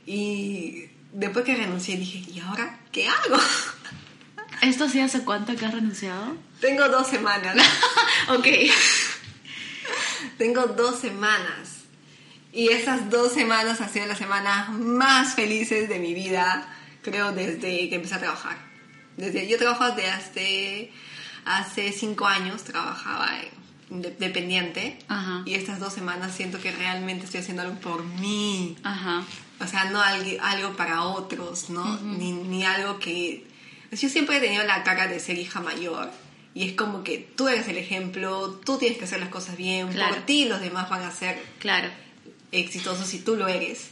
Y 0.05 0.85
después 1.11 1.45
que 1.45 1.55
renuncié 1.55 1.97
dije, 1.97 2.23
¿y 2.31 2.39
ahora 2.39 2.79
qué 2.91 3.07
hago? 3.07 3.37
¿Esto 4.61 4.89
sí 4.89 4.99
hace 4.99 5.23
cuánto 5.23 5.55
que 5.55 5.65
has 5.65 5.73
renunciado? 5.73 6.37
Tengo 6.61 6.87
dos 6.89 7.07
semanas. 7.07 7.57
ok. 8.29 8.47
Tengo 10.37 10.67
dos 10.67 10.99
semanas. 10.99 11.77
Y 12.51 12.69
esas 12.69 13.09
dos 13.09 13.33
semanas 13.33 13.81
han 13.81 13.91
sido 13.91 14.07
las 14.07 14.17
semanas 14.17 14.69
más 14.69 15.35
felices 15.35 15.89
de 15.89 15.99
mi 15.99 16.13
vida, 16.13 16.67
creo, 17.03 17.31
desde 17.31 17.89
que 17.89 17.95
empecé 17.95 18.15
a 18.15 18.19
trabajar. 18.19 18.57
Desde, 19.17 19.47
yo 19.47 19.57
trabajo 19.57 19.85
desde 19.91 20.09
hace, 20.09 20.91
hace 21.45 21.91
cinco 21.91 22.25
años, 22.25 22.63
trabajaba 22.63 23.41
en 23.41 23.49
dependiente 23.89 24.99
y 25.45 25.53
estas 25.53 25.79
dos 25.79 25.93
semanas 25.93 26.33
siento 26.35 26.59
que 26.59 26.71
realmente 26.71 27.25
estoy 27.25 27.41
haciendo 27.41 27.63
algo 27.63 27.75
por 27.79 28.03
mí. 28.03 28.75
O 29.59 29.67
sea, 29.67 29.85
no 29.85 30.01
algo, 30.01 30.75
para 30.75 31.03
otros, 31.03 31.69
¿no? 31.69 31.99
ni, 32.01 32.31
ni, 32.31 32.63
algo 32.63 32.99
que... 32.99 33.45
Yo 33.91 34.09
siempre 34.09 34.37
he 34.37 34.39
tenido 34.41 34.63
la 34.65 34.83
cara 34.83 35.07
de 35.07 35.19
ser 35.19 35.37
hija 35.37 35.61
mayor 35.61 36.11
y 36.53 36.69
es 36.69 36.73
como 36.73 37.03
que 37.03 37.19
tú 37.35 37.47
eres 37.47 37.67
el 37.67 37.77
ejemplo, 37.77 38.59
tú 38.65 38.77
tienes 38.77 38.97
que 38.97 39.05
hacer 39.05 39.19
las 39.19 39.29
cosas 39.29 39.57
bien, 39.57 39.87
por 39.87 40.25
ti 40.25 40.45
los 40.45 40.59
demás 40.59 40.89
van 40.89 41.03
a 41.03 41.11
ser 41.11 41.39
claro. 41.59 41.89
exitosos 42.51 43.07
si 43.07 43.19
tú 43.19 43.35
lo 43.35 43.47
eres. 43.47 43.91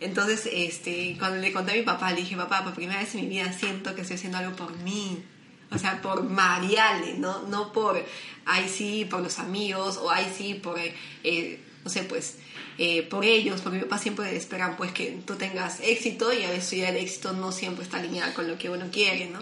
Entonces, 0.00 0.48
este, 0.52 1.16
cuando 1.18 1.38
le 1.38 1.52
conté 1.52 1.72
a 1.72 1.74
mi 1.74 1.82
papá, 1.82 2.10
le 2.12 2.22
dije, 2.22 2.36
papá, 2.36 2.64
por 2.64 2.74
primera 2.74 3.00
vez 3.00 3.14
en 3.14 3.22
mi 3.22 3.28
vida 3.28 3.52
siento 3.52 3.94
que 3.94 4.02
estoy 4.02 4.16
haciendo 4.16 4.38
algo 4.38 4.56
por 4.56 4.76
mí. 4.78 5.22
O 5.70 5.78
sea, 5.78 6.00
por 6.00 6.22
Mariale, 6.22 7.14
¿no? 7.18 7.42
No 7.42 7.72
por, 7.72 8.02
ay 8.44 8.68
sí, 8.68 9.04
por 9.04 9.20
los 9.20 9.38
amigos, 9.38 9.96
o 9.96 10.10
ay 10.10 10.32
sí, 10.36 10.54
por, 10.54 10.78
eh, 10.78 11.60
no 11.84 11.90
sé, 11.90 12.04
pues, 12.04 12.36
eh, 12.78 13.02
por 13.02 13.24
ellos, 13.24 13.60
porque 13.62 13.78
mi 13.78 13.84
papá 13.84 13.98
siempre 13.98 14.36
esperan 14.36 14.76
pues 14.76 14.92
que 14.92 15.18
tú 15.26 15.34
tengas 15.34 15.80
éxito 15.80 16.32
y 16.32 16.44
a 16.44 16.50
veces 16.50 16.78
ya 16.78 16.90
el 16.90 16.96
éxito 16.96 17.32
no 17.32 17.50
siempre 17.50 17.84
está 17.84 17.96
alineado 17.96 18.32
con 18.34 18.46
lo 18.46 18.58
que 18.58 18.70
uno 18.70 18.86
quiere, 18.92 19.28
¿no? 19.28 19.40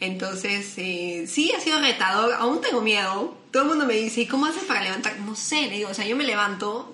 Entonces, 0.00 0.72
eh, 0.78 1.26
sí, 1.28 1.52
ha 1.52 1.60
sido 1.60 1.80
retador, 1.80 2.32
aún 2.34 2.60
tengo 2.60 2.80
miedo. 2.80 3.38
Todo 3.52 3.62
el 3.62 3.68
mundo 3.68 3.86
me 3.86 3.94
dice, 3.94 4.22
¿y 4.22 4.26
cómo 4.26 4.46
haces 4.46 4.64
para 4.64 4.82
levantar? 4.82 5.20
No 5.20 5.36
sé, 5.36 5.68
le 5.68 5.76
digo, 5.76 5.90
o 5.90 5.94
sea, 5.94 6.06
yo 6.06 6.16
me 6.16 6.24
levanto 6.24 6.92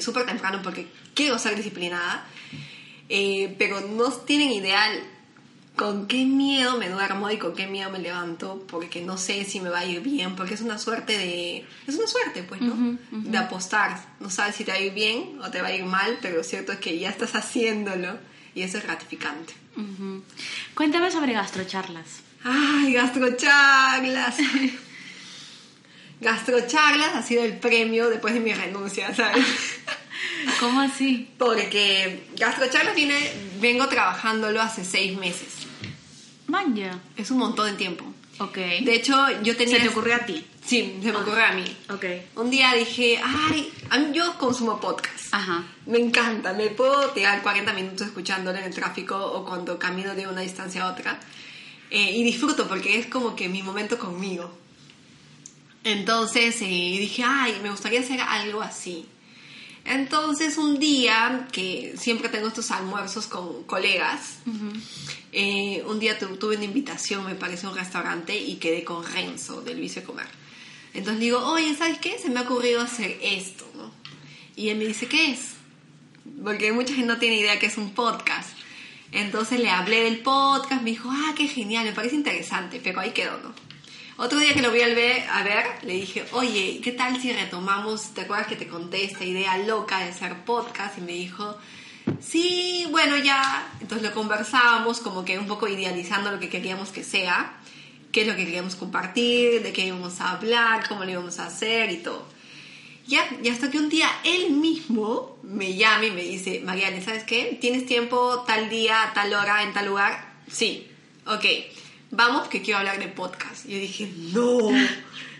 súper 0.00 0.26
temprano 0.26 0.60
porque 0.62 0.86
quiero 1.14 1.38
ser 1.38 1.54
disciplinada, 1.54 2.26
pero 3.08 3.80
no 3.82 4.10
tienen 4.10 4.50
ideal 4.52 5.11
con 5.76 6.06
qué 6.06 6.24
miedo 6.24 6.76
me 6.76 6.88
duermo 6.90 7.30
y 7.30 7.38
con 7.38 7.54
qué 7.54 7.66
miedo 7.66 7.90
me 7.90 7.98
levanto 7.98 8.64
porque 8.68 9.00
no 9.00 9.16
sé 9.16 9.44
si 9.44 9.60
me 9.60 9.70
va 9.70 9.80
a 9.80 9.86
ir 9.86 10.00
bien, 10.00 10.36
porque 10.36 10.54
es 10.54 10.60
una 10.60 10.78
suerte 10.78 11.16
de... 11.16 11.66
Es 11.86 11.94
una 11.94 12.06
suerte, 12.06 12.42
pues, 12.42 12.60
¿no? 12.60 12.98
De 13.10 13.38
apostar. 13.38 13.98
No 14.20 14.30
sabes 14.30 14.56
si 14.56 14.64
te 14.64 14.72
va 14.72 14.78
a 14.78 14.80
ir 14.80 14.92
bien 14.92 15.40
o 15.42 15.50
te 15.50 15.62
va 15.62 15.68
a 15.68 15.74
ir 15.74 15.84
mal, 15.84 16.18
pero 16.20 16.36
lo 16.36 16.44
cierto 16.44 16.72
es 16.72 16.78
que 16.78 16.98
ya 16.98 17.08
estás 17.08 17.34
haciéndolo 17.34 18.18
y 18.54 18.62
eso 18.62 18.78
es 18.78 18.84
gratificante. 18.84 19.54
Cuéntame 20.74 21.10
sobre 21.10 21.32
gastrocharlas. 21.32 22.20
Ay, 22.44 22.92
gastrocharlas. 22.92 24.36
Gastrocharlas 26.20 27.16
ha 27.16 27.22
sido 27.22 27.42
el 27.42 27.58
premio 27.58 28.08
después 28.08 28.32
de 28.32 28.38
mi 28.38 28.52
renuncia, 28.52 29.12
¿sabes? 29.12 29.44
¿Cómo 30.60 30.80
así? 30.80 31.28
Porque 31.38 32.24
Gastrocharlas 32.36 32.94
viene, 32.94 33.18
vengo 33.60 33.88
trabajándolo 33.88 34.60
hace 34.60 34.84
seis 34.84 35.16
meses. 35.18 35.48
Manja. 36.46 36.98
Es 37.16 37.30
un 37.30 37.38
montón 37.38 37.66
de 37.70 37.76
tiempo. 37.76 38.04
Ok. 38.38 38.56
De 38.56 38.94
hecho, 38.94 39.14
yo 39.42 39.56
tenía... 39.56 39.76
¿Se 39.76 39.82
te 39.82 39.88
ocurrió 39.88 40.16
a 40.16 40.20
ti? 40.20 40.44
Sí, 40.64 40.98
se 41.02 41.12
me 41.12 41.18
ocurrió 41.18 41.44
a 41.44 41.52
mí. 41.52 41.64
Ok. 41.90 42.04
Un 42.36 42.50
día 42.50 42.72
dije, 42.74 43.20
ay, 43.22 43.72
a 43.90 43.98
mí- 43.98 44.10
yo 44.12 44.36
consumo 44.38 44.80
podcast. 44.80 45.32
Ajá. 45.32 45.64
Me 45.86 45.98
encanta, 45.98 46.52
me 46.52 46.68
puedo 46.68 47.10
tirar 47.10 47.42
40 47.42 47.72
minutos 47.72 48.06
escuchándolo 48.06 48.58
en 48.58 48.64
el 48.64 48.74
tráfico 48.74 49.16
o 49.16 49.44
cuando 49.44 49.78
camino 49.78 50.14
de 50.14 50.26
una 50.26 50.40
distancia 50.40 50.84
a 50.84 50.92
otra. 50.92 51.18
Eh, 51.90 52.12
y 52.16 52.22
disfruto 52.24 52.68
porque 52.68 52.98
es 52.98 53.06
como 53.06 53.34
que 53.36 53.48
mi 53.48 53.62
momento 53.62 53.98
conmigo. 53.98 54.56
Entonces 55.84 56.60
eh, 56.62 56.64
dije, 56.66 57.24
ay, 57.26 57.58
me 57.62 57.70
gustaría 57.70 58.00
hacer 58.00 58.20
algo 58.20 58.62
así. 58.62 59.06
Entonces 59.84 60.58
un 60.58 60.78
día, 60.78 61.48
que 61.50 61.94
siempre 61.98 62.28
tengo 62.28 62.48
estos 62.48 62.70
almuerzos 62.70 63.26
con 63.26 63.64
colegas, 63.64 64.38
eh, 65.32 65.82
un 65.86 65.98
día 65.98 66.18
tu- 66.18 66.36
tuve 66.36 66.56
una 66.56 66.64
invitación, 66.64 67.24
me 67.26 67.34
parece, 67.34 67.66
a 67.66 67.70
un 67.70 67.76
restaurante 67.76 68.36
y 68.36 68.56
quedé 68.56 68.84
con 68.84 69.04
Renzo 69.04 69.60
del 69.62 69.80
Vicio 69.80 70.02
de 70.02 70.06
Comer. 70.06 70.26
Entonces 70.94 71.20
digo, 71.20 71.38
oye, 71.38 71.74
¿sabes 71.74 71.98
qué? 71.98 72.18
Se 72.18 72.28
me 72.30 72.40
ha 72.40 72.42
ocurrido 72.42 72.80
hacer 72.80 73.18
esto, 73.22 73.66
¿no? 73.76 73.90
Y 74.54 74.68
él 74.68 74.78
me 74.78 74.84
dice, 74.86 75.06
¿qué 75.08 75.32
es? 75.32 75.54
Porque 76.44 76.70
mucha 76.72 76.94
gente 76.94 77.06
no 77.12 77.18
tiene 77.18 77.36
idea 77.38 77.58
que 77.58 77.66
es 77.66 77.76
un 77.78 77.90
podcast. 77.94 78.50
Entonces 79.10 79.58
le 79.60 79.68
hablé 79.70 80.04
del 80.04 80.18
podcast, 80.20 80.82
me 80.82 80.90
dijo, 80.90 81.10
ah, 81.10 81.32
qué 81.36 81.48
genial, 81.48 81.84
me 81.86 81.92
parece 81.92 82.14
interesante, 82.14 82.80
pero 82.82 83.00
ahí 83.00 83.10
quedó, 83.10 83.36
¿no? 83.38 83.52
Otro 84.22 84.38
día 84.38 84.54
que 84.54 84.62
lo 84.62 84.70
vi 84.70 84.82
al 84.82 84.94
ver, 84.94 85.24
a 85.28 85.42
ver, 85.42 85.64
le 85.82 85.94
dije, 85.94 86.24
oye, 86.30 86.80
¿qué 86.80 86.92
tal 86.92 87.20
si 87.20 87.32
retomamos, 87.32 88.14
te 88.14 88.20
acuerdas 88.20 88.46
que 88.46 88.54
te 88.54 88.68
conté 88.68 89.04
esta 89.04 89.24
idea 89.24 89.58
loca 89.58 89.98
de 89.98 90.10
hacer 90.10 90.44
podcast? 90.44 90.96
Y 90.98 91.00
me 91.00 91.10
dijo, 91.10 91.58
sí, 92.20 92.86
bueno, 92.92 93.16
ya. 93.16 93.68
Entonces 93.80 94.08
lo 94.08 94.14
conversábamos 94.14 95.00
como 95.00 95.24
que 95.24 95.40
un 95.40 95.48
poco 95.48 95.66
idealizando 95.66 96.30
lo 96.30 96.38
que 96.38 96.48
queríamos 96.48 96.90
que 96.90 97.02
sea, 97.02 97.56
qué 98.12 98.20
es 98.20 98.28
lo 98.28 98.36
que 98.36 98.44
queríamos 98.44 98.76
compartir, 98.76 99.60
de 99.60 99.72
qué 99.72 99.86
íbamos 99.86 100.20
a 100.20 100.30
hablar, 100.30 100.86
cómo 100.88 101.02
lo 101.04 101.10
íbamos 101.10 101.40
a 101.40 101.46
hacer 101.46 101.90
y 101.90 101.96
todo. 101.96 102.24
Ya, 103.08 103.28
y 103.42 103.48
hasta 103.48 103.72
que 103.72 103.78
un 103.78 103.88
día 103.88 104.08
él 104.22 104.52
mismo 104.52 105.36
me 105.42 105.74
llama 105.74 106.06
y 106.06 106.12
me 106.12 106.22
dice, 106.22 106.60
Mariane, 106.64 107.02
¿sabes 107.02 107.24
qué? 107.24 107.58
¿Tienes 107.60 107.86
tiempo 107.86 108.44
tal 108.46 108.70
día, 108.70 109.10
tal 109.16 109.34
hora, 109.34 109.64
en 109.64 109.72
tal 109.72 109.86
lugar? 109.86 110.36
Sí, 110.48 110.86
ok, 111.26 111.44
vamos 112.12 112.46
que 112.46 112.62
quiero 112.62 112.78
hablar 112.78 113.00
de 113.00 113.08
podcast. 113.08 113.66
Y 113.66 113.72
yo 113.72 113.78
dije, 113.78 114.12
no, 114.32 114.70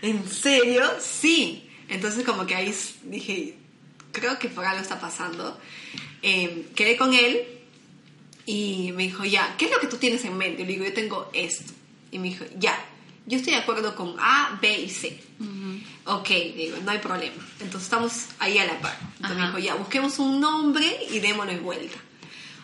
¿en 0.01 0.29
serio? 0.29 0.83
Sí. 0.99 1.69
Entonces 1.87 2.25
como 2.25 2.45
que 2.45 2.55
ahí 2.55 2.75
dije, 3.03 3.55
creo 4.11 4.37
que 4.39 4.49
por 4.49 4.65
algo 4.65 4.81
está 4.81 4.99
pasando. 4.99 5.57
Eh, 6.21 6.67
quedé 6.75 6.97
con 6.97 7.13
él 7.13 7.45
y 8.45 8.91
me 8.93 9.03
dijo, 9.03 9.23
ya, 9.23 9.55
¿qué 9.57 9.65
es 9.65 9.71
lo 9.71 9.79
que 9.79 9.87
tú 9.87 9.97
tienes 9.97 10.25
en 10.25 10.37
mente? 10.37 10.63
Y 10.63 10.65
le 10.65 10.73
digo, 10.73 10.85
yo 10.85 10.93
tengo 10.93 11.29
esto. 11.33 11.71
Y 12.11 12.19
me 12.19 12.29
dijo, 12.29 12.45
ya, 12.57 12.77
yo 13.25 13.37
estoy 13.37 13.53
de 13.53 13.59
acuerdo 13.59 13.95
con 13.95 14.15
A, 14.19 14.57
B 14.61 14.79
y 14.79 14.89
C. 14.89 15.21
Ok, 16.05 16.27
digo, 16.27 16.77
no 16.83 16.91
hay 16.91 16.99
problema. 16.99 17.47
Entonces 17.59 17.83
estamos 17.83 18.25
ahí 18.39 18.57
a 18.57 18.65
la 18.65 18.79
par. 18.81 18.97
Entonces 19.15 19.37
me 19.37 19.45
dijo, 19.45 19.59
ya, 19.59 19.75
busquemos 19.75 20.19
un 20.19 20.39
nombre 20.41 20.85
y 21.11 21.19
démosle 21.19 21.59
vuelta. 21.59 21.97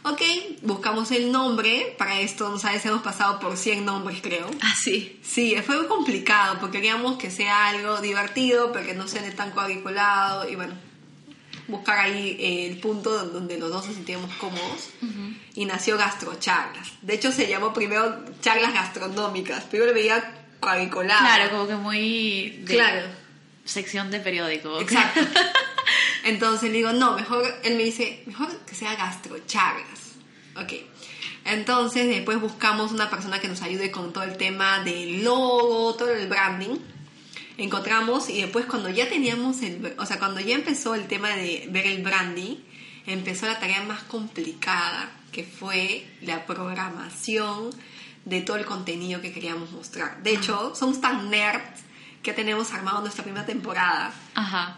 Ok, 0.04 0.22
buscamos 0.62 1.12
el 1.12 1.32
nombre. 1.32 1.94
Para 1.98 2.20
esto, 2.22 2.48
no 2.50 2.58
sabes, 2.58 2.86
hemos 2.86 3.02
pasado 3.02 3.40
por 3.40 3.58
100 3.58 3.84
nombres, 3.86 4.20
creo. 4.22 4.50
Ah, 4.62 4.74
sí. 4.82 5.20
Sí, 5.24 5.56
fue 5.66 5.78
muy 5.78 5.88
complicado 5.88 6.58
porque 6.60 6.78
queríamos 6.78 7.18
que 7.18 7.30
sea 7.32 7.68
algo 7.68 8.00
divertido, 8.02 8.72
pero 8.72 8.86
que 8.86 8.94
no 8.94 9.08
sea 9.08 9.22
tan 9.36 9.52
cuadriculado 9.52 10.50
y 10.50 10.56
bueno, 10.56 10.74
buscar 11.68 12.00
ahí 12.00 12.38
eh, 12.40 12.68
el 12.72 12.80
punto 12.80 13.12
don- 13.12 13.34
donde 13.34 13.58
los 13.58 13.70
dos 13.72 13.86
nos 13.88 13.96
sentíamos 13.96 14.34
cómodos 14.36 14.90
y 15.54 15.66
nació 15.66 15.98
Gastrocharlas. 15.98 16.88
De 17.02 17.16
hecho 17.16 17.32
se 17.32 17.48
llamó 17.48 17.74
primero 17.74 18.24
charlas 18.42 18.74
gastronómicas, 18.74 19.66
lo 19.72 19.94
veía 19.94 20.34
cuadriculado. 20.62 21.20
Claro, 21.20 21.50
como 21.52 21.68
que 21.68 21.76
muy 21.76 22.50
de 22.64 22.74
Claro. 22.74 23.08
sección 23.66 24.10
de 24.12 24.20
periódico. 24.22 24.80
Exacto. 24.80 25.20
Entonces 26.30 26.70
le 26.70 26.78
digo, 26.78 26.94
no, 26.94 27.16
mejor, 27.16 27.44
él 27.64 27.76
me 27.76 27.84
dice, 27.84 28.22
mejor 28.28 28.56
que 28.60 28.76
sea 28.76 28.96
gastrocharlas. 28.96 30.14
Ok. 30.56 30.74
Entonces 31.44 32.08
después 32.08 32.40
buscamos 32.40 32.92
una 32.92 33.10
persona 33.10 33.40
que 33.40 33.48
nos 33.48 33.64
ayude 33.64 33.90
con 33.90 34.14
todo 34.14 34.24
el 34.26 34.38
tema 34.38 34.84
del 34.84 35.24
logo, 35.24 35.96
todo 35.96 36.12
el 36.12 36.28
branding. 36.28 36.78
Encontramos 37.58 38.30
y 38.30 38.42
después 38.42 38.68
cuando 38.68 38.90
ya 38.90 39.10
teníamos 39.10 39.64
el, 39.64 39.96
o 39.98 40.06
sea, 40.06 40.20
cuando 40.20 40.40
ya 40.40 40.54
empezó 40.54 40.94
el 40.94 41.08
tema 41.08 41.30
de 41.30 41.68
ver 41.72 41.88
el 41.88 42.04
branding, 42.04 42.58
empezó 43.08 43.48
la 43.48 43.60
tarea 43.60 43.82
más 43.84 44.04
complicada, 44.04 45.10
que 45.32 45.44
fue 45.44 46.06
la 46.22 46.46
programación 46.46 47.72
de 48.26 48.42
todo 48.42 48.58
el 48.58 48.66
contenido 48.66 49.20
que 49.20 49.34
queríamos 49.34 49.72
mostrar. 49.72 50.22
De 50.22 50.34
hecho, 50.34 50.76
somos 50.76 51.02
tan 51.02 51.32
nerds 51.32 51.82
que 52.22 52.34
tenemos 52.34 52.72
armado 52.72 53.02
nuestra 53.02 53.24
primera 53.24 53.46
temporada 53.46 54.14
Ajá, 54.36 54.78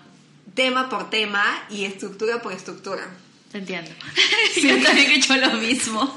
tema 0.54 0.90
por 0.90 1.10
tema 1.10 1.44
y 1.70 1.86
estructura 1.86 2.42
por 2.42 2.54
estructura. 2.54 3.10
te 3.52 3.60
entiendo. 3.60 3.92
Yo 4.56 4.82
también 4.82 5.12
he 5.12 5.16
hecho 5.16 5.36
lo 5.36 5.54
mismo. 5.54 6.16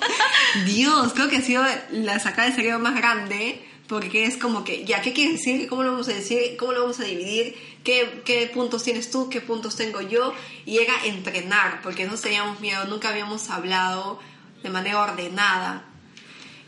Dios, 0.67 1.13
creo 1.15 1.29
que 1.29 1.39
ha 1.39 1.43
sido 1.43 1.65
la 1.91 2.19
sacada 2.19 2.49
de 2.49 2.55
cerebro 2.55 2.79
más 2.79 2.95
grande 2.95 3.65
porque 3.87 4.25
es 4.25 4.37
como 4.37 4.65
que, 4.65 4.85
ya, 4.85 5.03
¿qué 5.03 5.13
quiere 5.13 5.33
decir? 5.33 5.69
¿Cómo 5.69 5.83
lo 5.83 5.93
vamos 5.93 6.09
a 6.09 6.15
decir? 6.15 6.57
¿Cómo 6.59 6.73
lo 6.73 6.83
vamos 6.83 7.01
a 7.01 7.05
dividir? 7.05 7.55
¿Qué, 7.85 8.23
qué 8.25 8.47
puntos 8.47 8.83
tienes 8.83 9.11
tú? 9.11 9.29
¿Qué 9.29 9.43
puntos 9.43 9.77
tengo 9.77 10.01
yo? 10.01 10.33
Y 10.65 10.79
era 10.79 10.95
entrenar, 11.05 11.83
porque 11.83 12.07
no 12.07 12.17
teníamos 12.17 12.61
miedo, 12.61 12.87
nunca 12.87 13.11
habíamos 13.11 13.51
hablado 13.51 14.19
de 14.63 14.71
manera 14.71 15.03
ordenada. 15.03 15.85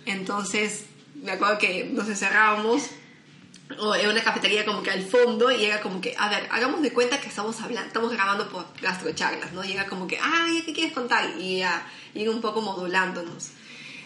Entonces, 0.05 0.85
me 1.15 1.33
acuerdo 1.33 1.59
que 1.59 1.85
nos 1.85 2.07
encerrábamos 2.09 2.83
o 3.79 3.95
en 3.95 4.09
una 4.09 4.23
cafetería 4.23 4.65
como 4.65 4.83
que 4.83 4.91
al 4.91 5.03
fondo 5.03 5.51
y 5.51 5.65
era 5.65 5.81
como 5.81 6.01
que, 6.01 6.15
a 6.17 6.29
ver, 6.29 6.49
hagamos 6.51 6.83
de 6.83 6.93
cuenta 6.93 7.21
que 7.21 7.29
estamos 7.29 7.61
hablando, 7.61 7.89
estamos 7.89 8.13
grabando 8.13 8.49
por 8.49 8.67
gastrocharlas, 8.81 9.53
¿no? 9.53 9.63
Era 9.63 9.87
como 9.87 10.07
que, 10.07 10.19
ay, 10.23 10.63
¿qué 10.65 10.73
quieres 10.73 10.93
contar? 10.93 11.35
Y 11.39 11.59
ya, 11.59 11.87
ir 12.15 12.29
un 12.31 12.41
poco 12.41 12.63
modulándonos. 12.63 13.51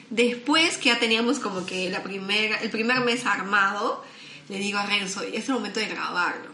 Después 0.08 0.78
que 0.78 0.88
ya 0.88 0.98
teníamos 0.98 1.38
como 1.38 1.66
que 1.66 1.90
la 1.90 2.02
primera, 2.02 2.56
el 2.56 2.70
primer 2.70 3.00
mes 3.00 3.26
armado, 3.26 4.02
le 4.48 4.58
digo 4.58 4.78
a 4.78 4.86
Renzo, 4.86 5.22
es 5.22 5.48
el 5.48 5.54
momento 5.54 5.78
de 5.78 5.86
grabarlo, 5.86 6.50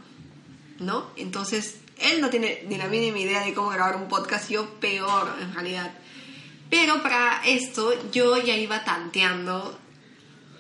¿no? 0.79 1.11
Entonces, 1.17 1.79
él 1.99 2.21
no 2.21 2.29
tiene 2.29 2.65
ni 2.69 2.77
la 2.77 2.89
mínima 2.89 3.19
idea 3.19 3.45
de 3.45 3.55
cómo 3.55 3.71
grabar 3.71 3.97
un 3.97 4.09
podcast, 4.09 4.51
yo 4.51 4.69
peor 4.81 5.33
en 5.41 5.55
realidad. 5.55 5.93
Pero 6.69 7.03
para 7.03 7.43
esto 7.47 7.95
yo 8.11 8.37
ya 8.37 8.57
iba 8.57 8.85
tanteando 8.85 9.79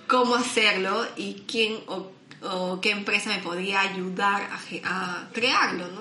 cómo 0.06 0.36
hacerlo 0.36 1.04
y 1.16 1.42
quién 1.46 1.80
o, 1.88 2.12
o 2.42 2.80
qué 2.80 2.90
empresa 2.90 3.30
me 3.30 3.38
podría 3.38 3.80
ayudar 3.80 4.42
a, 4.50 4.58
a 4.84 5.28
crearlo, 5.32 5.88
¿no? 5.88 6.00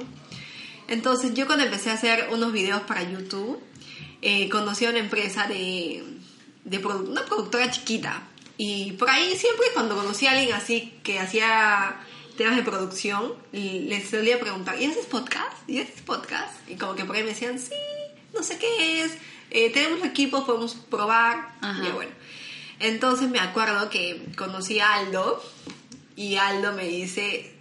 Entonces 0.88 1.34
yo 1.34 1.48
cuando 1.48 1.66
empecé 1.66 1.90
a 1.90 1.94
hacer 1.94 2.30
unos 2.32 2.52
videos 2.52 2.82
para 2.82 3.04
YouTube, 3.04 3.60
eh, 4.22 4.50
conocí 4.50 4.86
a 4.86 4.90
una 4.92 5.00
empresa 5.00 5.48
de, 5.48 6.04
de 6.64 6.82
produ- 6.84 7.10
una 7.10 7.26
productora 7.26 7.72
chiquita. 7.72 8.24
Y 8.58 8.94
por 8.94 9.10
ahí 9.10 9.36
siempre 9.36 9.66
cuando 9.74 9.96
conocí 9.96 10.28
a 10.28 10.32
alguien 10.32 10.54
así 10.54 10.94
que 11.04 11.20
hacía 11.20 11.98
temas 12.38 12.56
de 12.56 12.64
producción, 12.64 13.34
les 13.52 14.10
solía 14.10 14.40
preguntar, 14.40 14.80
¿y 14.82 14.86
haces 14.86 15.06
podcast? 15.06 15.58
¿Y 15.68 15.80
haces 15.80 16.02
podcast? 16.02 16.54
Y 16.70 16.76
como 16.76 16.96
que 16.96 17.04
por 17.06 17.16
ahí 17.16 17.24
me 17.24 17.30
decían, 17.30 17.60
sí, 17.60 17.74
no 18.34 18.44
sé 18.44 18.58
qué 18.58 19.04
es, 19.04 19.18
eh, 19.52 19.72
tenemos 19.72 20.06
equipos, 20.06 20.44
podemos 20.44 20.76
probar. 20.76 21.56
Ajá. 21.62 21.84
Y 21.88 21.92
bueno, 21.92 22.12
entonces 22.80 23.30
me 23.30 23.40
acuerdo 23.40 23.90
que 23.90 24.22
conocí 24.38 24.80
a 24.80 24.96
Aldo 24.96 25.44
y 26.16 26.38
Aldo 26.38 26.74
me 26.74 26.88
dice, 26.88 27.54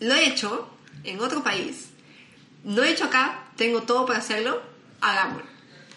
lo 0.00 0.14
he 0.14 0.28
hecho 0.28 0.70
en 1.04 1.20
otro 1.20 1.42
país, 1.42 1.90
no 2.64 2.82
he 2.82 2.90
hecho 2.90 3.04
acá, 3.04 3.50
tengo 3.56 3.82
todo 3.82 4.06
para 4.06 4.18
hacerlo, 4.20 4.62
hagámoslo. 5.00 5.46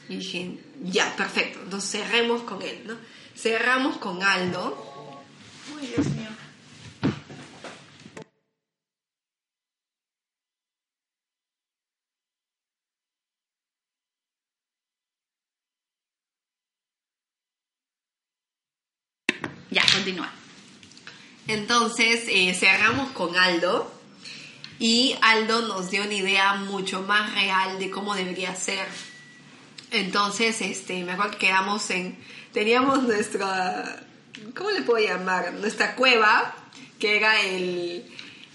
Y 0.09 0.17
dije, 0.17 0.59
ya, 0.83 1.15
perfecto, 1.15 1.59
entonces 1.63 1.91
cerremos 1.91 2.41
con 2.43 2.61
él, 2.61 2.83
¿no? 2.85 2.95
Cerramos 3.35 3.97
con 3.97 4.21
Aldo. 4.21 5.21
Uy, 5.75 5.87
Dios 5.87 6.07
mío. 6.07 6.29
Ya, 19.69 19.83
continúa. 19.93 20.40
Entonces 21.51 22.23
eh, 22.29 22.53
cerramos 22.53 23.11
con 23.11 23.37
Aldo 23.37 23.91
y 24.79 25.15
Aldo 25.21 25.67
nos 25.67 25.91
dio 25.91 26.03
una 26.03 26.13
idea 26.13 26.55
mucho 26.55 27.01
más 27.01 27.33
real 27.35 27.77
de 27.77 27.89
cómo 27.89 28.15
debería 28.15 28.55
ser. 28.55 28.87
Entonces, 29.91 30.61
este, 30.61 31.03
me 31.03 31.11
acuerdo 31.11 31.33
que 31.33 31.47
quedamos 31.47 31.89
en, 31.89 32.17
teníamos 32.53 33.03
nuestra, 33.03 34.01
¿cómo 34.55 34.71
le 34.71 34.81
puedo 34.83 35.05
llamar? 35.05 35.51
Nuestra 35.55 35.95
cueva, 35.95 36.55
que 36.97 37.17
era 37.17 37.41
el, 37.41 38.05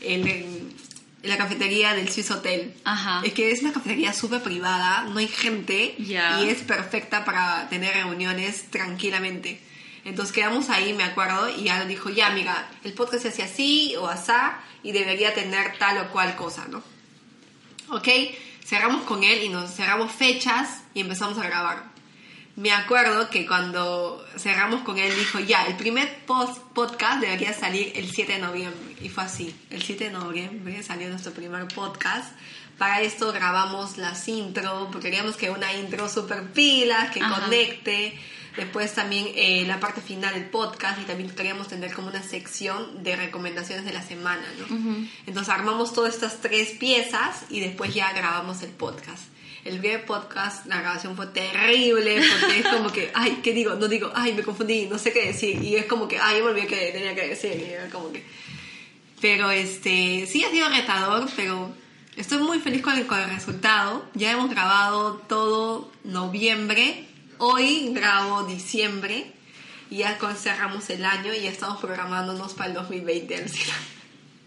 en 0.01 0.75
la 1.23 1.37
cafetería 1.37 1.93
del 1.93 2.09
Swiss 2.09 2.31
Hotel. 2.31 2.73
Ajá. 2.85 3.21
Es 3.27 3.35
que 3.35 3.51
es 3.51 3.61
una 3.61 3.75
cafetería 3.75 4.15
súper 4.15 4.43
privada, 4.43 5.05
no 5.05 5.19
hay 5.19 5.29
gente 5.29 5.95
y 5.99 6.15
es 6.15 6.63
perfecta 6.63 7.27
para 7.27 7.69
tener 7.69 7.93
reuniones 7.93 8.71
tranquilamente. 8.71 9.61
Entonces 10.07 10.33
quedamos 10.33 10.71
ahí, 10.71 10.93
me 10.93 11.03
acuerdo, 11.03 11.49
y 11.49 11.65
ya 11.65 11.85
dijo, 11.85 12.11
ya, 12.11 12.31
mira, 12.31 12.69
el 12.85 12.93
podcast 12.93 13.25
se 13.25 13.29
hace 13.31 13.43
así 13.43 13.97
o 13.97 14.07
asá 14.07 14.61
y 14.85 14.93
debería 14.93 15.35
tener 15.35 15.77
tal 15.79 15.99
o 15.99 16.13
cual 16.13 16.37
cosa, 16.37 16.69
¿no? 16.69 16.81
Ok, 17.91 18.07
cerramos 18.65 19.03
con 19.03 19.25
él 19.25 19.43
y 19.43 19.49
nos 19.49 19.75
cerramos 19.75 20.13
fechas 20.13 20.85
y 20.95 21.01
empezamos 21.01 21.39
a 21.39 21.49
grabar. 21.49 21.97
Me 22.55 22.71
acuerdo 22.71 23.29
que 23.31 23.49
cuando 23.49 24.25
cerramos 24.39 24.83
con 24.83 24.97
él 24.97 25.13
dijo, 25.19 25.41
ya, 25.41 25.67
el 25.67 25.77
primer 25.77 26.25
post 26.25 26.57
podcast 26.73 27.21
debería 27.21 27.53
salir 27.53 27.91
el 27.97 28.09
7 28.09 28.35
de 28.35 28.39
noviembre. 28.39 28.95
Y 29.03 29.09
fue 29.09 29.25
así, 29.25 29.53
el 29.71 29.83
7 29.83 30.05
de 30.05 30.11
noviembre 30.11 30.85
salió 30.85 31.09
nuestro 31.09 31.33
primer 31.33 31.67
podcast. 31.67 32.33
Para 32.79 33.01
esto 33.01 33.33
grabamos 33.33 33.99
las 33.99 34.29
intro, 34.29 34.89
porque 34.93 35.09
queríamos 35.11 35.37
que 35.37 35.51
una 35.51 35.73
intro 35.75 36.09
super 36.09 36.53
pilas, 36.53 37.11
que 37.11 37.21
Ajá. 37.21 37.43
conecte. 37.43 38.17
Después 38.57 38.95
también 38.95 39.27
eh, 39.35 39.65
la 39.67 39.79
parte 39.81 40.01
final 40.01 40.33
del 40.35 40.47
podcast 40.47 40.99
y 41.01 41.05
también 41.05 41.31
queríamos 41.31 41.69
tener 41.69 41.93
como 41.93 42.09
una 42.09 42.23
sección 42.23 43.03
de 43.03 43.15
recomendaciones 43.15 43.85
de 43.85 43.93
la 43.93 44.03
semana, 44.03 44.45
¿no? 44.59 45.07
Entonces 45.27 45.53
armamos 45.53 45.93
todas 45.93 46.15
estas 46.15 46.41
tres 46.41 46.71
piezas 46.71 47.45
y 47.51 47.61
después 47.61 47.95
ya 47.95 48.13
grabamos 48.13 48.63
el 48.63 48.71
podcast. 48.71 49.25
El 49.67 49.81
primer 49.81 50.07
podcast, 50.07 50.65
la 50.67 50.81
grabación 50.81 51.17
fue 51.17 51.27
terrible 51.27 52.23
porque 52.41 52.61
es 52.61 52.67
como 52.67 52.93
que, 52.93 53.11
ay, 53.15 53.41
¿qué 53.43 53.53
digo? 53.53 53.75
No 53.75 53.89
digo, 53.89 54.11
ay, 54.15 54.33
me 54.33 54.43
confundí, 54.43 54.87
no 54.87 54.97
sé 54.97 55.13
qué 55.13 55.27
decir. 55.27 55.63
Y 55.63 55.75
es 55.75 55.87
como 55.87 56.07
que, 56.07 56.19
ay, 56.19 56.41
me 56.41 56.51
olvidé 56.51 56.69
que 56.69 56.93
tenía 56.93 57.15
que 57.15 57.29
decir. 57.29 57.61
Y 57.61 57.73
era 57.73 57.89
como 57.91 58.13
que... 58.13 58.25
Pero 59.21 59.51
este, 59.51 60.27
sí 60.27 60.45
ha 60.45 60.51
sido 60.51 60.69
retador, 60.69 61.29
pero 61.35 61.75
estoy 62.17 62.39
muy 62.39 62.61
feliz 62.61 62.81
con 62.81 62.97
el, 62.97 63.07
con 63.07 63.19
el 63.19 63.29
resultado. 63.29 64.07
Ya 64.15 64.31
hemos 64.31 64.49
grabado 64.51 65.15
todo 65.29 65.91
noviembre. 66.05 67.09
Hoy 67.39 67.91
grabo 67.93 68.45
diciembre. 68.45 69.33
Y 69.89 69.99
ya 69.99 70.19
cerramos 70.37 70.91
el 70.91 71.05
año 71.05 71.33
y 71.33 71.43
ya 71.43 71.51
estamos 71.51 71.81
programándonos 71.81 72.55
para 72.55 72.71
el 72.71 72.75
2020. 72.75 73.37
Alcina. 73.37 73.75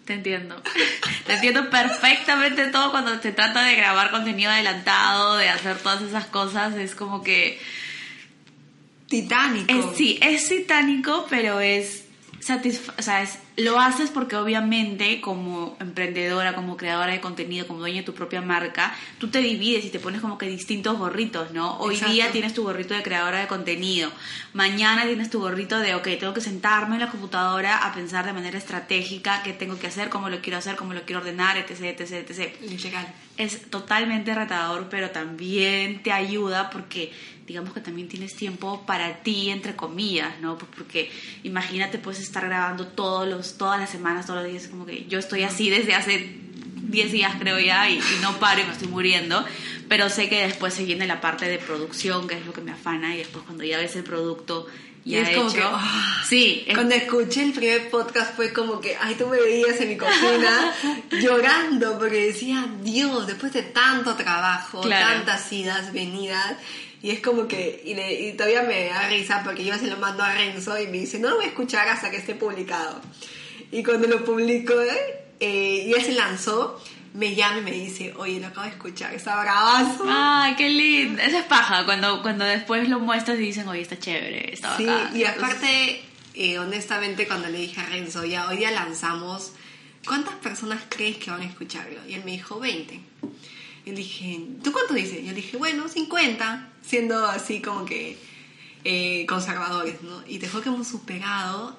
Te 0.05 0.13
entiendo. 0.15 0.61
Te 1.25 1.33
entiendo 1.35 1.69
perfectamente 1.69 2.67
todo 2.67 2.91
cuando 2.91 3.21
se 3.21 3.31
trata 3.31 3.63
de 3.63 3.75
grabar 3.75 4.11
contenido 4.11 4.51
adelantado, 4.51 5.37
de 5.37 5.47
hacer 5.49 5.77
todas 5.77 6.01
esas 6.01 6.25
cosas. 6.25 6.75
Es 6.75 6.95
como 6.95 7.23
que. 7.23 7.61
Titánico. 9.07 9.71
Es, 9.73 9.97
sí, 9.97 10.19
es 10.21 10.49
titánico, 10.49 11.25
pero 11.29 11.59
es 11.61 12.05
satisfa 12.39 12.93
o 12.97 13.01
sea, 13.01 13.21
es- 13.21 13.39
lo 13.60 13.80
haces 13.80 14.10
porque 14.10 14.36
obviamente 14.36 15.22
como 15.22 15.76
emprendedora, 15.80 16.55
como 16.55 16.78
creadora 16.78 17.12
de 17.12 17.20
contenido, 17.20 17.68
como 17.68 17.80
dueña 17.80 17.97
de 17.97 18.03
tu 18.03 18.14
propia 18.14 18.41
marca, 18.41 18.95
tú 19.18 19.30
te 19.30 19.39
divides 19.39 19.86
y 19.86 19.89
te 19.89 19.99
pones 19.99 20.22
como 20.22 20.38
que 20.38 20.47
distintos 20.47 20.97
gorritos, 20.97 21.51
¿no? 21.51 21.78
Hoy 21.78 21.95
Exacto. 21.95 22.14
día 22.14 22.32
tienes 22.32 22.53
tu 22.53 22.64
gorrito 22.64 22.93
de 22.93 23.03
creadora 23.03 23.39
de 23.39 23.47
contenido, 23.47 24.12
mañana 24.53 25.05
tienes 25.05 25.30
tu 25.30 25.39
gorrito 25.39 25.80
de, 25.80 25.95
ok, 25.95 26.07
tengo 26.20 26.34
que 26.34 26.41
sentarme 26.41 26.95
en 26.95 27.01
la 27.01 27.10
computadora 27.10 27.78
a 27.78 27.93
pensar 27.93 28.26
de 28.26 28.34
manera 28.34 28.57
estratégica 28.57 29.43
qué 29.43 29.53
tengo 29.53 29.78
que 29.80 29.88
hacer, 29.88 30.10
cómo 30.10 30.30
lo 30.30 30.41
quiero 30.41 30.57
hacer, 30.57 30.76
cómo 30.76 30.93
lo 30.93 31.03
quiero 31.03 31.22
ordenar, 31.22 31.57
etc, 31.57 31.99
etc, 31.99 32.32
etc 32.32 32.97
es 33.39 33.70
totalmente 33.70 34.36
retador, 34.36 34.88
pero 34.89 35.12
también 35.12 36.03
te 36.03 36.12
ayuda 36.12 36.70
porque 36.70 37.14
digamos 37.47 37.74
que 37.74 37.80
también 37.80 38.10
tienes 38.10 38.36
tiempo 38.36 38.86
para 38.86 39.24
ti, 39.24 39.49
entre 39.49 39.78
comillas, 39.78 40.39
¿no? 40.41 40.57
Pues 40.57 40.70
porque 40.76 41.10
imagínate, 41.43 41.97
puedes 41.97 42.20
estar 42.20 42.45
grabando 42.45 42.88
todos 42.88 43.28
los, 43.30 43.48
todas 43.57 43.79
las 43.79 43.89
semanas, 43.89 44.25
todos 44.25 44.43
los 44.43 44.51
días, 44.51 44.67
como 44.67 44.85
que 44.85 45.05
yo 45.07 45.19
estoy 45.19 45.43
así 45.43 45.69
desde 45.69 45.95
hace 45.95 46.35
10 46.89 47.11
días 47.11 47.35
creo 47.39 47.59
ya 47.59 47.89
y, 47.89 47.95
y 47.97 48.19
no 48.21 48.39
paro 48.39 48.61
y 48.61 48.63
me 48.65 48.71
estoy 48.71 48.87
muriendo, 48.87 49.45
pero 49.87 50.09
sé 50.09 50.27
que 50.29 50.47
después 50.47 50.73
se 50.73 50.83
viene 50.85 51.05
la 51.07 51.21
parte 51.21 51.45
de 51.47 51.57
producción, 51.59 52.27
que 52.27 52.35
es 52.35 52.45
lo 52.45 52.53
que 52.53 52.61
me 52.61 52.71
afana, 52.71 53.13
y 53.13 53.19
después 53.19 53.43
cuando 53.45 53.63
ya 53.63 53.77
ves 53.77 53.95
el 53.95 54.03
producto 54.03 54.65
Y 55.05 55.11
ya 55.11 55.21
es 55.21 55.35
como 55.37 55.49
hecho, 55.49 55.57
que, 55.57 55.63
ah, 55.65 56.23
sí, 56.27 56.63
es- 56.67 56.73
Cuando 56.75 56.95
escuché 56.95 57.43
el 57.43 57.53
primer 57.53 57.89
podcast 57.91 58.35
fue 58.35 58.51
como 58.53 58.79
que, 58.81 58.95
ay, 58.99 59.15
tú 59.15 59.27
me 59.27 59.39
veías 59.39 59.79
en 59.81 59.89
mi 59.89 59.97
cocina 59.97 60.73
llorando 61.21 61.97
porque 61.99 62.27
decía, 62.27 62.67
Dios, 62.83 63.27
después 63.27 63.53
de 63.53 63.63
tanto 63.63 64.15
trabajo, 64.15 64.81
Claro. 64.81 65.15
tantas 65.17 65.51
idas, 65.53 65.93
venidas, 65.93 66.55
y 67.01 67.11
es 67.11 67.19
como 67.21 67.47
que, 67.47 67.81
y, 67.85 67.93
le- 67.93 68.21
y 68.29 68.33
todavía 68.33 68.63
me 68.63 68.85
da 68.85 69.07
risa 69.07 69.41
porque 69.43 69.63
yo 69.63 69.77
se 69.77 69.87
lo 69.87 69.97
mando 69.97 70.23
a 70.23 70.33
Renzo 70.33 70.79
y 70.81 70.87
me 70.87 70.97
dice, 70.99 71.19
no 71.19 71.29
lo 71.29 71.35
voy 71.37 71.45
a 71.45 71.49
escuchar 71.49 71.87
hasta 71.87 72.09
que 72.11 72.17
esté 72.17 72.35
publicado. 72.35 72.99
Y 73.72 73.84
cuando 73.84 74.07
lo 74.07 74.24
publico, 74.26 74.74
eh, 75.39 75.86
y 75.88 75.93
él 75.93 76.03
se 76.03 76.13
lanzó, 76.13 76.82
me 77.13 77.36
llama 77.36 77.59
y 77.59 77.61
me 77.61 77.72
dice, 77.72 78.13
oye, 78.17 78.39
lo 78.39 78.47
acabo 78.47 78.65
de 78.65 78.74
escuchar, 78.74 79.13
está 79.13 79.39
bravazo. 79.41 80.03
Ay, 80.07 80.55
qué 80.55 80.70
lindo. 80.70 81.22
Esa 81.22 81.39
es 81.39 81.45
paja, 81.45 81.86
cuando, 81.86 82.22
cuando 82.22 82.45
después 82.45 82.88
lo 82.89 82.99
muestras 82.99 83.38
y 83.39 83.43
dicen, 83.43 83.67
oye, 83.67 83.82
está 83.82 83.97
chévere, 83.97 84.53
está 84.53 84.78
Sí, 84.78 84.86
bacán. 84.86 85.17
y 85.17 85.24
aparte, 85.24 86.01
eh, 86.36 86.59
honestamente, 86.59 87.28
cuando 87.28 87.47
le 87.49 87.59
dije 87.59 87.80
a 87.82 87.86
Renzo, 87.86 88.26
ya 88.26 88.47
hoy 88.47 88.57
día 88.57 88.72
lanzamos, 88.72 89.53
¿cuántas 90.05 90.36
personas 90.36 90.82
crees 90.89 91.17
que 91.17 91.32
van 91.32 91.41
a 91.41 91.45
escucharlo? 91.45 91.99
Y 92.07 92.13
él 92.13 92.24
me 92.26 92.32
dijo 92.32 92.59
20. 92.59 92.99
Y 93.86 93.91
dije, 93.91 94.39
¿tú 94.63 94.72
cuánto 94.72 94.93
dices? 94.93 95.20
Yo 95.24 95.30
le 95.30 95.36
dije, 95.36 95.57
bueno, 95.57 95.88
50, 95.88 96.70
siendo 96.86 97.26
así 97.26 97.59
como 97.61 97.86
que 97.86 98.17
eh, 98.84 99.26
conservadores, 99.28 100.01
¿no? 100.03 100.22
Y 100.28 100.38
te 100.38 100.47
fue 100.47 100.61
que 100.61 100.70
hemos 100.70 100.88
superado 100.88 101.78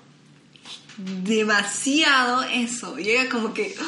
demasiado 0.98 2.42
eso. 2.44 2.98
Y 2.98 3.10
era 3.10 3.28
como 3.28 3.52
que, 3.54 3.74
¡ah! 3.80 3.84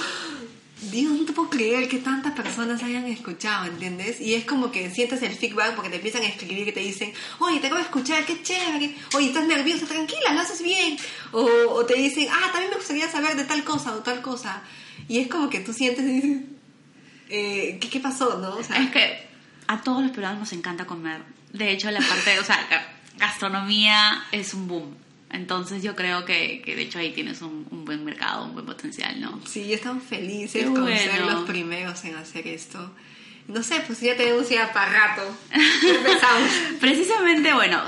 Dios, 0.91 1.13
no 1.13 1.25
te 1.25 1.33
puedo 1.33 1.49
creer 1.49 1.89
que 1.89 1.99
tantas 1.99 2.33
personas 2.33 2.83
hayan 2.83 3.05
escuchado, 3.07 3.67
¿entiendes? 3.67 4.21
Y 4.21 4.35
es 4.35 4.45
como 4.45 4.73
que 4.73 4.91
sientes 4.91 5.23
el 5.23 5.33
feedback 5.33 5.75
porque 5.77 5.91
te 5.91 5.97
empiezan 5.97 6.23
a 6.23 6.27
escribir 6.27 6.65
que 6.65 6.73
te 6.73 6.81
dicen, 6.81 7.13
oye, 7.39 7.61
te 7.61 7.67
acabo 7.69 7.79
de 7.79 7.85
escuchar, 7.85 8.27
qué 8.27 8.43
chévere, 8.43 8.97
oye, 9.15 9.29
estás 9.29 9.47
nerviosa, 9.47 9.87
tranquila, 9.87 10.33
lo 10.35 10.41
haces 10.41 10.61
bien. 10.61 10.97
O, 11.31 11.41
o 11.71 11.87
te 11.87 11.95
dicen, 11.95 12.27
ah, 12.33 12.51
también 12.51 12.71
me 12.71 12.77
gustaría 12.79 13.09
saber 13.09 13.37
de 13.37 13.45
tal 13.45 13.63
cosa 13.63 13.93
o 13.95 13.99
tal 13.99 14.21
cosa. 14.23 14.61
Y 15.09 15.21
es 15.21 15.29
como 15.29 15.49
que 15.49 15.61
tú 15.61 15.73
sientes 15.73 16.05
eh, 17.29 17.79
¿qué, 17.81 17.89
¿qué 17.89 18.01
pasó, 18.01 18.39
no? 18.39 18.57
O 18.57 18.63
sea, 18.65 18.77
Es 18.83 18.91
que 18.91 19.25
a 19.69 19.81
todos 19.83 20.03
los 20.03 20.11
peruanos 20.11 20.41
nos 20.41 20.53
encanta 20.53 20.85
comer. 20.85 21.23
De 21.53 21.71
hecho, 21.71 21.91
la 21.93 22.01
parte, 22.01 22.41
o 22.41 22.45
sea, 22.45 22.59
ga- 22.69 23.19
gastronomía 23.19 24.25
es 24.33 24.53
un 24.53 24.67
boom. 24.67 24.97
Entonces 25.33 25.83
yo 25.83 25.97
creo 25.97 26.25
que, 26.25 26.63
que 26.63 26.77
de 26.77 26.83
hecho 26.83 26.99
ahí 26.99 27.13
tienes 27.13 27.41
un, 27.43 27.67
un 27.71 27.85
buen 27.85 28.05
mercado, 28.05 28.45
un 28.45 28.53
buen 28.53 28.67
potencial, 28.67 29.21
¿no? 29.21 29.41
sí, 29.47 29.73
estamos 29.73 30.03
felices 30.03 30.65
Qué 30.65 30.69
con 30.69 30.87
ser 30.87 31.11
bueno. 31.11 31.31
los 31.31 31.45
primeros 31.49 32.05
en 32.05 32.17
hacer 32.17 32.47
esto. 32.47 32.93
No 33.49 33.63
sé, 33.63 33.83
pues 33.87 34.01
ya 34.01 34.17
tenemos 34.17 34.49
ya 34.49 34.73
para 34.73 35.09
rato. 35.09 35.37
Empezamos. 35.53 36.51
Precisamente, 36.81 37.53
bueno, 37.55 37.83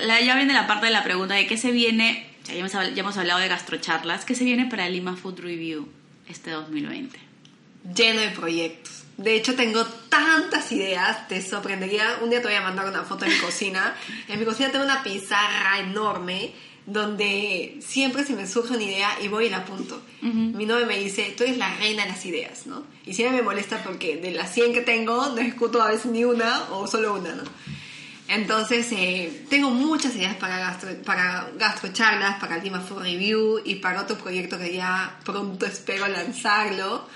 la, 0.00 0.20
ya 0.20 0.36
viene 0.36 0.54
la 0.54 0.66
parte 0.66 0.86
de 0.86 0.92
la 0.92 1.04
pregunta 1.04 1.34
de 1.34 1.46
qué 1.46 1.56
se 1.56 1.70
viene, 1.70 2.26
ya 2.46 2.54
hemos, 2.54 2.72
ya 2.72 2.80
hemos 2.96 3.16
hablado 3.16 3.40
de 3.40 3.48
gastrocharlas, 3.48 4.24
¿qué 4.24 4.34
se 4.34 4.44
viene 4.44 4.66
para 4.66 4.88
Lima 4.88 5.16
Food 5.16 5.40
Review 5.40 5.88
este 6.28 6.50
2020? 6.50 7.30
lleno 7.94 8.20
de 8.20 8.30
proyectos. 8.30 9.04
De 9.20 9.34
hecho, 9.34 9.54
tengo 9.54 9.84
tantas 10.08 10.72
ideas, 10.72 11.28
te 11.28 11.42
sorprendería. 11.42 12.20
Un 12.22 12.30
día 12.30 12.40
te 12.40 12.48
voy 12.48 12.56
a 12.56 12.62
mandar 12.62 12.86
una 12.86 13.02
foto 13.02 13.26
de 13.26 13.32
mi 13.32 13.36
cocina. 13.36 13.94
En 14.28 14.38
mi 14.38 14.46
cocina 14.46 14.70
tengo 14.70 14.84
una 14.84 15.02
pizarra 15.02 15.78
enorme 15.78 16.52
donde 16.86 17.76
siempre 17.80 18.24
se 18.24 18.32
me 18.32 18.46
surge 18.46 18.72
una 18.72 18.82
idea 18.82 19.10
y 19.22 19.28
voy 19.28 19.46
y 19.46 19.50
la 19.50 19.58
apunto. 19.58 20.00
Mi 20.22 20.64
novio 20.64 20.86
me 20.86 20.98
dice, 20.98 21.34
tú 21.36 21.44
eres 21.44 21.58
la 21.58 21.74
reina 21.76 22.04
de 22.04 22.08
las 22.08 22.24
ideas, 22.24 22.66
¿no? 22.66 22.82
Y 23.04 23.12
siempre 23.12 23.36
me 23.36 23.42
molesta 23.42 23.82
porque 23.84 24.16
de 24.16 24.30
las 24.30 24.54
100 24.54 24.72
que 24.72 24.80
tengo 24.80 25.28
no 25.28 25.38
ejecuto 25.38 25.82
a 25.82 25.90
veces 25.90 26.06
ni 26.06 26.24
una 26.24 26.70
o 26.70 26.86
solo 26.86 27.12
una, 27.14 27.34
¿no? 27.34 27.42
Entonces, 28.26 28.90
eh, 28.92 29.44
tengo 29.50 29.70
muchas 29.70 30.14
ideas 30.14 30.36
para, 30.36 30.58
gastro, 30.58 30.90
para 31.04 31.50
gastrocharlas, 31.58 32.40
para 32.40 32.56
Lima 32.56 32.80
Food 32.80 33.02
Review 33.02 33.60
y 33.64 33.74
para 33.76 34.00
otro 34.00 34.16
proyecto 34.16 34.56
que 34.56 34.72
ya 34.72 35.18
pronto 35.24 35.66
espero 35.66 36.08
lanzarlo. 36.08 37.06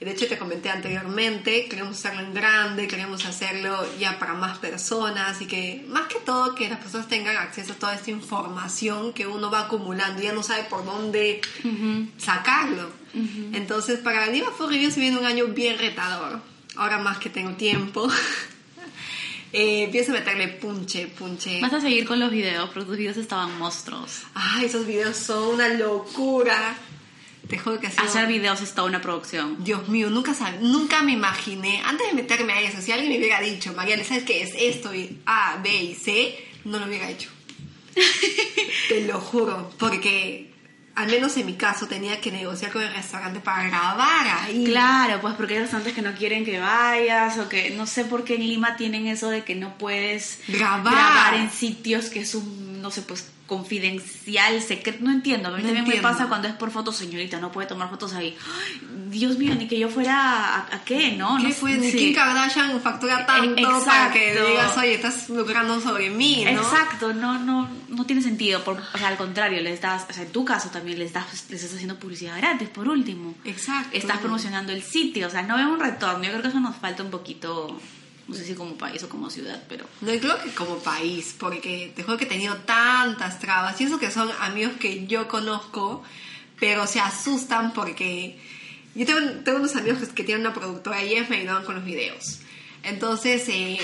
De 0.00 0.10
hecho, 0.10 0.26
te 0.26 0.38
comenté 0.38 0.70
anteriormente, 0.70 1.66
queremos 1.68 1.98
hacerlo 1.98 2.22
en 2.22 2.32
grande, 2.32 2.88
queremos 2.88 3.22
hacerlo 3.26 3.86
ya 3.98 4.18
para 4.18 4.32
más 4.32 4.56
personas 4.56 5.42
y 5.42 5.46
que, 5.46 5.84
más 5.88 6.08
que 6.08 6.18
todo, 6.20 6.54
que 6.54 6.70
las 6.70 6.78
personas 6.78 7.06
tengan 7.06 7.36
acceso 7.36 7.74
a 7.74 7.76
toda 7.76 7.94
esta 7.94 8.10
información 8.10 9.12
que 9.12 9.26
uno 9.26 9.50
va 9.50 9.66
acumulando 9.66 10.22
y 10.22 10.24
ya 10.24 10.32
no 10.32 10.42
sabe 10.42 10.64
por 10.64 10.86
dónde 10.86 11.42
sacarlo. 12.16 12.90
Entonces, 13.52 13.98
para 13.98 14.26
Lima 14.28 14.50
Food 14.52 14.70
Review 14.70 14.90
se 14.90 15.00
viene 15.00 15.18
un 15.18 15.26
año 15.26 15.48
bien 15.48 15.78
retador. 15.78 16.40
Ahora 16.76 16.98
más 16.98 17.18
que 17.18 17.28
tengo 17.28 17.52
tiempo. 17.52 18.08
Eh, 19.52 19.82
empiezo 19.82 20.12
a 20.12 20.14
meterle 20.14 20.46
punche, 20.46 21.08
punche. 21.08 21.60
Vas 21.60 21.72
a 21.72 21.80
seguir 21.80 22.06
con 22.06 22.20
los 22.20 22.30
videos, 22.30 22.70
porque 22.70 22.86
tus 22.86 22.96
videos 22.96 23.16
estaban 23.16 23.58
monstruos. 23.58 24.22
Ay, 24.32 24.66
esos 24.66 24.86
videos 24.86 25.16
son 25.16 25.54
una 25.54 25.66
locura. 25.66 26.76
Te 27.50 27.58
juro 27.58 27.78
que 27.80 27.88
ha 27.88 27.90
sido- 27.90 28.04
Hacer 28.04 28.26
videos 28.28 28.60
es 28.62 28.72
toda 28.74 28.86
una 28.88 29.00
producción. 29.02 29.62
Dios 29.62 29.88
mío, 29.88 30.08
nunca 30.08 30.32
sab- 30.32 30.60
nunca 30.60 31.02
me 31.02 31.12
imaginé, 31.12 31.82
antes 31.84 32.06
de 32.06 32.14
meterme 32.14 32.52
a 32.54 32.60
eso, 32.62 32.80
si 32.80 32.92
alguien 32.92 33.10
me 33.10 33.18
hubiera 33.18 33.40
dicho, 33.40 33.72
Mariana, 33.74 34.04
¿sabes 34.04 34.22
qué 34.24 34.42
es 34.42 34.52
esto? 34.56 34.94
Y 34.94 35.18
A, 35.26 35.58
B 35.62 35.74
y 35.82 35.94
C, 35.94 36.38
no 36.64 36.78
lo 36.78 36.86
hubiera 36.86 37.10
hecho. 37.10 37.28
Te 38.88 39.04
lo 39.06 39.20
juro, 39.20 39.70
porque 39.78 40.48
al 40.94 41.08
menos 41.10 41.36
en 41.38 41.46
mi 41.46 41.54
caso, 41.54 41.86
tenía 41.86 42.20
que 42.20 42.30
negociar 42.30 42.72
con 42.72 42.82
el 42.82 42.92
restaurante 42.92 43.40
para 43.40 43.66
grabar 43.68 44.26
ahí. 44.42 44.64
Claro, 44.64 45.20
pues 45.20 45.34
porque 45.34 45.54
hay 45.54 45.60
restaurantes 45.60 45.94
que 45.94 46.02
no 46.02 46.12
quieren 46.14 46.44
que 46.44 46.58
vayas 46.60 47.38
o 47.38 47.48
que 47.48 47.70
no 47.70 47.86
sé 47.86 48.04
por 48.04 48.24
qué 48.24 48.34
en 48.34 48.46
Lima 48.46 48.76
tienen 48.76 49.06
eso 49.06 49.30
de 49.30 49.42
que 49.44 49.54
no 49.54 49.78
puedes 49.78 50.40
grabar, 50.48 51.34
en 51.34 51.50
sitios 51.50 52.10
que 52.10 52.20
es 52.20 52.34
un, 52.34 52.82
no 52.82 52.90
sé, 52.90 53.02
pues 53.02 53.26
confidencial, 53.50 54.62
secreto, 54.62 55.00
no 55.02 55.10
entiendo. 55.10 55.48
A 55.48 55.56
mí 55.56 55.64
también 55.64 55.84
me 55.84 55.96
pasa 55.96 56.28
cuando 56.28 56.46
es 56.46 56.54
por 56.54 56.70
fotos, 56.70 56.94
señorita, 56.94 57.40
no 57.40 57.50
puede 57.50 57.66
tomar 57.66 57.90
fotos 57.90 58.12
ahí. 58.12 58.36
Dios 59.08 59.38
mío, 59.38 59.56
ni 59.56 59.66
que 59.66 59.76
yo 59.76 59.88
fuera 59.88 60.68
a, 60.72 60.84
qué, 60.84 61.16
¿no? 61.16 61.36
¿Qué 61.38 61.48
no 61.48 61.50
fue? 61.50 61.76
Ni 61.76 61.90
Kim 61.90 62.14
Kardashian 62.14 62.80
factura 62.80 63.26
tanto 63.26 63.84
para 63.84 64.12
que 64.12 64.40
digas, 64.40 64.78
oye, 64.78 64.94
estás 64.94 65.28
lucrando 65.30 65.80
sobre 65.80 66.10
mí, 66.10 66.44
¿no? 66.44 66.60
Exacto, 66.60 67.12
no, 67.12 67.40
no, 67.40 67.68
no 67.88 68.06
tiene 68.06 68.22
sentido. 68.22 68.62
Por, 68.62 68.76
o 68.76 68.98
sea, 68.98 69.08
al 69.08 69.16
contrario, 69.16 69.60
les 69.60 69.80
das, 69.80 70.06
o 70.08 70.12
sea, 70.12 70.22
en 70.22 70.30
tu 70.30 70.44
caso 70.44 70.68
también 70.70 71.00
les, 71.00 71.12
das, 71.12 71.46
les 71.50 71.60
estás 71.60 71.74
haciendo 71.74 71.98
publicidad 71.98 72.36
gratis, 72.36 72.68
por 72.68 72.88
último. 72.88 73.34
Exacto. 73.44 73.96
Estás 73.96 74.18
promocionando 74.18 74.70
el 74.70 74.84
sitio, 74.84 75.26
o 75.26 75.30
sea, 75.30 75.42
no 75.42 75.56
veo 75.56 75.70
un 75.70 75.80
retorno. 75.80 76.22
Yo 76.22 76.30
creo 76.30 76.42
que 76.42 76.48
eso 76.48 76.60
nos 76.60 76.76
falta 76.76 77.02
un 77.02 77.10
poquito 77.10 77.80
no 78.30 78.36
sé 78.36 78.44
si 78.44 78.54
como 78.54 78.78
país 78.78 79.02
o 79.02 79.08
como 79.08 79.28
ciudad, 79.28 79.60
pero... 79.68 79.86
No, 80.00 80.12
creo 80.12 80.40
que 80.40 80.50
como 80.54 80.78
país, 80.78 81.34
porque 81.36 81.92
te 81.96 82.04
juro 82.04 82.16
que 82.16 82.24
he 82.24 82.28
tenido 82.28 82.56
tantas 82.58 83.40
trabas, 83.40 83.80
y 83.80 83.84
eso 83.84 83.98
que 83.98 84.10
son 84.12 84.30
amigos 84.40 84.74
que 84.78 85.06
yo 85.08 85.26
conozco, 85.26 86.04
pero 86.58 86.86
se 86.86 87.00
asustan 87.00 87.72
porque... 87.72 88.38
Yo 88.94 89.04
tengo, 89.06 89.58
unos 89.58 89.74
amigos 89.76 89.98
que 90.14 90.24
tienen 90.24 90.46
una 90.46 90.54
productora 90.54 91.02
y 91.02 91.14
ellos 91.14 91.28
me 91.28 91.38
ayudaban 91.38 91.64
con 91.64 91.74
los 91.76 91.84
videos. 91.84 92.40
Entonces 92.82 93.48
eh, 93.48 93.78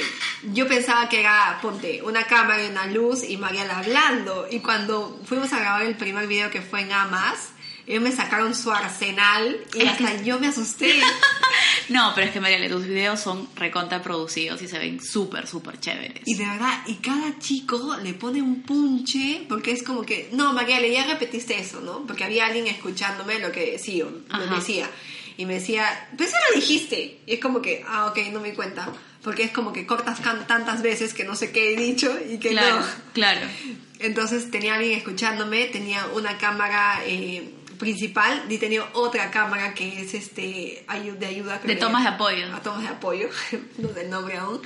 yo 0.53 0.67
pensaba 0.67 1.09
que 1.09 1.21
era, 1.21 1.59
ponte, 1.63 2.03
una 2.03 2.25
cámara 2.25 2.65
y 2.65 2.71
una 2.71 2.87
luz 2.87 3.23
y 3.23 3.37
Mariela 3.37 3.79
hablando. 3.79 4.49
Y 4.51 4.61
cuando 4.61 5.21
fuimos 5.25 5.53
a 5.53 5.61
grabar 5.61 5.83
el 5.83 5.97
primer 5.97 6.27
video 6.27 6.51
que 6.51 6.61
fue 6.61 6.81
en 6.81 6.93
Amas, 6.93 7.51
ellos 7.87 8.03
me 8.03 8.11
sacaron 8.11 8.55
su 8.55 8.73
arsenal 8.73 9.57
y 9.75 9.87
hasta 9.87 10.21
yo 10.23 10.41
me 10.41 10.49
asusté. 10.49 11.01
no, 11.89 12.13
pero 12.15 12.27
es 12.27 12.33
que 12.33 12.41
Mariale, 12.41 12.69
tus 12.69 12.85
videos 12.85 13.21
son 13.21 13.49
recontra 13.55 14.03
producidos 14.03 14.61
y 14.61 14.67
se 14.67 14.79
ven 14.79 15.01
súper, 15.01 15.47
súper 15.47 15.79
chéveres. 15.79 16.23
Y 16.25 16.35
de 16.35 16.47
verdad, 16.47 16.81
y 16.87 16.95
cada 16.97 17.39
chico 17.39 17.97
le 18.03 18.15
pone 18.15 18.43
un 18.43 18.63
punche 18.63 19.45
porque 19.49 19.71
es 19.71 19.85
como 19.85 20.03
que, 20.03 20.31
no, 20.33 20.53
Mariale, 20.53 20.91
ya 20.91 21.07
repetiste 21.07 21.61
eso, 21.61 21.81
¿no? 21.81 22.05
Porque 22.07 22.25
había 22.25 22.47
alguien 22.47 22.67
escuchándome 22.67 23.39
lo 23.39 23.53
que 23.53 23.73
decía, 23.73 24.05
lo 24.05 24.57
decía. 24.57 24.91
Y 25.37 25.47
me 25.47 25.55
decía, 25.55 26.09
pues 26.17 26.31
eso 26.31 26.39
lo 26.51 26.61
dijiste. 26.61 27.21
Y 27.27 27.35
es 27.35 27.41
como 27.41 27.63
que, 27.63 27.85
ah, 27.87 28.07
ok, 28.07 28.19
no 28.33 28.41
me 28.41 28.55
cuenta. 28.55 28.89
Porque 29.23 29.45
es 29.45 29.51
como 29.53 29.73
que 29.73 29.87
cortas 29.87 30.21
tantas 30.23 30.83
veces 30.83 31.15
que 31.15 31.25
no 31.25 31.37
sé 31.37 31.53
qué 31.53 31.75
he 31.75 31.77
dicho 31.77 32.17
y 32.29 32.39
que 32.39 32.51
claro, 32.51 32.81
no. 32.81 32.87
Claro. 33.13 33.47
Entonces 33.99 34.51
tenía 34.51 34.75
alguien 34.75 34.99
escuchándome, 34.99 35.67
tenía 35.67 36.07
una 36.15 36.39
cámara 36.39 37.01
eh, 37.07 37.53
principal 37.79 38.45
y 38.49 38.59
tenía 38.59 38.89
otra 38.93 39.31
cámara 39.31 39.75
que 39.75 40.01
es 40.01 40.15
este 40.15 40.85
de 41.19 41.27
ayuda. 41.27 41.59
De 41.59 41.77
tomas 41.77 42.03
de 42.03 42.11
apoyo. 42.11 42.55
A 42.55 42.61
tomas 42.61 42.83
de 42.83 42.89
apoyo, 42.89 43.29
no 43.79 43.89
del 43.89 44.11
nombre 44.11 44.37
aún. 44.37 44.61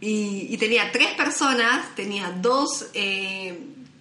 Y, 0.00 0.56
tenía 0.56 0.90
tres 0.90 1.12
personas, 1.12 1.94
tenía 1.94 2.30
dos 2.30 2.86
eh, 2.92 3.56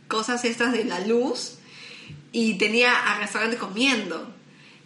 cosas 0.07 0.43
estas 0.45 0.73
de 0.73 0.83
la 0.83 0.99
luz 1.01 1.59
y 2.31 2.55
tenía 2.55 3.11
al 3.11 3.19
restaurante 3.19 3.57
comiendo. 3.57 4.33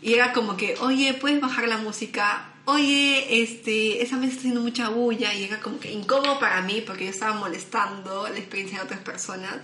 Y 0.01 0.13
era 0.13 0.34
como 0.34 0.57
que, 0.57 0.76
oye, 0.82 1.13
¿puedes 1.13 1.39
bajar 1.39 1.70
la 1.70 1.78
música? 1.78 2.49
Oye, 2.66 3.41
este, 3.41 4.03
esa 4.03 4.18
mesa 4.18 4.32
está 4.32 4.39
haciendo 4.39 4.61
mucha 4.61 4.89
bulla 4.89 5.34
y 5.34 5.45
era 5.45 5.61
como 5.61 5.80
que 5.80 5.91
incómodo 5.91 6.38
para 6.38 6.61
mí 6.61 6.84
porque 6.86 7.05
yo 7.05 7.11
estaba 7.11 7.34
molestando 7.34 8.28
la 8.28 8.38
experiencia 8.38 8.80
de 8.80 8.86
otras 8.86 8.99
personas. 8.99 9.55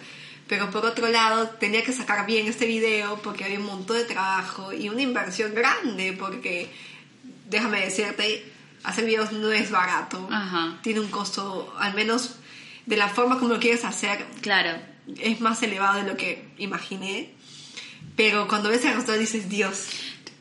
Pero 0.51 0.69
por 0.69 0.85
otro 0.85 1.07
lado, 1.07 1.47
tenía 1.47 1.81
que 1.81 1.93
sacar 1.93 2.25
bien 2.25 2.45
este 2.45 2.65
video 2.65 3.15
porque 3.21 3.45
había 3.45 3.57
un 3.57 3.67
montón 3.67 3.95
de 3.95 4.03
trabajo 4.03 4.73
y 4.73 4.89
una 4.89 5.01
inversión 5.01 5.55
grande 5.55 6.11
porque, 6.11 6.69
déjame 7.47 7.79
decirte, 7.79 8.51
hacer 8.83 9.05
videos 9.05 9.31
no 9.31 9.49
es 9.53 9.71
barato. 9.71 10.27
Tiene 10.83 10.99
un 10.99 11.07
costo, 11.07 11.73
al 11.79 11.93
menos 11.93 12.35
de 12.85 12.97
la 12.97 13.07
forma 13.07 13.39
como 13.39 13.53
lo 13.53 13.61
quieres 13.61 13.85
hacer. 13.85 14.25
Claro. 14.41 14.77
Es 15.21 15.39
más 15.39 15.63
elevado 15.63 16.03
de 16.03 16.03
lo 16.03 16.17
que 16.17 16.49
imaginé. 16.57 17.33
Pero 18.17 18.49
cuando 18.49 18.67
ves 18.67 18.83
el 18.83 18.89
resultado 18.89 19.19
dices, 19.19 19.47
Dios. 19.47 19.87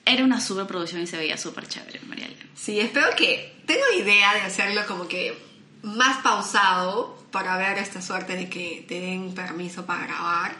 Era 0.04 0.24
una 0.24 0.40
superproducción 0.40 1.02
y 1.02 1.06
se 1.06 1.18
veía 1.18 1.36
súper 1.36 1.68
chévere, 1.68 2.00
Mariela. 2.00 2.34
Sí, 2.56 2.80
espero 2.80 3.14
que... 3.14 3.62
Tengo 3.64 3.84
idea 3.96 4.34
de 4.34 4.40
hacerlo 4.40 4.84
como 4.88 5.06
que 5.06 5.38
más 5.84 6.20
pausado 6.24 7.19
para 7.30 7.56
ver 7.56 7.78
esta 7.78 8.02
suerte 8.02 8.36
de 8.36 8.48
que 8.48 8.84
te 8.86 9.00
den 9.00 9.34
permiso 9.34 9.86
para 9.86 10.06
grabar. 10.06 10.56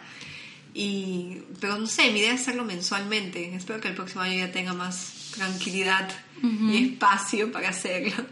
Y, 0.73 1.39
pero 1.59 1.77
no 1.77 1.87
sé, 1.87 2.11
mi 2.11 2.19
idea 2.19 2.33
es 2.33 2.41
hacerlo 2.41 2.63
mensualmente. 2.63 3.53
Espero 3.55 3.81
que 3.81 3.89
el 3.89 3.95
próximo 3.95 4.21
año 4.21 4.37
ya 4.37 4.51
tenga 4.51 4.73
más 4.73 5.31
tranquilidad 5.35 6.09
y 6.41 6.85
espacio 6.85 7.51
para 7.51 7.69
hacerlo. 7.69 8.25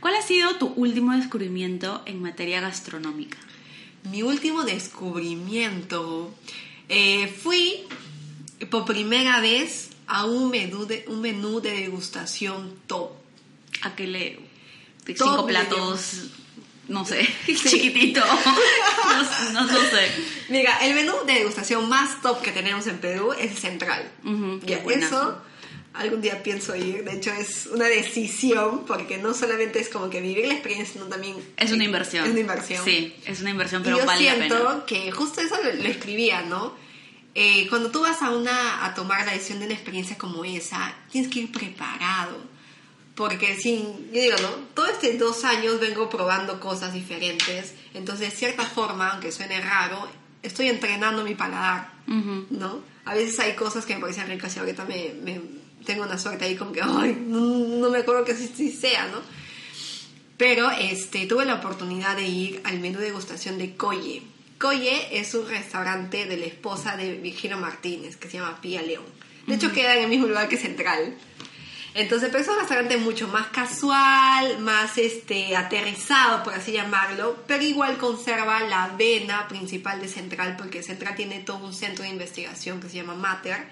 ¿Cuál 0.00 0.16
ha 0.16 0.22
sido 0.22 0.56
tu 0.56 0.66
último 0.66 1.12
descubrimiento 1.12 2.02
en 2.06 2.20
materia 2.20 2.60
gastronómica? 2.60 3.38
Mi 4.10 4.22
último 4.22 4.64
descubrimiento. 4.64 6.34
Eh, 6.90 7.28
fui 7.28 7.84
por 8.70 8.84
primera 8.84 9.40
vez 9.40 9.90
a 10.06 10.26
un 10.26 10.50
menú 10.50 10.84
de, 10.84 11.06
un 11.08 11.22
menú 11.22 11.60
de 11.60 11.72
degustación 11.72 12.74
top. 12.86 13.12
¿A 13.82 13.94
qué 13.94 14.06
le? 14.06 14.40
Cinco 15.06 15.46
platos 15.46 16.30
no 16.88 17.04
sé, 17.04 17.26
chiquitito. 17.46 18.20
no, 19.52 19.66
sé. 19.68 20.10
Mira, 20.48 20.78
el 20.82 20.94
menú 20.94 21.12
de 21.26 21.34
degustación 21.34 21.88
más 21.88 22.20
top 22.22 22.42
que 22.42 22.52
tenemos 22.52 22.86
en 22.86 22.98
Perú 22.98 23.32
es 23.32 23.52
el 23.52 23.58
central. 23.58 24.10
y 24.66 24.72
eso 24.72 25.42
algún 25.94 26.20
día 26.20 26.42
pienso 26.42 26.76
ir. 26.76 27.04
De 27.04 27.12
hecho, 27.12 27.32
es 27.32 27.66
una 27.66 27.86
decisión 27.86 28.84
porque 28.84 29.16
no 29.16 29.32
solamente 29.32 29.80
es 29.80 29.88
como 29.88 30.10
que 30.10 30.20
vivir 30.20 30.46
la 30.46 30.54
experiencia, 30.54 30.94
sino 30.94 31.06
también... 31.06 31.36
Es 31.56 31.72
una 31.72 31.84
inversión. 31.84 32.26
Es 32.26 32.32
una 32.32 32.40
inversión. 32.40 32.84
Sí, 32.84 33.14
es 33.24 33.40
una 33.40 33.50
inversión, 33.50 33.82
pero 33.82 33.96
y 33.96 34.00
yo 34.00 34.06
vale 34.06 34.20
siento 34.20 34.86
que 34.86 35.10
justo 35.12 35.40
eso 35.40 35.56
lo, 35.62 35.88
escribía, 35.88 36.42
¿no? 36.42 36.74
Eh, 37.36 37.66
cuando 37.68 37.90
tú 37.90 38.02
vas 38.02 38.22
a, 38.22 38.30
una, 38.30 38.84
a 38.84 38.94
tomar 38.94 39.24
la 39.24 39.32
decisión 39.32 39.60
de 39.60 39.66
una 39.66 39.74
experiencia 39.74 40.18
como 40.18 40.44
esa, 40.44 40.94
tienes 41.10 41.30
que 41.30 41.40
ir 41.40 41.52
preparado 41.52 42.53
porque 43.14 43.56
sin, 43.56 44.12
yo 44.12 44.20
digo, 44.20 44.36
¿no? 44.42 44.48
Todo 44.74 44.86
este 44.86 45.16
dos 45.16 45.44
años 45.44 45.80
vengo 45.80 46.08
probando 46.10 46.58
cosas 46.58 46.92
diferentes, 46.92 47.74
entonces 47.94 48.30
de 48.30 48.36
cierta 48.36 48.64
forma, 48.64 49.10
aunque 49.10 49.30
suene 49.30 49.60
raro, 49.60 50.08
estoy 50.42 50.68
entrenando 50.68 51.24
mi 51.24 51.34
paladar, 51.34 51.92
¿no? 52.06 52.82
A 53.04 53.14
veces 53.14 53.38
hay 53.40 53.54
cosas 53.54 53.86
que 53.86 53.94
me 53.94 54.00
parecen 54.00 54.28
ricas 54.28 54.56
y 54.56 54.58
ahorita 54.58 54.84
me, 54.84 55.14
me 55.22 55.40
tengo 55.84 56.02
una 56.02 56.18
suerte 56.18 56.44
ahí 56.44 56.56
como 56.56 56.72
que, 56.72 56.82
ay, 56.82 57.22
no, 57.26 57.88
me 57.90 57.98
acuerdo 57.98 58.24
que 58.24 58.34
sí, 58.34 58.70
sea, 58.70 59.06
¿no? 59.08 59.20
Pero 60.36 60.70
este, 60.70 61.26
tuve 61.26 61.44
la 61.44 61.54
oportunidad 61.54 62.16
de 62.16 62.26
ir 62.26 62.60
al 62.64 62.80
menú 62.80 62.98
de 62.98 63.06
degustación 63.06 63.58
de 63.58 63.76
Coye. 63.76 64.22
Coye 64.58 65.18
es 65.18 65.34
un 65.34 65.48
restaurante 65.48 66.26
de 66.26 66.36
la 66.36 66.46
esposa 66.46 66.96
de 66.96 67.14
Virgilio 67.14 67.58
Martínez, 67.58 68.16
que 68.16 68.28
se 68.28 68.38
llama 68.38 68.60
Pía 68.60 68.82
León. 68.82 69.04
De 69.46 69.54
hecho, 69.54 69.72
queda 69.72 69.96
en 69.96 70.04
el 70.04 70.10
mismo 70.10 70.26
lugar 70.26 70.48
que 70.48 70.56
Central. 70.56 71.14
Entonces, 71.94 72.34
es 72.34 72.48
un 72.48 72.58
restaurante 72.58 72.96
mucho 72.96 73.28
más 73.28 73.46
casual, 73.48 74.58
más 74.58 74.98
este, 74.98 75.54
aterrizado, 75.56 76.42
por 76.42 76.52
así 76.52 76.72
llamarlo, 76.72 77.44
pero 77.46 77.62
igual 77.62 77.98
conserva 77.98 78.60
la 78.62 78.88
vena 78.98 79.46
principal 79.46 80.00
de 80.00 80.08
Central, 80.08 80.56
porque 80.56 80.82
Central 80.82 81.14
tiene 81.14 81.38
todo 81.40 81.64
un 81.64 81.72
centro 81.72 82.02
de 82.02 82.10
investigación 82.10 82.80
que 82.80 82.88
se 82.88 82.96
llama 82.96 83.14
Mater, 83.14 83.68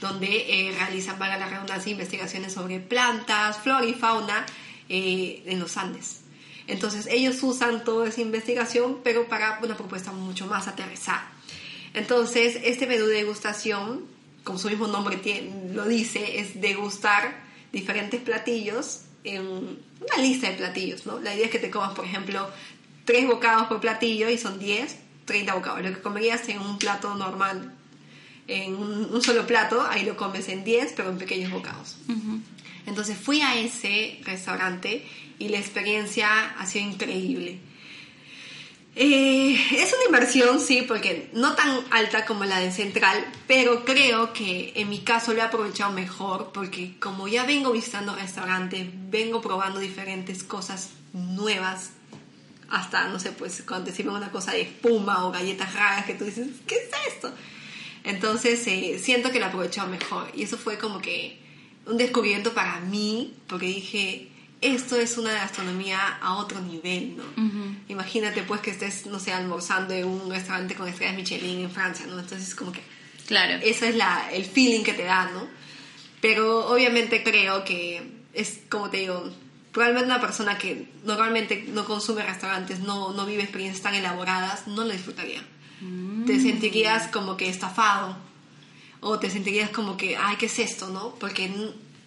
donde 0.00 0.26
eh, 0.48 0.74
realizan, 0.76 1.16
para 1.16 1.36
la 1.36 1.46
redundancia, 1.46 1.92
investigaciones 1.92 2.54
sobre 2.54 2.80
plantas, 2.80 3.58
flora 3.58 3.86
y 3.86 3.94
fauna 3.94 4.44
eh, 4.88 5.44
en 5.46 5.60
los 5.60 5.76
Andes. 5.76 6.22
Entonces, 6.66 7.06
ellos 7.08 7.40
usan 7.40 7.84
toda 7.84 8.08
esa 8.08 8.20
investigación, 8.20 8.98
pero 9.04 9.28
para 9.28 9.60
una 9.62 9.76
propuesta 9.76 10.10
mucho 10.10 10.46
más 10.46 10.66
aterrizada. 10.66 11.30
Entonces, 11.94 12.58
este 12.64 12.88
menú 12.88 13.06
de 13.06 13.14
degustación, 13.14 14.06
como 14.42 14.58
su 14.58 14.68
mismo 14.68 14.88
nombre 14.88 15.20
lo 15.72 15.84
dice, 15.84 16.40
es 16.40 16.60
degustar 16.60 17.49
diferentes 17.72 18.20
platillos 18.20 19.02
en 19.24 19.46
una 19.46 20.22
lista 20.22 20.50
de 20.50 20.56
platillos, 20.56 21.06
¿no? 21.06 21.20
La 21.20 21.34
idea 21.34 21.46
es 21.46 21.50
que 21.50 21.58
te 21.58 21.70
comas, 21.70 21.94
por 21.94 22.04
ejemplo, 22.04 22.48
tres 23.04 23.26
bocados 23.26 23.66
por 23.66 23.80
platillo 23.80 24.28
y 24.30 24.38
son 24.38 24.58
10, 24.58 24.96
30 25.24 25.54
bocados. 25.54 25.82
Lo 25.82 25.94
que 25.94 26.00
comerías 26.00 26.48
en 26.48 26.60
un 26.60 26.78
plato 26.78 27.14
normal, 27.14 27.74
en 28.46 28.74
un, 28.74 29.22
solo 29.22 29.46
plato, 29.46 29.82
ahí 29.88 30.04
lo 30.04 30.16
comes 30.16 30.48
en 30.48 30.64
10, 30.64 30.94
pero 30.96 31.10
en 31.10 31.18
pequeños 31.18 31.52
bocados. 31.52 31.96
Entonces 32.86 33.16
fui 33.16 33.40
a 33.42 33.58
ese 33.58 34.20
restaurante 34.24 35.06
y 35.38 35.48
la 35.48 35.58
experiencia 35.58 36.54
ha 36.58 36.66
sido 36.66 36.88
increíble. 36.88 37.58
Eh, 38.96 39.54
es 39.72 39.92
una 39.92 40.04
inversión, 40.06 40.60
sí, 40.60 40.82
porque 40.82 41.30
no 41.32 41.54
tan 41.54 41.78
alta 41.90 42.26
como 42.26 42.44
la 42.44 42.58
de 42.58 42.72
Central, 42.72 43.24
pero 43.46 43.84
creo 43.84 44.32
que 44.32 44.72
en 44.74 44.88
mi 44.88 45.00
caso 45.00 45.32
lo 45.32 45.38
he 45.38 45.42
aprovechado 45.42 45.92
mejor 45.92 46.50
porque 46.52 46.98
como 46.98 47.28
ya 47.28 47.44
vengo 47.44 47.70
visitando 47.70 48.14
restaurantes, 48.16 48.88
vengo 49.10 49.40
probando 49.40 49.78
diferentes 49.78 50.42
cosas 50.42 50.90
nuevas, 51.12 51.90
hasta, 52.68 53.08
no 53.08 53.18
sé, 53.18 53.32
pues 53.32 53.62
cuando 53.66 53.90
te 53.90 53.96
sirven 53.96 54.14
una 54.14 54.30
cosa 54.30 54.52
de 54.52 54.62
espuma 54.62 55.24
o 55.24 55.32
galletas 55.32 55.72
raras 55.74 56.06
que 56.06 56.14
tú 56.14 56.24
dices, 56.24 56.48
¿qué 56.66 56.76
es 56.76 57.14
esto? 57.14 57.32
Entonces 58.04 58.66
eh, 58.66 58.98
siento 59.00 59.30
que 59.30 59.40
lo 59.40 59.46
aprovechó 59.46 59.86
mejor. 59.86 60.30
Y 60.34 60.44
eso 60.44 60.56
fue 60.56 60.78
como 60.78 61.00
que 61.00 61.38
un 61.86 61.96
descubrimiento 61.96 62.52
para 62.52 62.80
mí, 62.80 63.34
porque 63.46 63.66
dije, 63.66 64.29
esto 64.60 64.96
es 64.96 65.16
una 65.18 65.32
gastronomía 65.32 65.98
a 66.20 66.34
otro 66.36 66.60
nivel, 66.60 67.16
¿no? 67.16 67.24
Imagínate 67.88 68.42
pues 68.42 68.60
que 68.60 68.70
estés, 68.70 69.06
no 69.06 69.18
sé, 69.18 69.32
almorzando 69.32 69.94
en 69.94 70.06
un 70.06 70.30
restaurante 70.30 70.74
con 70.74 70.86
estrellas 70.88 71.16
Michelin 71.16 71.60
en 71.60 71.70
Francia, 71.70 72.06
¿no? 72.06 72.18
Entonces 72.18 72.54
como 72.54 72.72
que... 72.72 72.82
Claro. 73.26 73.60
Ese 73.62 73.88
es 73.90 73.94
la, 73.96 74.28
el 74.32 74.44
feeling 74.44 74.82
que 74.82 74.92
te 74.92 75.04
da, 75.04 75.30
¿no? 75.32 75.46
Pero 76.20 76.66
obviamente 76.70 77.22
creo 77.22 77.64
que 77.64 78.02
es, 78.34 78.60
como 78.68 78.90
te 78.90 78.98
digo, 78.98 79.32
probablemente 79.72 80.10
una 80.12 80.20
persona 80.20 80.58
que 80.58 80.90
normalmente 81.04 81.64
no 81.68 81.84
consume 81.84 82.22
restaurantes, 82.24 82.80
no, 82.80 83.12
no 83.12 83.24
vive 83.26 83.42
experiencias 83.42 83.82
tan 83.82 83.94
elaboradas, 83.94 84.66
no 84.66 84.84
lo 84.84 84.90
disfrutaría. 84.92 85.40
Te 85.40 86.34
Mm. 86.34 86.42
sentirías 86.42 87.08
como 87.08 87.36
que 87.38 87.48
estafado 87.48 88.16
o 89.00 89.18
te 89.18 89.30
sentirías 89.30 89.70
como 89.70 89.96
que, 89.96 90.16
ay, 90.18 90.36
¿qué 90.36 90.44
es 90.46 90.58
esto, 90.58 90.88
no? 90.88 91.14
Porque 91.18 91.50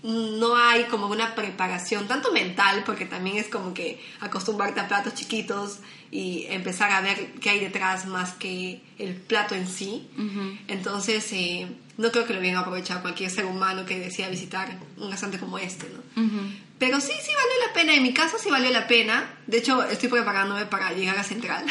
no 0.04 0.58
hay 0.58 0.84
como 0.86 1.08
una 1.08 1.34
preparación, 1.34 2.08
tanto 2.08 2.32
mental, 2.34 2.84
porque 2.86 3.06
también 3.06 3.38
es 3.38 3.48
como 3.48 3.74
que 3.74 4.04
acostumbrarte 4.20 4.82
a 4.82 4.88
platos 4.90 5.14
chiquitos 5.14 5.80
y 6.12 6.46
empezar 6.50 6.92
a 6.92 7.02
ver 7.02 7.32
qué 7.40 7.52
hay 7.52 7.60
detrás 7.60 8.06
más 8.06 8.34
que 8.34 8.82
el 9.00 9.16
plato 9.16 9.56
en 9.56 9.68
sí. 9.68 10.10
Entonces, 10.68 11.32
eh, 11.32 11.68
no 11.98 12.12
creo 12.12 12.26
que 12.26 12.34
lo 12.34 12.40
hubieran 12.40 12.60
aprovechado 12.60 13.02
cualquier 13.02 13.32
ser 13.32 13.46
humano 13.46 13.86
que 13.86 13.98
decida 13.98 14.28
visitar 14.28 14.78
un 14.98 15.10
restaurante 15.10 15.40
como 15.40 15.58
este, 15.58 15.88
¿no? 15.90 16.22
Pero 16.80 17.00
sí, 17.00 17.14
sí 17.14 17.32
valió 17.34 17.68
la 17.68 17.74
pena. 17.74 17.94
En 17.96 18.04
mi 18.04 18.14
caso 18.14 18.38
sí 18.38 18.50
valió 18.50 18.70
la 18.72 18.88
pena. 18.88 19.38
De 19.48 19.60
hecho, 19.60 19.84
estoy 19.84 20.10
preparándome 20.10 20.66
para 20.66 20.92
llegar 20.92 21.18
a 21.18 21.24
Central. 21.24 21.66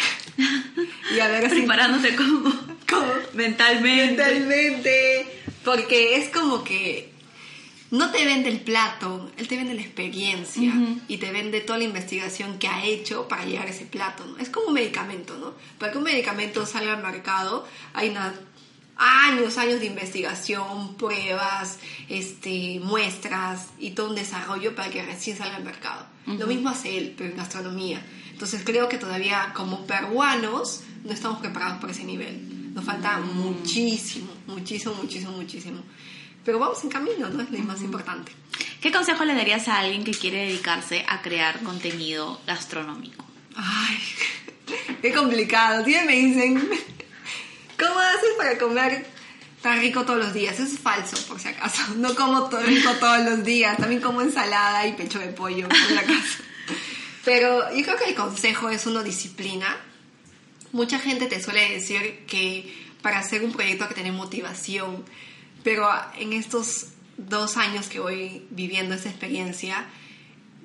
y 1.14 1.20
a 1.20 1.28
ver 1.28 1.44
así 1.44 1.56
Preparándote 1.56 2.16
como 2.16 2.50
cómo 2.88 3.12
mentalmente. 3.34 4.24
mentalmente. 4.24 5.26
Porque 5.64 6.16
es 6.16 6.30
como 6.30 6.64
que 6.64 7.11
no 7.92 8.10
te 8.10 8.24
vende 8.24 8.48
el 8.48 8.60
plato, 8.60 9.30
él 9.36 9.46
te 9.46 9.56
vende 9.56 9.74
la 9.74 9.82
experiencia 9.82 10.72
y 11.08 11.18
te 11.18 11.30
vende 11.30 11.60
toda 11.60 11.78
la 11.78 11.84
investigación 11.84 12.58
que 12.58 12.66
ha 12.66 12.84
hecho 12.84 13.28
para 13.28 13.44
llegar 13.44 13.66
a 13.66 13.70
ese 13.70 13.84
plato. 13.86 14.24
¿no? 14.26 14.38
Es 14.38 14.48
como 14.50 14.66
un 14.68 14.74
medicamento, 14.74 15.36
¿no? 15.38 15.54
Para 15.78 15.92
que 15.92 15.98
un 15.98 16.04
medicamento 16.04 16.66
salga 16.66 16.94
al 16.94 17.02
mercado 17.02 17.64
hay 17.94 18.08
una- 18.08 18.34
años, 18.96 19.56
años 19.58 19.80
de 19.80 19.86
investigación, 19.86 20.94
pruebas, 20.96 21.78
este, 22.08 22.78
muestras 22.82 23.68
y 23.78 23.90
todo 23.92 24.08
un 24.10 24.14
desarrollo 24.14 24.74
para 24.74 24.90
que 24.90 25.02
recién 25.02 25.36
salga 25.36 25.56
al 25.56 25.64
mercado. 25.64 26.06
Lo 26.26 26.46
mismo 26.46 26.68
hace 26.68 26.96
él, 26.98 27.14
pero 27.16 27.30
en 27.30 27.36
gastronomía. 27.36 28.04
Entonces 28.30 28.62
creo 28.64 28.88
que 28.88 28.98
todavía 28.98 29.52
como 29.54 29.86
peruanos 29.86 30.82
no 31.04 31.12
estamos 31.12 31.40
preparados 31.40 31.78
para 31.80 31.92
ese 31.92 32.04
nivel. 32.04 32.72
Nos 32.74 32.84
falta 32.84 33.18
muchísimo, 33.18 34.30
muchísimo, 34.46 34.94
muchísimo, 34.94 35.32
muchísimo. 35.32 35.80
Pero 36.44 36.58
vamos 36.58 36.82
en 36.82 36.90
camino, 36.90 37.28
¿no? 37.28 37.42
Es 37.42 37.50
lo 37.50 37.58
más 37.60 37.80
importante. 37.82 38.32
¿Qué 38.80 38.90
consejo 38.90 39.24
le 39.24 39.34
darías 39.34 39.68
a 39.68 39.78
alguien 39.78 40.02
que 40.02 40.12
quiere 40.12 40.46
dedicarse 40.46 41.04
a 41.08 41.22
crear 41.22 41.60
contenido 41.62 42.40
gastronómico? 42.46 43.24
Ay, 43.54 43.98
qué 45.00 45.12
complicado. 45.12 45.84
Siempre 45.84 46.06
me 46.06 46.20
dicen, 46.20 46.68
¿cómo 47.78 47.98
haces 47.98 48.30
para 48.36 48.58
comer 48.58 49.06
tan 49.62 49.78
rico 49.78 50.04
todos 50.04 50.18
los 50.18 50.34
días? 50.34 50.54
Eso 50.54 50.64
es 50.64 50.80
falso, 50.80 51.16
por 51.28 51.38
si 51.38 51.48
acaso. 51.48 51.80
No 51.96 52.14
como 52.16 52.48
todo 52.48 52.62
rico 52.62 52.90
todos 52.98 53.24
los 53.24 53.44
días. 53.44 53.76
También 53.76 54.00
como 54.00 54.20
ensalada 54.20 54.84
y 54.86 54.94
pecho 54.94 55.20
de 55.20 55.28
pollo, 55.28 55.68
por 55.68 55.78
si 55.78 55.96
acaso. 55.96 56.42
Pero 57.24 57.72
yo 57.74 57.84
creo 57.84 57.96
que 57.96 58.08
el 58.08 58.14
consejo 58.16 58.68
es 58.68 58.86
uno 58.86 59.04
disciplina. 59.04 59.76
Mucha 60.72 60.98
gente 60.98 61.26
te 61.26 61.40
suele 61.40 61.70
decir 61.70 62.24
que 62.26 62.74
para 63.00 63.20
hacer 63.20 63.44
un 63.44 63.52
proyecto 63.52 63.84
hay 63.84 63.88
que 63.90 63.94
tener 63.94 64.12
motivación, 64.12 65.04
pero 65.62 65.88
en 66.18 66.32
estos 66.32 66.88
dos 67.16 67.56
años 67.56 67.88
que 67.88 68.00
voy 68.00 68.46
viviendo 68.50 68.94
esa 68.94 69.08
experiencia, 69.08 69.86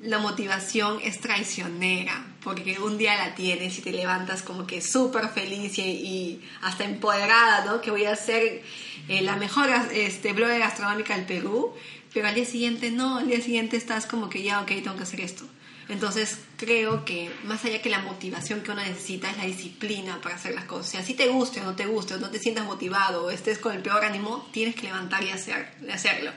la 0.01 0.19
motivación 0.19 0.99
es 1.03 1.19
traicionera, 1.19 2.25
porque 2.43 2.77
un 2.79 2.97
día 2.97 3.17
la 3.17 3.35
tienes 3.35 3.77
y 3.79 3.81
te 3.81 3.91
levantas 3.91 4.43
como 4.43 4.67
que 4.67 4.81
súper 4.81 5.29
feliz 5.29 5.77
y, 5.79 6.41
hasta 6.61 6.83
empoderada, 6.83 7.65
¿no? 7.65 7.81
Que 7.81 7.91
voy 7.91 8.05
a 8.05 8.15
ser 8.15 8.63
eh, 9.09 9.21
la 9.21 9.35
mejor 9.35 9.69
este, 9.91 10.33
blogger 10.33 10.59
gastronómica 10.59 11.15
del 11.15 11.25
Perú, 11.25 11.73
pero 12.13 12.27
al 12.27 12.35
día 12.35 12.45
siguiente 12.45 12.91
no, 12.91 13.17
al 13.17 13.27
día 13.27 13.41
siguiente 13.41 13.75
estás 13.75 14.05
como 14.05 14.29
que 14.29 14.43
ya, 14.43 14.61
ok, 14.61 14.67
tengo 14.67 14.95
que 14.95 15.03
hacer 15.03 15.21
esto. 15.21 15.45
Entonces 15.89 16.39
creo 16.57 17.05
que 17.05 17.31
más 17.45 17.63
allá 17.63 17.81
que 17.81 17.89
la 17.89 17.99
motivación 17.99 18.61
que 18.61 18.71
uno 18.71 18.81
necesita 18.81 19.31
es 19.31 19.37
la 19.37 19.45
disciplina 19.45 20.19
para 20.21 20.35
hacer 20.35 20.53
las 20.53 20.65
cosas. 20.65 20.89
Si 20.89 20.97
así 20.97 21.13
te 21.13 21.27
guste 21.27 21.61
o 21.61 21.63
no 21.63 21.75
te 21.75 21.85
guste, 21.85 22.15
o 22.15 22.19
no 22.19 22.29
te 22.29 22.39
sientas 22.39 22.65
motivado 22.65 23.25
o 23.25 23.29
estés 23.29 23.57
con 23.57 23.73
el 23.73 23.81
peor 23.81 24.03
ánimo, 24.03 24.47
tienes 24.51 24.75
que 24.75 24.83
levantar 24.83 25.23
y 25.23 25.29
hacer, 25.29 25.71
hacerlo. 25.91 26.31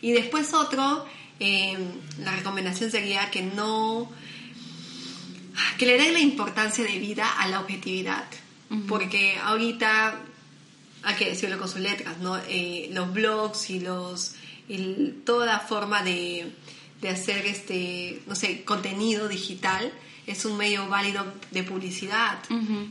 Y 0.00 0.12
después 0.12 0.52
otro, 0.52 1.06
eh, 1.38 1.78
la 2.18 2.34
recomendación 2.34 2.90
sería 2.90 3.30
que 3.30 3.42
no, 3.42 4.10
que 5.78 5.86
le 5.86 5.96
den 5.96 6.12
la 6.12 6.20
importancia 6.20 6.84
de 6.84 6.98
vida 6.98 7.28
a 7.38 7.48
la 7.48 7.60
objetividad. 7.60 8.24
Porque 8.88 9.36
ahorita, 9.36 10.18
hay 11.02 11.14
que 11.16 11.26
decirlo 11.26 11.58
con 11.58 11.68
sus 11.68 11.80
letras, 11.80 12.16
¿no? 12.18 12.38
Eh, 12.48 12.88
los 12.92 13.12
blogs 13.12 13.68
y 13.68 13.80
los, 13.80 14.34
y 14.66 15.12
toda 15.26 15.60
forma 15.60 16.02
de, 16.02 16.50
de 17.02 17.10
hacer 17.10 17.46
este, 17.46 18.22
no 18.26 18.34
sé, 18.34 18.64
contenido 18.64 19.28
digital 19.28 19.92
es 20.26 20.44
un 20.44 20.56
medio 20.56 20.88
válido 20.88 21.24
de 21.50 21.64
publicidad. 21.64 22.38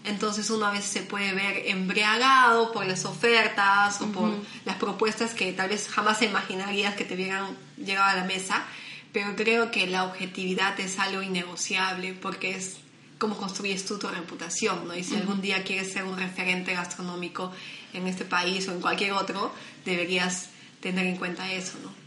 Entonces 0.03 0.49
uno 0.49 0.65
a 0.65 0.71
veces 0.71 0.91
se 0.91 1.01
puede 1.01 1.33
ver 1.33 1.63
embriagado 1.67 2.73
por 2.73 2.85
las 2.85 3.05
ofertas 3.05 4.01
o 4.01 4.11
por 4.11 4.33
las 4.65 4.75
propuestas 4.75 5.33
que 5.33 5.53
tal 5.53 5.69
vez 5.69 5.87
jamás 5.87 6.21
imaginarías 6.21 6.95
que 6.95 7.05
te 7.05 7.15
hubieran 7.15 7.57
llegado 7.77 8.09
a 8.09 8.15
la 8.15 8.25
mesa, 8.25 8.65
pero 9.13 9.35
creo 9.37 9.71
que 9.71 9.87
la 9.87 10.03
objetividad 10.03 10.77
es 10.81 10.99
algo 10.99 11.21
innegociable 11.21 12.13
porque 12.13 12.51
es 12.51 12.77
cómo 13.17 13.37
construyes 13.37 13.85
tú 13.85 13.97
tu 13.97 14.09
reputación, 14.09 14.87
¿no? 14.87 14.95
Y 14.95 15.03
si 15.03 15.15
algún 15.15 15.41
día 15.41 15.63
quieres 15.63 15.93
ser 15.93 16.03
un 16.03 16.17
referente 16.17 16.73
gastronómico 16.73 17.53
en 17.93 18.07
este 18.07 18.25
país 18.25 18.67
o 18.67 18.73
en 18.73 18.81
cualquier 18.81 19.13
otro, 19.13 19.53
deberías 19.85 20.49
tener 20.81 21.05
en 21.05 21.15
cuenta 21.15 21.49
eso, 21.51 21.77
¿no? 21.83 22.01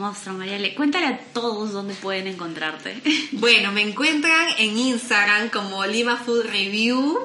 Monstruo, 0.00 0.34
Mariale, 0.34 0.74
cuéntale 0.74 1.06
a 1.06 1.18
todos 1.18 1.72
dónde 1.72 1.94
pueden 1.94 2.26
encontrarte. 2.26 3.00
Bueno, 3.32 3.70
me 3.70 3.82
encuentran 3.82 4.48
en 4.58 4.76
Instagram 4.76 5.50
como 5.50 5.84
Lima 5.84 6.16
Food 6.16 6.46
Review 6.46 7.18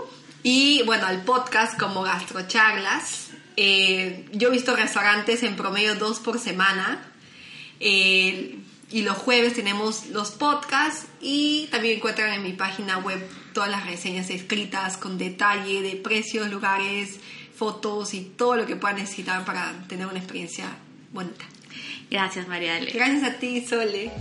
y 0.44 0.84
bueno, 0.84 1.08
al 1.08 1.24
podcast 1.24 1.80
como 1.80 2.04
Gastrocharlas. 2.04 3.30
Eh, 3.56 4.28
yo 4.34 4.50
he 4.50 4.52
visto 4.52 4.76
restaurantes 4.76 5.42
en 5.44 5.56
promedio 5.56 5.96
dos 5.96 6.20
por 6.20 6.38
semana. 6.38 7.02
Eh, 7.80 8.60
y 8.92 9.02
los 9.02 9.18
jueves 9.18 9.54
tenemos 9.54 10.08
los 10.08 10.32
podcasts 10.32 11.08
y 11.22 11.68
también 11.72 11.96
encuentran 11.96 12.34
en 12.34 12.44
mi 12.44 12.54
página 12.54 12.98
web 12.98 13.26
todas 13.54 13.70
las 13.70 13.86
reseñas 13.86 14.30
escritas 14.30 14.98
con 14.98 15.18
detalle 15.18 15.82
de 15.82 15.96
precios, 15.96 16.52
lugares, 16.52 17.20
fotos 17.56 18.14
y 18.14 18.22
todo 18.22 18.58
lo 18.58 18.66
que 18.66 18.76
puedan 18.76 18.98
necesitar 18.98 19.46
para 19.46 19.74
tener 19.88 20.08
una 20.08 20.20
experiencia 20.20 20.66
bonita. 21.12 21.46
Gracias, 22.10 22.48
Mariale. 22.48 22.92
Gracias 22.92 23.24
a 23.24 23.40
ti, 23.40 23.66
Sole. 23.66 24.12